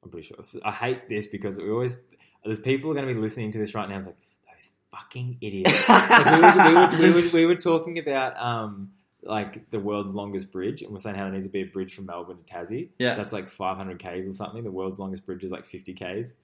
[0.04, 0.38] I'm pretty sure.
[0.64, 2.04] I hate this because we always
[2.46, 3.98] there's people are going to be listening to this right now.
[3.98, 4.16] It's like
[4.54, 5.90] those fucking idiots.
[5.90, 8.92] like we, were, we, were, we, were, we were talking about um
[9.24, 11.94] like the world's longest bridge, and we're saying how there needs to be a bridge
[11.96, 12.90] from Melbourne to Tassie.
[13.00, 13.16] Yeah.
[13.16, 14.64] that's like 500 k's or something.
[14.64, 16.36] The world's longest bridge is like 50 k's.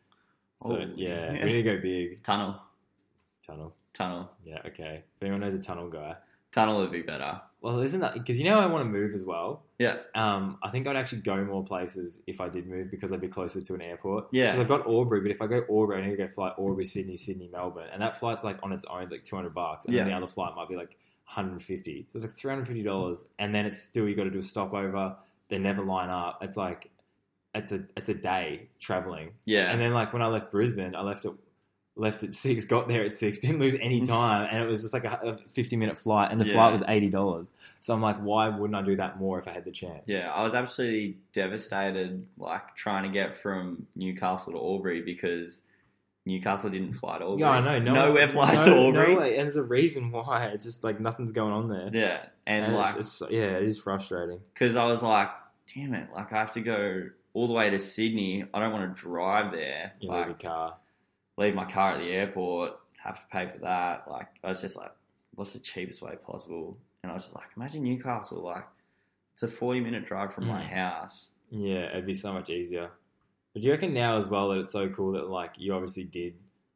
[0.62, 1.44] So Oh, yeah, yeah.
[1.46, 2.56] we need to go big tunnel,
[3.46, 3.74] tunnel.
[3.94, 5.04] tunnel, Yeah, okay.
[5.18, 6.16] If anyone knows a tunnel guy,
[6.52, 7.42] tunnel would be better.
[7.62, 9.64] well, isn't that because you know I want to move as well.
[9.80, 13.20] Yeah, Um, I think I'd actually go more places if I did move because I'd
[13.22, 14.28] be closer to an airport.
[14.32, 14.52] Yeah.
[14.52, 16.86] because I've got Albury, but if I go Albury, I need to go fly Albury,
[16.86, 19.86] Sydney, Sydney, Melbourne, and that flight's like on its own, it's like two hundred bucks,
[19.86, 20.98] and then the other flight might be like
[21.36, 22.06] one hundred fifty.
[22.12, 24.40] So it's like three hundred fifty dollars, and then it's still you got to do
[24.40, 25.16] a stopover.
[25.50, 26.40] They never line up.
[26.42, 26.90] It's like
[27.56, 29.72] it's a it's a day traveling, yeah.
[29.72, 31.34] and then like when I left Brisbane, I left at
[31.96, 34.94] left at six, got there at six, didn't lose any time, and it was just
[34.94, 36.54] like a, a fifty minute flight, and the Yeah.
[36.54, 37.54] flight was eighty dollars.
[37.80, 40.04] So I'm like, why wouldn't I do that more if I had the chance?
[40.08, 45.62] Yeah, I was absolutely devastated, like trying to get from Newcastle to Albury because
[46.26, 47.42] Newcastle didn't fly to Albury.
[47.42, 47.80] Yeah, I know.
[47.80, 49.14] No nowhere one's- flies no, to Albury.
[49.16, 49.34] No way.
[49.34, 50.46] And there's a reason why.
[50.54, 51.90] It's just like nothing's going on there.
[51.92, 54.40] Yeah, and, And like it's, it's yeah, it is frustrating.
[54.54, 55.30] because I was like,
[55.76, 58.46] damn it, like I have to go all the way to Sydney.
[58.54, 59.94] I don't want to drive there.
[60.00, 60.78] You like leave your car.
[61.38, 62.74] leave my car at the airport,
[63.04, 64.06] have to pay for that.
[64.10, 64.92] Like I was just like,
[65.36, 66.78] what's the cheapest way possible?
[67.04, 68.64] And I was just like, imagine Newcastle, like
[69.34, 70.70] it's a forty minute drive from my Mm.
[70.70, 71.30] house.
[71.50, 72.90] Yeah, it'd be so much easier.
[73.54, 76.04] But do you reckon now as well that it's so cool that like you obviously
[76.04, 76.34] did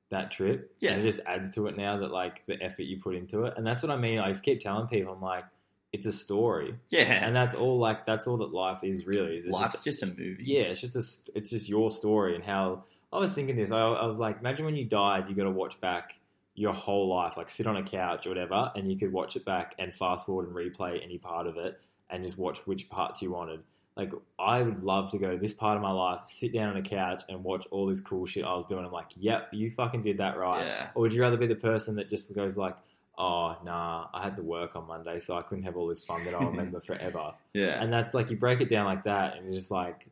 [0.09, 0.73] that trip?
[0.79, 0.91] Yeah.
[0.91, 3.53] And it just adds to it now that like the effort you put into it.
[3.57, 4.19] And that's what I mean.
[4.19, 5.45] I just keep telling people, I'm like,
[5.93, 6.75] it's a story.
[6.89, 9.37] Yeah, And that's all like that's all that life is really.
[9.37, 10.43] Is it's life's just just, a movie.
[10.43, 13.71] yeah, it's just a, it's just your story and how I was thinking this.
[13.71, 16.19] I, I was like, imagine when you died, you got to watch back
[16.55, 19.45] your whole life, like sit on a couch or whatever, and you could watch it
[19.45, 21.79] back and fast forward and replay any part of it
[22.09, 23.61] and just watch which parts you wanted.
[23.97, 26.77] Like, I would love to go to this part of my life, sit down on
[26.77, 28.85] a couch and watch all this cool shit I was doing.
[28.85, 30.63] I'm like, yep, you fucking did that right.
[30.63, 30.87] Yeah.
[30.93, 32.77] Or would you rather be the person that just goes like,
[33.17, 36.23] oh, nah, I had to work on Monday, so I couldn't have all this fun
[36.25, 37.33] that I'll remember forever.
[37.53, 37.81] Yeah.
[37.81, 40.05] And that's like, you break it down like that, and you're just like,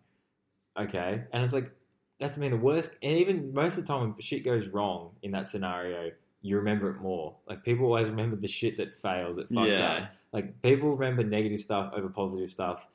[0.79, 1.21] okay.
[1.31, 1.71] And it's like,
[2.19, 2.89] that's, I mean, the worst.
[3.03, 6.09] And even most of the time when shit goes wrong in that scenario,
[6.41, 7.35] you remember it more.
[7.47, 9.99] Like, people always remember the shit that fails, that fucks up.
[9.99, 10.07] yeah.
[10.33, 12.85] Like people remember negative stuff over positive stuff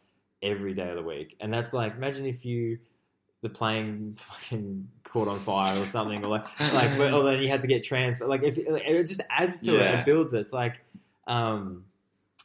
[0.42, 2.78] every day of the week, and that's like imagine if you
[3.42, 7.62] the plane fucking caught on fire or something, or like like or then you had
[7.62, 8.28] to get transferred.
[8.28, 10.00] Like if it just adds to it, Yeah.
[10.00, 10.40] it builds it.
[10.40, 10.80] It's like
[11.26, 11.84] um,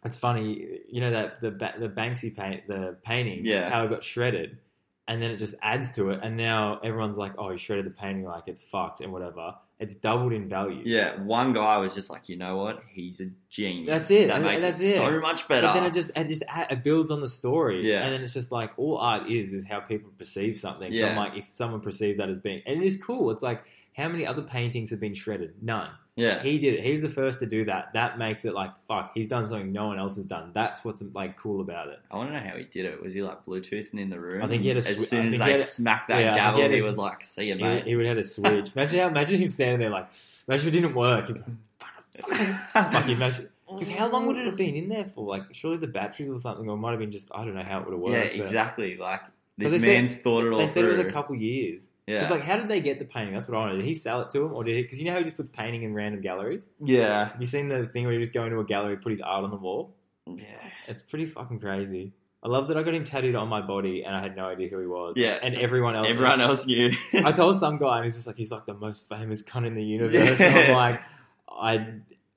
[0.04, 3.70] it's funny, you know that the the Banksy paint the painting, Yeah.
[3.70, 4.60] how it got shredded.
[5.08, 7.92] And then it just adds to it, and now everyone's like, "Oh, he shredded the
[7.92, 10.82] painting like it's fucked and whatever." It's doubled in value.
[10.86, 12.82] Yeah, one guy was just like, you know what?
[12.94, 13.90] He's a genius.
[13.90, 14.28] That's it.
[14.28, 14.96] That And makes that's it, it.
[14.96, 15.68] so much better.
[15.68, 18.04] But then it just it just it builds on the story, Yeah.
[18.04, 20.94] And then it's just like all art is is how people perceive something.
[20.96, 23.32] So I'm like, if someone perceives that as being, and it is cool.
[23.32, 23.64] It's like
[23.96, 25.54] how many other paintings have been shredded?
[25.62, 25.90] None.
[26.18, 26.84] yeah, He did it.
[26.84, 27.92] He's the first to do that.
[27.94, 29.12] That makes it like fuck.
[29.16, 30.52] He's done something no one else has done.
[30.54, 32.00] That's what's like cool about it.
[32.12, 33.02] I want to know how he did it.
[33.02, 34.44] Was he like Bluetoothing in the room?
[34.44, 36.36] I think he had a as swi- I soon as they smacked that Yeah, he
[36.36, 38.72] gavel, he a- was like, "See you, He, mate." he would have had a switch.
[38.76, 39.08] Imagine how.
[39.08, 40.08] Imagine him standing there like.
[40.48, 41.28] Imagine if it didn't work.
[41.28, 43.50] Be imagine.
[43.68, 45.26] Because how long would it have been in there for?
[45.26, 47.64] Like, surely the batteries or something, or it might have been just I don't know
[47.68, 48.14] how it would have worked.
[48.16, 48.96] yeah, but- exactly.
[48.98, 50.94] Like 'Cause this they said- man's thought it all They said through.
[50.94, 51.90] it was a couple years.
[52.08, 53.34] Yeah, It's like, how did they get the painting?
[53.34, 53.78] That's what I wanted.
[53.78, 54.82] Did he sell it to him, or did he?
[54.84, 56.70] Because you know how he just puts painting in random galleries.
[56.80, 59.22] yeah, Have you seen the thing where you just go into a gallery, put his
[59.22, 59.96] art on the wall?
[60.28, 60.44] yeah,
[60.88, 62.14] It's pretty fucking crazy.
[62.44, 64.70] I love that I got him tattooed on my body, and I had no idea
[64.70, 65.18] who he was.
[65.18, 65.40] Yeah.
[65.42, 66.10] and everyone else.
[66.12, 66.92] Everyone else knew.
[67.14, 69.74] I told some guy, and he's just like, he's like the most famous cunt in
[69.74, 70.40] the universe.
[70.40, 71.02] And I'm like,
[71.50, 71.88] I,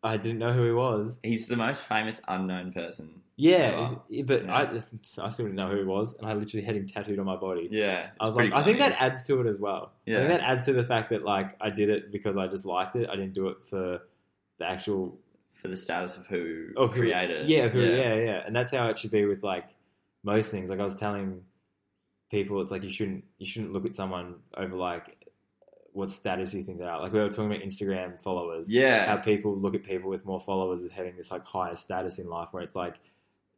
[0.03, 1.19] I didn't know who he was.
[1.23, 3.21] He's the most famous unknown person.
[3.41, 4.23] Yeah, Yeah.
[4.25, 4.53] but Yeah.
[4.55, 4.63] I,
[5.25, 7.37] I still didn't know who he was, and I literally had him tattooed on my
[7.37, 7.69] body.
[7.71, 9.93] Yeah, I was like, pretty I think that adds to it as well.
[10.07, 10.17] I Yeah.
[10.19, 12.97] think that adds to the fact that like I did it because I just liked
[12.97, 13.09] it.
[13.09, 14.01] I didn't do it for
[14.59, 15.19] the actual
[15.53, 17.49] for the status of who of who- created.
[17.49, 19.67] Yeah, who, yeah, yeah, and that's how it should be with like
[20.25, 20.69] most things.
[20.69, 21.43] Like I was telling
[22.33, 25.17] people, it's like you shouldn't you shouldn't look at someone over like
[25.93, 27.01] what status you think they are.
[27.01, 28.69] Like we were talking about Instagram followers.
[28.69, 29.07] yeah.
[29.07, 32.29] How people look at people with more followers as having this like higher status in
[32.29, 32.97] life, where it's like.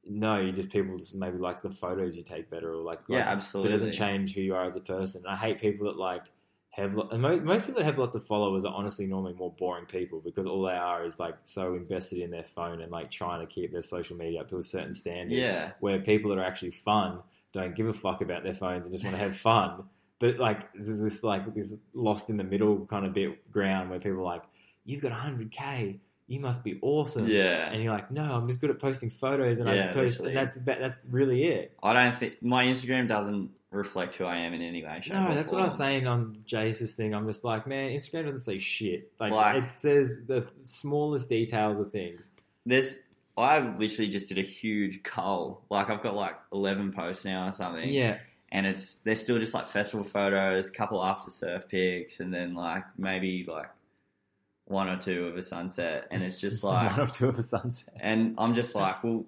[0.05, 3.19] No, you just people just maybe like the photos you take better, or like, Yeah,
[3.19, 3.71] like, absolutely.
[3.71, 5.25] It doesn't change who you are as a person.
[5.29, 6.25] I hate people that like
[6.71, 9.53] have lo- and most, most people that have lots of followers are honestly normally more
[9.59, 13.11] boring people because all they are is like so invested in their phone and like
[13.11, 15.37] trying to keep their social media up to a certain standard.
[15.37, 17.21] Yeah, Where people that are actually fun
[17.53, 19.85] don't give a fuck about their phones and just want to have fun.
[20.21, 23.99] But like there's this like this lost in the middle kind of bit ground where
[23.99, 24.45] people are like,
[24.85, 25.99] you've got 100k,
[26.31, 27.27] you must be awesome.
[27.29, 27.71] yeah.
[27.71, 30.55] And you're like, no, I'm just good at posting photos, and I post, and that's
[30.61, 31.77] that- that's really it.
[31.83, 35.03] I don't think my Instagram doesn't reflect who I am in any way.
[35.11, 37.15] No, that's what I was saying on Jace's thing.
[37.15, 39.13] I'm just like, man, Instagram doesn't say shit.
[39.21, 42.29] Like, Like- it says the smallest details of things.
[42.67, 43.03] There's,
[43.37, 45.63] I literally just did a huge cull.
[45.71, 47.91] Like I've got like eleven posts now or something.
[47.91, 48.19] Yeah,
[48.53, 52.85] and it's they're still just like festival photos, couple after surf pics, and then like
[52.99, 53.69] maybe like
[54.71, 57.43] one or two of a sunset, and it's just like, one or two of a
[57.43, 57.93] sunset.
[58.01, 59.25] and I'm just like, well,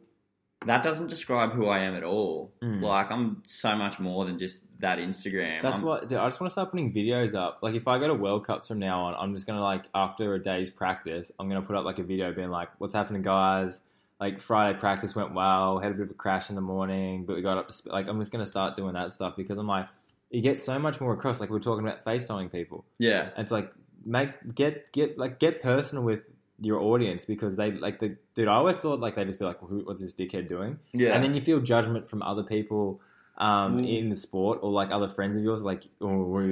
[0.66, 2.52] that doesn't describe who I am at all.
[2.62, 2.81] Mm.
[2.82, 5.60] Like I'm so much more than just that Instagram.
[5.60, 7.59] That's I'm- what dude, I just want to start putting videos up.
[7.62, 10.35] Like, if I go to World Cups from now on, I'm just gonna like after
[10.35, 13.81] a day's practice, I'm gonna put up like a video being like, "What's happening, guys?"
[14.20, 15.81] Like Friday practice went well.
[15.81, 17.66] Had a bit of a crash in the morning, but we got up.
[17.66, 17.90] To sp-.
[17.90, 19.89] Like, I'm just gonna start doing that stuff because I'm like,
[20.31, 21.40] you get so much more across.
[21.40, 22.85] Like we we're talking about FaceTiming people.
[22.98, 23.73] Yeah, It's like
[24.04, 26.26] make get get like get personal with
[26.60, 28.48] your audience because they like the dude.
[28.48, 31.24] I always thought like they'd just be like, Who, "What's this dickhead doing?" yeah, And
[31.24, 33.00] then you feel judgment from other people
[33.38, 33.98] um, Mm.
[33.98, 35.62] in the sport or like other friends of yours.
[35.62, 36.06] Like, oh,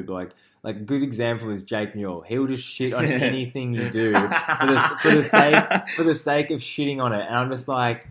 [0.09, 0.31] like
[0.63, 2.23] like a good example is Jake Newell.
[2.23, 4.21] He'll just shit on anything you do for
[4.67, 5.65] the for the sake
[5.97, 7.25] for the sake of shitting on it.
[7.27, 8.09] And I'm just like,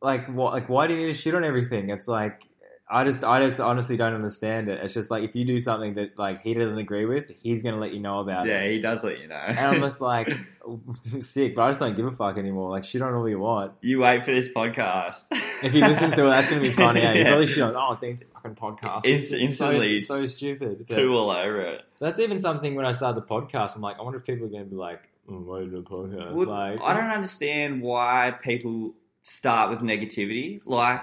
[0.00, 0.52] like what?
[0.52, 1.90] Like why do you need to shit on everything?
[1.90, 2.46] It's like.
[2.92, 4.78] I just, I just honestly don't understand it.
[4.84, 7.78] It's just like if you do something that like he doesn't agree with, he's gonna
[7.78, 8.50] let you know about it.
[8.50, 9.34] yeah, he does let you know.
[9.34, 10.28] And I'm just like
[11.20, 12.70] sick, but I just don't give a fuck anymore.
[12.70, 13.72] Like shit on all you want.
[13.80, 15.22] you wait for this podcast.
[15.62, 17.00] If he listens to it, that's gonna be funny.
[17.00, 17.12] Yeah.
[17.14, 17.28] You Yeah.
[17.28, 19.00] probably shit on oh Dean's fucking podcast.
[19.04, 20.84] It's instantly so, so stupid.
[20.86, 21.82] But Poo all over it.
[21.98, 23.74] that's even something when I started the podcast.
[23.76, 26.32] I'm like, I wonder if people are gonna be like, oh, why do a podcast?
[26.32, 28.92] Well, like, I don't understand why people
[29.22, 30.60] start with negativity.
[30.66, 31.02] Like,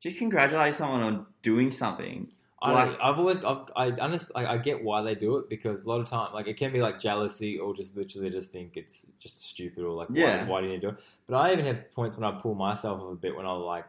[0.00, 2.28] just congratulate someone on doing something.
[2.62, 5.84] I Like- I've always I've, I understand like, I get why they do it because
[5.84, 8.76] a lot of time like it can be like jealousy or just literally just think
[8.76, 10.42] it's just stupid or like Yeah.
[10.44, 11.02] why, why do you need to do it?
[11.26, 13.86] But I even have points when I pull myself up a bit when I like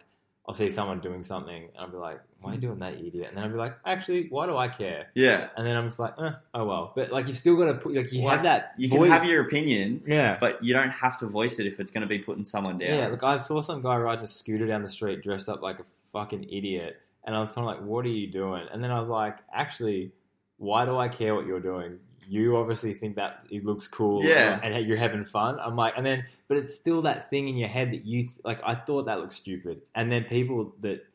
[0.47, 3.27] I'll see someone doing something and I'll be like why are you doing that idiot
[3.27, 5.99] and then I'll be like actually why do I care Yeah, and then I'm just
[5.99, 8.43] like eh, oh well but like you've still got to put like you Like, have
[8.43, 11.67] that you can voice- have your opinion, yeah but you don't have to voice it
[11.67, 12.95] if it's going to be putting someone down.
[12.97, 15.77] Yeah, like I saw some guy riding a scooter down the street dressed up like
[15.79, 18.91] a fucking idiot, and I was kind of like, "What are you doing?" And then
[18.91, 20.11] I was like, "Actually,
[20.57, 21.99] why do I care what you're doing?
[22.27, 24.59] You obviously think that it looks cool, Yeah.
[24.63, 27.69] and you're having fun." I'm like, and then, but it's still that thing in your
[27.69, 28.59] head that you like.
[28.63, 31.05] I thought that looked stupid, and then people that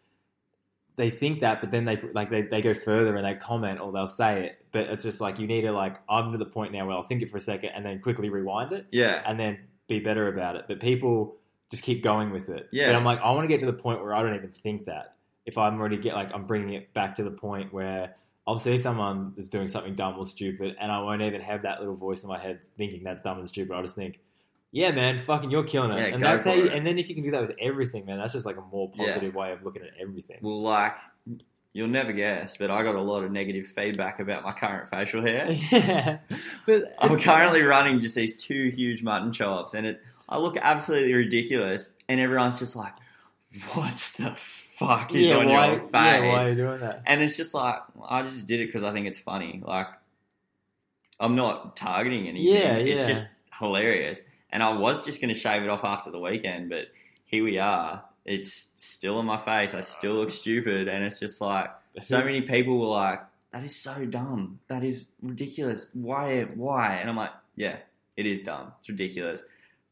[0.96, 3.92] they think that, but then they like they, they go further and they comment or
[3.92, 6.72] they'll say it, but it's just like you need to like I'm to the point
[6.72, 9.38] now where I'll think it for a second and then quickly rewind it yeah, and
[9.38, 9.58] then
[9.88, 10.64] be better about it.
[10.66, 11.36] But people
[11.70, 12.68] just keep going with it.
[12.72, 12.88] Yeah.
[12.88, 14.86] And I'm like, I want to get to the point where I don't even think
[14.86, 15.14] that.
[15.44, 18.16] If I'm already get like, I'm bringing it back to the point where
[18.48, 21.78] I'll see someone that's doing something dumb or stupid, and I won't even have that
[21.80, 23.74] little voice in my head thinking that's dumb and stupid.
[23.74, 24.18] I'll just think,
[24.72, 25.98] yeah, man, fucking, you're killing it.
[25.98, 26.52] Yeah, and that's how.
[26.52, 28.60] You, and then if you can do that with everything, man, that's just like a
[28.60, 29.06] more Yeah.
[29.06, 30.38] positive way of looking at everything.
[30.42, 30.96] Well, like
[31.72, 35.22] you'll never guess, but I got a lot of negative feedback about my current facial
[35.22, 35.48] hair.
[35.70, 36.18] yeah,
[36.66, 41.14] but I'm currently running just these two huge mutton chops, and it I look absolutely
[41.14, 42.94] ridiculous, and everyone's just like,
[43.72, 47.02] "What the fuck is yeah, on why, your face?" yeah, why are you doing that?
[47.06, 49.62] And it's just like I just did it because I think it's funny.
[49.64, 49.88] Like
[51.18, 52.52] I'm not targeting anything.
[52.52, 52.94] Yeah, yeah.
[52.94, 53.26] It's just
[53.58, 54.20] hilarious.
[54.50, 56.86] And I was just going to shave it off after the weekend, but
[57.24, 58.04] here we are.
[58.24, 59.74] It's still on my face.
[59.74, 61.70] I still look stupid, and it's just like
[62.02, 63.20] so many people were like,
[63.52, 64.58] "That is so dumb.
[64.68, 65.90] That is ridiculous.
[65.94, 66.42] Why?
[66.42, 67.76] Why?" And I'm like, "Yeah,
[68.16, 68.72] it is dumb.
[68.80, 69.42] It's ridiculous."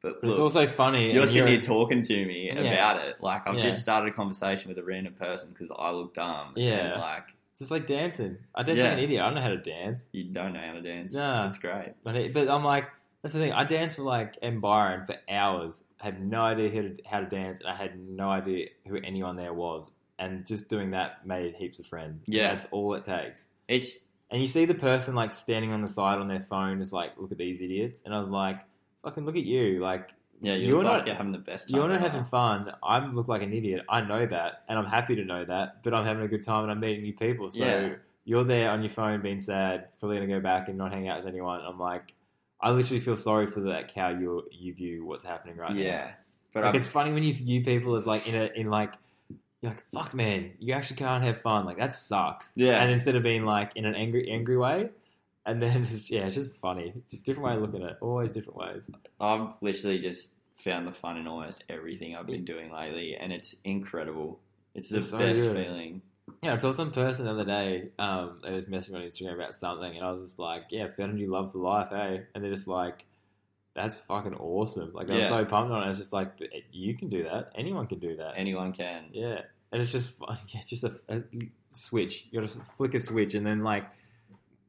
[0.04, 1.12] But But it's also funny.
[1.12, 2.60] you're sitting here talking to me Yeah.
[2.60, 3.16] about it.
[3.20, 3.62] Like I've Yeah.
[3.70, 6.52] just started a conversation with a random person because I look dumb.
[6.56, 6.98] Yeah.
[7.00, 8.36] Like It's just like dancing.
[8.54, 8.84] I dance Yeah.
[8.90, 9.22] like an idiot.
[9.22, 10.06] I don't know how to dance.
[10.12, 11.14] you don't know how to dance.
[11.14, 11.44] Nah.
[11.44, 11.94] That's great.
[12.04, 12.84] But, it, but I'm like,
[13.22, 13.52] that's the thing.
[13.52, 14.60] I danced for like M.
[14.60, 15.82] Byron for hours.
[16.00, 18.96] I had no idea how to, how to dance, and I had no idea who
[18.98, 19.90] anyone there was.
[20.18, 22.22] And just doing that made heaps of friends.
[22.26, 22.52] And Yeah.
[22.52, 23.46] that's all it takes.
[23.68, 24.00] It's
[24.30, 27.12] And you see the person like standing on the side on their phone, just like,
[27.18, 28.02] look at these idiots.
[28.04, 28.58] And I was like,
[29.04, 29.80] fucking look at you.
[29.80, 30.10] Like,
[30.40, 31.76] yeah, you like not- you're having the best time.
[31.78, 32.08] you're not ever.
[32.08, 32.72] having fun.
[32.82, 33.84] I look like an idiot.
[33.88, 35.82] I know that, and I'm happy to know that.
[35.82, 37.50] But I'm having a good time, and I'm meeting new people.
[37.50, 37.94] So Yeah.
[38.24, 41.18] you're there on your phone, being sad, probably gonna go back and not hang out
[41.24, 41.60] with anyone.
[41.64, 42.14] I'm like,
[42.60, 45.80] I literally feel sorry for that how you you view what's happening right now.
[45.80, 46.10] Yeah.
[46.52, 48.94] But like it's funny when you view people as like in a in like
[49.60, 51.64] you're like fuck man, you actually can't have fun.
[51.66, 52.52] Like that sucks.
[52.54, 52.80] Yeah.
[52.82, 54.90] And instead of being like in an angry angry way,
[55.46, 56.92] and then it's, yeah, it's just funny.
[57.10, 57.96] Just different way of looking at it.
[58.00, 58.88] Always different ways.
[59.20, 63.54] I've literally just found the fun in almost everything I've been doing lately, and it's
[63.64, 64.40] incredible.
[64.74, 65.56] It's the It's so best good.
[65.56, 66.02] feeling.
[66.42, 69.54] Yeah, I told some person the other day, um, they was messaging on Instagram about
[69.54, 72.42] something, and I was just like, "Yeah, found a new love for life, eh?" And
[72.42, 73.04] they're just like,
[73.74, 75.28] "That's fucking awesome!" Like I was Yeah.
[75.28, 75.90] so pumped on it.
[75.90, 76.32] It's just like,
[76.72, 77.52] you can do that.
[77.54, 79.04] Anyone can do that." Anyone can.
[79.12, 79.42] Yeah,
[79.72, 80.18] and it's just.
[80.48, 81.22] Yeah, it's just a, a
[81.72, 82.26] switch.
[82.30, 83.84] You got to flick a switch, and then like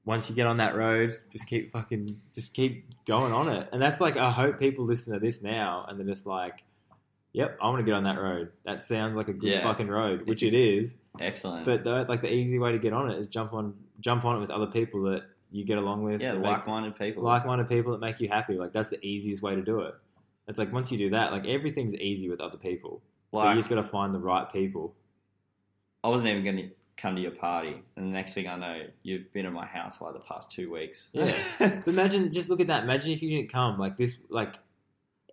[0.05, 3.67] once you get on that road, just keep fucking, just keep going on it.
[3.73, 6.63] And that's like, I hope people listen to this now, and they're just like,
[7.33, 8.51] "Yep, I want to get on that road.
[8.65, 9.63] That sounds like a good Yeah.
[9.63, 10.97] fucking road," which it is.
[11.19, 11.65] Excellent.
[11.65, 14.37] But the, like the easy way to get on it is jump on, jump on
[14.37, 16.21] it with other people that you get along with.
[16.21, 17.23] yeah, like-minded people.
[17.23, 18.55] like-minded people that make you happy.
[18.55, 19.95] Like that's the easiest way to do it.
[20.47, 23.01] It's like once you do that, like everything's easy with other people.
[23.31, 24.95] But you just got to find the right people.
[26.03, 28.81] I wasn't even going to come to your party, and the next thing I know,
[29.03, 31.09] you've been at my house for like the past two weeks.
[31.13, 31.35] Yeah.
[31.59, 32.83] But imagine, just look at that.
[32.83, 33.77] Imagine if you didn't come.
[33.77, 34.55] Like this, like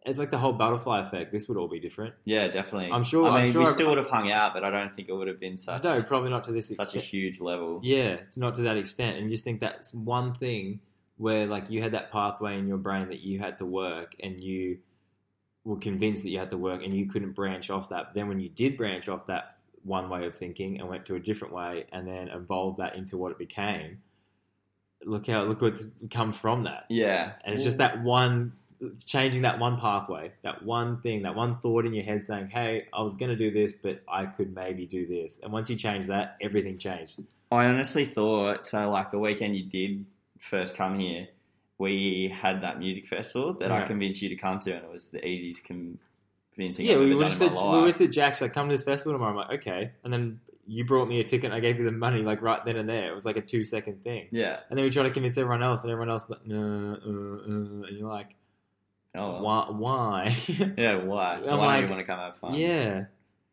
[0.04, 1.30] it's like the whole butterfly effect.
[1.32, 2.14] This would all be different.
[2.24, 2.90] yeah, definitely.
[2.90, 4.94] I'm sure- I I'm mean, sure we still would have hung out, but I don't
[4.96, 7.80] think it would have been such no, probably not to this such a huge level.
[7.84, 9.16] Yeah, it's not to that extent.
[9.16, 10.80] And you just think that's one thing
[11.18, 14.40] where like you had that pathway in your brain that you had to work, and
[14.40, 14.78] you
[15.64, 18.06] were convinced that you had to work, and you couldn't branch off that.
[18.06, 21.14] But then when you did branch off that one way of thinking and went to
[21.14, 23.98] a different way, and then evolved that into what it became.
[25.04, 26.84] Look how look what's come from that.
[26.88, 28.52] Yeah, And it's just that one,
[29.04, 32.86] changing that one pathway, that one thing, that one thought in your head saying, hey,
[32.92, 35.40] I was going to do this, but I could maybe do this.
[35.42, 37.20] And once you change that, everything changed.
[37.50, 38.90] I honestly thought so.
[38.90, 40.06] Like the weekend you did
[40.38, 41.28] first come here,
[41.78, 45.10] we had that music festival that I convinced you to come to, and it was
[45.10, 45.64] the easiest
[46.78, 47.54] yeah, we were just we were
[47.86, 47.96] life.
[47.96, 49.30] said, Jack's like, come to this festival tomorrow.
[49.32, 49.92] I'm like, okay.
[50.04, 52.64] And then you brought me a ticket and I gave you the money like right
[52.64, 53.10] then and there.
[53.10, 54.28] It was like a two second thing.
[54.30, 54.60] Yeah.
[54.70, 57.86] And then we tried to convince everyone else, and everyone else like, no, uh, uh,
[57.88, 58.34] and you're like,
[59.14, 59.42] Oh.
[59.42, 59.42] well.
[59.42, 59.66] why?
[59.70, 60.36] why?
[60.78, 60.96] Yeah.
[61.04, 61.34] Why?
[61.36, 62.54] I'm why like- do you want to come have fun?
[62.54, 63.04] Yeah,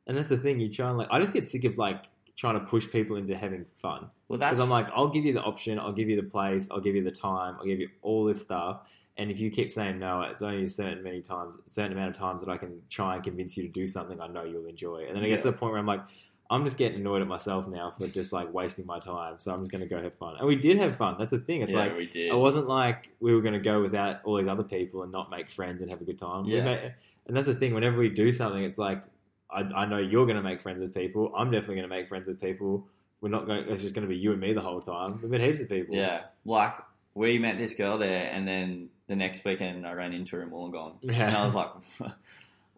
[0.08, 0.60] and that's the thing.
[0.60, 2.06] You try and like, I just get sick of like
[2.38, 4.10] trying to push people into having fun.
[4.30, 6.70] Well, that's Because I'm like, I'll give you the option, I'll give you the place,
[6.72, 8.82] I'll give you the time, I'll give you all this stuff.
[9.20, 12.10] And if you keep saying no, it's only a certain many times, a certain amount
[12.12, 14.66] of times that I can try and convince you to do something I know you'll
[14.66, 15.06] enjoy.
[15.08, 16.02] And then it gets to the point where I'm like,
[16.50, 19.36] I'm just getting annoyed at myself now for just like wasting my time.
[19.38, 20.38] So I'm just going to go have fun.
[20.40, 21.18] And we did have fun.
[21.20, 21.62] That's the thing.
[21.62, 22.30] It's yeah, like we did.
[22.32, 25.30] it wasn't like we were going to go without all these other people and not
[25.30, 26.46] make friends and have a good time.
[26.46, 26.64] We Yeah.
[26.64, 26.90] ma-
[27.28, 27.76] and that's the thing.
[27.76, 29.04] Whenever we do something, it's like
[29.52, 31.32] I, I know you're going to make friends with people.
[31.36, 32.88] I'm definitely going to make friends with people.
[33.22, 33.66] We're not going.
[33.68, 35.20] It's just going to be you and me the whole time.
[35.22, 35.96] We've met heaps of people.
[35.96, 36.74] Yeah, like
[37.14, 40.50] we met this girl there, and then the next weekend I ran into her in
[40.52, 41.28] Wollongong, Yeah.
[41.28, 41.70] and I was like,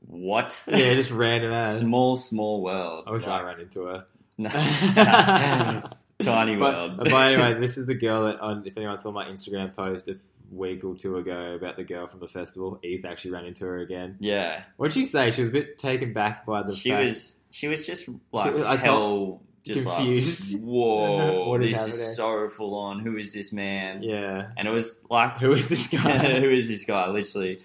[0.07, 0.63] "What?
[0.67, 1.77] yeah, just random ass.
[1.79, 4.05] small, small world." I wish Like, I ran into her.
[6.21, 6.97] Tiny but, world.
[6.97, 10.17] but anyway, this is the girl that, on, if anyone saw my Instagram post a
[10.51, 13.79] week or two ago about the girl from the festival, Eth actually ran into her
[13.79, 14.17] again.
[14.19, 15.31] yeah, What'd she say?
[15.31, 17.05] She was a bit taken back by the she fact.
[17.05, 17.39] was.
[17.49, 20.53] She was just like I hell, just confused.
[20.55, 22.99] like, "Whoa, What is this happening?" is so full on.
[22.99, 24.49] Who is this man?" Yeah.
[24.57, 26.17] And it was like, Who is this guy?
[26.41, 27.07] who is this guy?
[27.09, 27.59] Literally.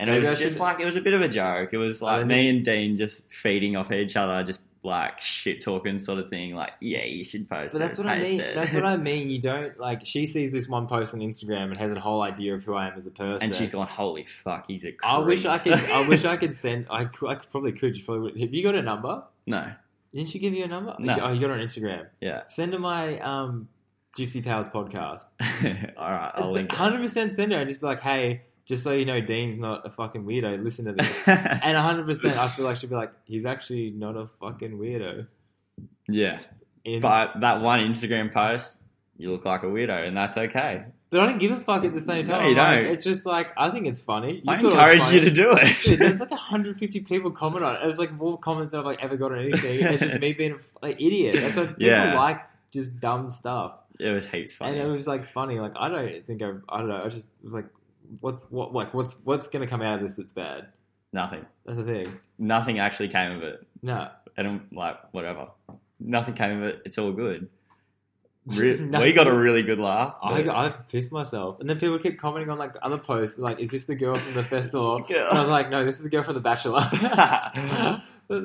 [0.00, 1.70] And it Maybe I was just should- like it was a bit of a joke.
[1.72, 5.98] It was like me and Dean just feeding off each other, just like shit talking
[5.98, 6.54] sort of thing.
[6.54, 7.84] Like, yeah, you should post But it.
[7.84, 8.38] that's what I mean.
[8.38, 8.54] it.
[8.54, 9.28] That's what I mean.
[9.28, 10.06] You don't like.
[10.06, 12.86] She sees this one post on Instagram and has a whole idea of who I
[12.86, 13.42] am as a person.
[13.42, 14.92] and she's gone, holy fuck, he's a.
[14.92, 15.04] Creep.
[15.04, 15.72] I wish I could.
[15.72, 16.86] I wish I could send.
[16.90, 17.98] I, could, I probably could.
[18.04, 18.40] Probably would.
[18.40, 19.24] Have you got a number?
[19.46, 19.72] no,
[20.18, 20.96] Didn't she give you a number?
[20.98, 21.16] No.
[21.22, 22.08] Oh, you got her on Instagram.
[22.20, 22.42] yeah.
[22.48, 23.68] Send her my um,
[24.18, 25.26] Gypsy Tales podcast.
[25.96, 26.76] All right, I'll link it.
[26.76, 29.86] Hundred percent send her and just be like, hey, just so you know, Dean's not
[29.86, 30.60] a fucking weirdo.
[30.60, 31.22] Listen to this.
[31.28, 35.28] and hundred percent, I feel like she'd be like, he's actually not a fucking weirdo.
[36.08, 36.40] yeah,
[36.84, 38.77] In- but that one Instagram post,
[39.18, 40.84] you look like a weirdo, and that's okay.
[41.10, 42.44] but I don't give a fuck at the same No, time.
[42.44, 42.92] you I'm like, don't.
[42.92, 44.36] it's just like I think it's funny.
[44.36, 45.14] You I thought it was encourage funny.
[45.16, 45.54] you to do
[45.84, 45.98] Dude, it.
[45.98, 47.82] there's like 150 people comment on it.
[47.82, 49.80] It was like more comments than I've like ever got on anything.
[49.80, 51.36] It's just me being an like, idiot.
[51.40, 52.14] That's why people Yeah.
[52.18, 52.40] like
[52.72, 53.72] just dumb stuff.
[53.98, 54.78] it was heaps funny.
[54.78, 55.58] And it was like funny.
[55.58, 57.02] Like I don't think I, I don't know.
[57.04, 57.66] I just was like,
[58.20, 60.68] what's what like what's what's gonna come out of this that's bad?
[61.12, 61.44] Nothing.
[61.64, 62.18] That's the thing.
[62.38, 63.66] Nothing actually came of it.
[63.82, 65.48] No, And I'm like, whatever.
[65.98, 66.82] Nothing came of it.
[66.84, 67.48] It's all good.
[68.56, 69.06] Re- Nothing.
[69.06, 70.16] we got a really good laugh.
[70.22, 71.60] I I pissed myself.
[71.60, 73.38] And then people keep commenting on like other posts.
[73.38, 75.04] Like, is this the girl from the festival?
[75.08, 75.28] Yeah.
[75.28, 76.82] And I was like, no, this is the girl from the Bachelor.
[78.30, 78.40] Oh,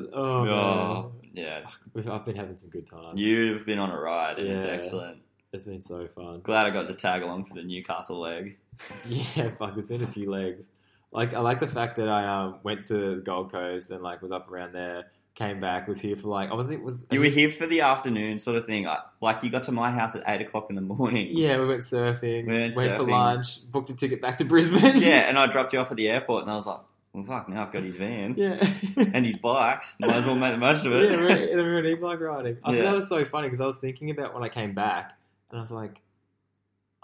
[0.46, 0.54] man.
[0.54, 1.62] Oh, yeah.
[1.94, 3.20] We've- I've been having some good times.
[3.20, 5.18] You've been on a ride, and it's excellent.
[5.52, 6.40] It's been so fun.
[6.42, 8.58] Glad I got to tag along for the Newcastle leg.
[9.06, 9.74] Yeah, fuck.
[9.74, 10.70] There's been a few legs.
[11.12, 14.32] Like I like the fact that I um, went to Gold Coast and like was
[14.32, 17.52] up around there, came back, was here for like I wasn't was You were here
[17.52, 18.88] for the afternoon sort of thing.
[19.22, 21.28] Like, you got to my house at 8 o'clock in the morning.
[21.32, 23.10] yeah we went surfing, We went for surfing.
[23.10, 24.98] lunch, booked a ticket back to Brisbane.
[24.98, 26.80] Yeah, and I dropped you off at the airport, and I was like,
[27.14, 28.56] well, fuck, now I've got his van yeah.
[29.14, 29.96] and his bikes.
[30.00, 31.12] Might as well make the most of it.
[31.12, 32.58] yeah, we're, we were e-bike riding.
[32.64, 32.78] I Yeah.
[32.84, 35.14] thought that was so funny because I was thinking about when I came back,
[35.52, 36.02] and I was like,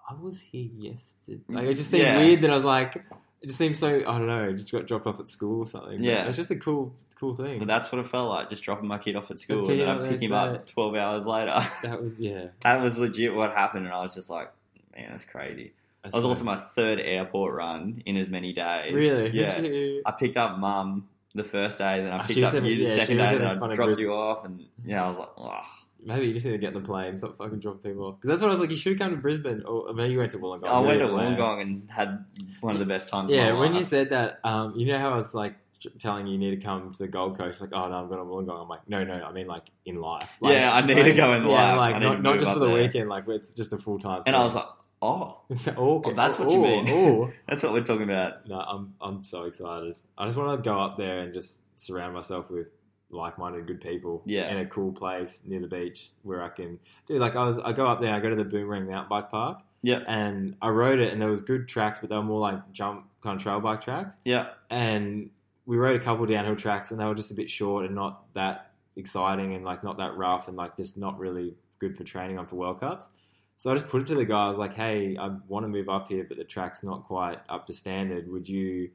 [0.10, 1.42] I was here yesterday.
[1.48, 2.18] Like it just seemed Yeah.
[2.18, 3.04] weird that I was like,
[3.42, 3.88] it just seems so.
[4.00, 4.52] I don't know.
[4.54, 6.04] Just got dropped off at school or something.
[6.04, 6.26] Yeah.
[6.26, 7.60] it's just a cool, cool thing.
[7.60, 9.88] But that's what it felt like, just dropping my kid off at school, and then
[9.88, 11.62] I pick him up 12 hours later.
[11.84, 12.48] that was yeah.
[12.62, 14.52] that was legit what happened, and I was just like,
[14.96, 15.74] man, that's crazy.
[16.04, 18.94] That was also my third airport run in as many days.
[18.94, 19.60] really Yeah.
[19.60, 22.84] You- I picked up mum the first day, then I Ah, picked up having- you
[22.86, 25.62] the yeah, second day, and I dropped you off, and yeah, I was like, oh.
[26.04, 28.16] Maybe you just need to get on the plane, stop fucking dropping people off.
[28.16, 28.72] Because that's what I was like.
[28.72, 30.68] You should come to Brisbane, or maybe you went to Wollongong.
[30.68, 32.26] I went to Wollongong and had
[32.62, 33.32] one of the best times.
[33.32, 35.56] Yeah, when you said that, um, you know how I was like
[35.98, 37.62] telling you you need to come to the Gold Coast.
[37.62, 38.62] Like, oh no, I'm going to Wollongong.
[38.62, 40.38] I'm like, no, no, I mean like in life.
[40.42, 41.78] Like, Yeah, I need to go in yeah, life.
[41.78, 42.76] Like I not, not just for the there.
[42.76, 43.10] weekend.
[43.10, 44.24] Like it's just a full time.
[44.26, 44.66] and I was like,
[45.02, 46.86] oh, okay, Oh, that's what you oh, mean.
[46.90, 47.32] oh.
[47.48, 48.48] that's what we're talking about.
[48.48, 49.96] No, I'm I'm so excited.
[50.18, 52.70] I just want to go up there and just surround myself with
[53.12, 54.22] like-minded, good people.
[54.26, 54.52] Yeah.
[54.52, 57.18] in a cool place near the beach where I can do.
[57.18, 58.14] Like I was, I go up there.
[58.14, 59.60] I go to the Boomerang Mountain Bike Park.
[59.82, 60.00] Yeah.
[60.08, 63.06] and I rode it, and there was good tracks, but they were more like jump
[63.24, 64.18] kind of trail bike tracks.
[64.26, 65.30] Yeah, And
[65.66, 68.26] we rode a couple downhill tracks, and they were just a bit short and not
[68.34, 72.38] that exciting, and like not that rough, and like just not really good for training
[72.38, 73.08] on for World Cups.
[73.56, 76.10] So I just put it to the guys like, "Hey, I want to move up
[76.10, 78.30] here, but the track's not quite up to standard.
[78.32, 78.90] Would you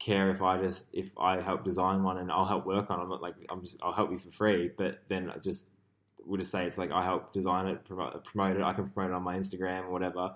[0.00, 3.02] care if I just if I help design one and I'll help work on it?
[3.04, 5.68] I'm not like I'm just I'll help you for free, but then I just
[6.26, 8.62] we'll just say it's like I help design it, promote, it.
[8.62, 10.34] I can promote it on my Instagram or whatever."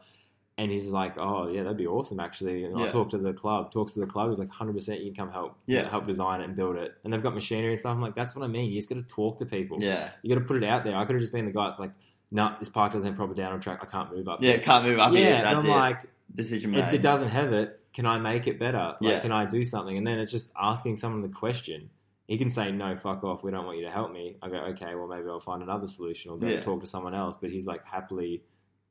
[0.57, 2.91] And he's like, "Oh yeah, that'd be awesome actually." And I Yeah.
[2.93, 3.73] talk to the club.
[3.73, 4.29] Talks to the club.
[4.29, 5.57] He's like, "100 percent, you can come help.
[5.67, 5.89] Yeah.
[5.89, 7.93] help design it and build it." And they've got machinery and stuff.
[7.93, 8.71] I'm like, "That's what I mean.
[8.71, 9.83] You just got to talk to people.
[9.83, 11.67] yeah, You got to put it out there." I could have just been the guy.
[11.67, 11.91] that's like,
[12.31, 13.81] "No, this park doesn't have proper downhill track.
[13.83, 14.53] I can't move up." yeah.
[14.53, 15.19] there." Can't move up yeah.
[15.19, 15.35] here.
[15.35, 15.75] and That's I'm it.
[15.75, 16.01] like,
[16.35, 16.85] Decision made.
[16.85, 18.97] if it doesn't have it, can I make it better?
[19.01, 19.21] Like, Yeah.
[19.21, 19.97] can I do something?
[19.97, 21.89] And then it's just asking someone the question.
[22.27, 23.45] he can say no, fuck off.
[23.45, 24.37] We don't want you to help me.
[24.41, 26.61] I go, okay, well maybe I'll find another solution or go Yeah.
[26.61, 27.37] talk to someone else.
[27.39, 28.43] But he's like happily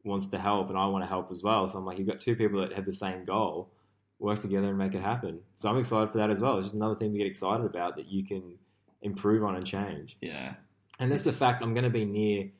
[0.04, 1.68] wants to help, and I want to help as well.
[1.68, 3.72] So I'm like, you've got two people that have the same goal.
[4.20, 5.40] Work together and make it happen.
[5.56, 6.58] So I'm excited for that as well.
[6.60, 8.56] It's just another thing to get excited about that you can
[9.02, 10.16] improve on and change.
[10.22, 10.54] Yeah.
[11.00, 12.52] And that's the fact I'm going to be near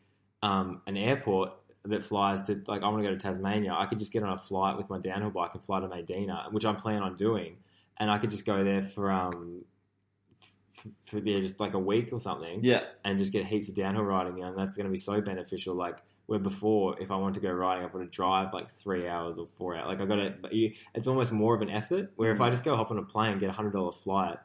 [0.42, 1.52] um, an airport
[1.86, 3.74] that flies to, like, I want to go to Tasmania.
[3.78, 6.52] I could just get on a flight with my downhill bike and fly to Maydena,
[6.52, 7.58] which I'm planning on doing.
[7.98, 9.66] And I could just go there for, um,
[11.06, 12.84] for yeah, just like a week or something Yeah.
[13.06, 14.44] and just get heaps of downhill riding.
[14.44, 15.76] And that's going to be so beneficial.
[15.76, 19.08] Like, where before, if I wanted to go riding, I've got to drive like three
[19.08, 19.88] hours or four hours.
[19.88, 22.12] Like, I got you- it's almost more of an effort.
[22.16, 24.38] Where if I just go hop on a plane, get a hundred dollar flight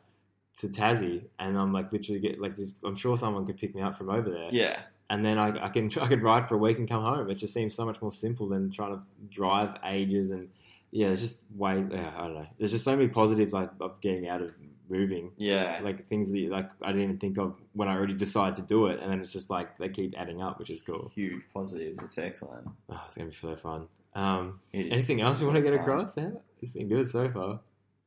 [0.56, 3.81] to Tassie, and I'm like literally get like, just, I'm sure someone could pick me
[3.82, 4.81] up from over there, Yeah.
[5.10, 7.30] And then I, I can I could ride for a week and come home.
[7.30, 10.48] It just seems so much more simple than trying to drive ages and
[10.90, 12.47] yeah, it's just way yeah, I don't know.
[12.59, 14.52] There's just so many positives like of getting out of
[14.90, 15.80] moving Yeah.
[15.82, 18.86] like things that like I didn't even think of when I already decided to do
[18.86, 21.10] it, and then it's just like they keep adding up, which is cool.
[21.14, 21.98] Huge positives.
[22.02, 22.66] It's excellent.
[22.89, 23.86] Oh, it's gonna be so fun.
[24.14, 25.80] Um, It anything else you want to get Fun.
[25.82, 26.16] across?
[26.16, 26.30] Yeah,
[26.62, 27.60] it's been good so far.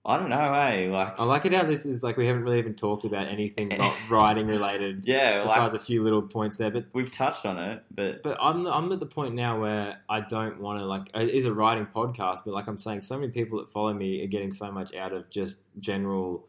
[0.03, 2.57] I don't know, hey, like I like it how this is like we haven't really
[2.57, 6.72] even talked about anything ri- riding related yeah, like besides a few little points there,
[6.72, 6.86] but.
[6.94, 10.60] we've touched on it, but But I'm I'm at the point now where I don't
[10.60, 13.60] want to like it is a riding podcast, but like I'm saying, so many people
[13.60, 16.48] that follow me are getting so much out of just general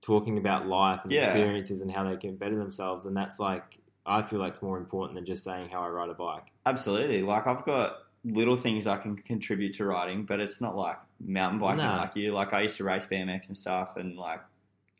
[0.00, 1.24] talking about life and Yeah.
[1.26, 3.76] experiences and how they can better themselves, and that's like
[4.06, 6.46] I feel like it's more important than just saying how I ride a bike.
[6.64, 10.96] absolutely, like I've got little things I can contribute to riding, but it's not like
[11.20, 11.96] mountain biking No.
[11.96, 12.32] like you.
[12.32, 14.40] Like I used to race BMX and stuff, and like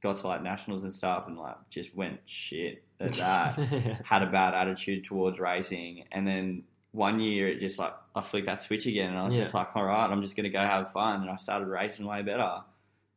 [0.03, 3.57] got to like nationals and stuff, and like just went shit at that.
[4.05, 8.47] had a bad attitude towards racing, and then one year it just like I flicked
[8.47, 9.43] that switch again, and I was Yeah.
[9.43, 12.23] just like, all right, I'm just gonna go have fun, and I started racing way
[12.23, 12.61] better,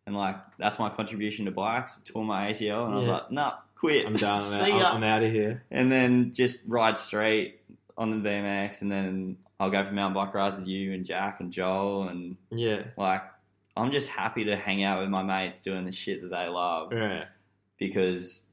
[0.05, 1.97] and like that's my contribution to bikes.
[2.05, 3.13] Tore my ACL, and I was Yeah.
[3.13, 4.05] like, nah, quit.
[4.05, 4.39] I'm done.
[4.39, 4.95] I'm, See out.
[4.95, 5.63] I'm out of here.
[5.71, 7.61] and then just ride straight
[7.97, 11.39] on the BMX, and then I'll go for mountain bike rides with you and Jack
[11.39, 13.23] and Joel, and Yeah, like
[13.77, 16.91] I'm just happy to hang out with my mates doing the shit that they love
[16.93, 17.25] yeah,
[17.77, 18.47] because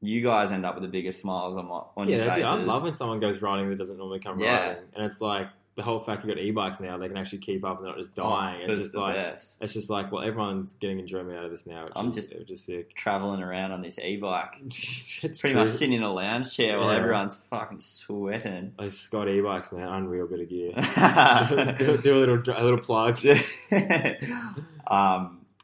[0.00, 2.16] you guys end up with the biggest smiles on my on yeah.
[2.24, 2.46] your faces.
[2.46, 4.68] I love when someone goes riding that doesn't normally come Yeah.
[4.68, 7.64] riding, and it's like the whole fact you've got e-bikes now, they can actually keep
[7.64, 8.62] up and they're not just dying.
[8.68, 9.56] Oh, it's just like best.
[9.60, 11.84] it's just like well, everyone's getting enjoyment out of this now.
[11.84, 12.94] Which I'm is, just- just sick.
[12.94, 14.52] traveling around on this e-bike,
[15.40, 18.72] pretty much sitting in a lounge chair while everyone's fucking sweating.
[18.78, 20.72] Those Scott e-bikes, man, unreal bit of gear.
[21.78, 23.18] do, um, do a little a little plug.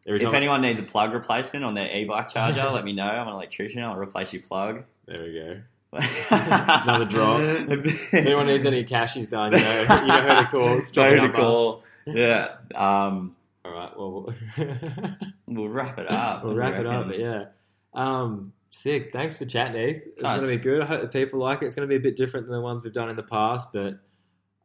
[0.06, 3.04] Every if anyone needs a plug replacement on their e-bike charger, let me know.
[3.04, 3.82] I'm an electrician.
[3.82, 4.84] I'll replace your plug.
[5.06, 5.60] there we go.
[5.92, 7.38] Another draw.
[7.40, 10.80] If anyone needs any cash, he's done, you know, you know who to call.
[10.92, 11.84] Drop a to call.
[12.06, 12.56] Yeah.
[12.74, 14.34] Um, All right, well,
[15.46, 16.44] we'll wrap it up.
[16.44, 17.08] we'll wrap it up.
[17.08, 17.44] But yeah,
[17.92, 19.12] um, sick.
[19.12, 20.02] Thanks for chatting, Eth.
[20.06, 20.82] It's going to be good.
[20.82, 21.66] I hope people like it.
[21.66, 23.68] It's going to be a bit different than the ones we've done in the past,
[23.72, 23.98] but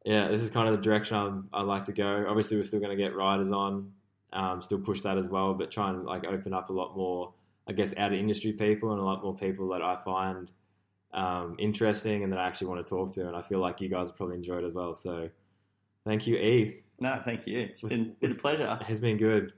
[0.05, 2.25] yeah, this is kind of the direction I'm, I like to go.
[2.27, 3.91] Obviously, we're still going to get riders on,
[4.31, 7.33] um, still push that as well, but try and like open up a lot more,
[7.67, 10.51] I guess, out of industry people and a lot more people that I find
[11.15, 13.27] um, interesting and that I actually want to talk to.
[13.27, 14.93] And I feel like you guys probably enjoy it as well.
[14.93, 15.29] So
[16.05, 16.73] thank you, Eth.
[16.99, 17.59] No, thank you.
[17.59, 18.77] It's Was- been, been a pleasure.
[18.81, 19.53] It has been good.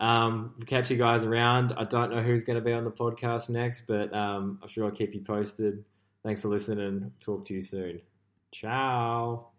[0.00, 1.74] Um, catch you guys around.
[1.76, 4.86] I don't know who's going to be on the podcast next, but um, I'm sure
[4.86, 5.84] I'll keep you posted.
[6.24, 7.12] Thanks for listening.
[7.20, 8.00] Talk to you soon.
[8.52, 9.50] Ciao.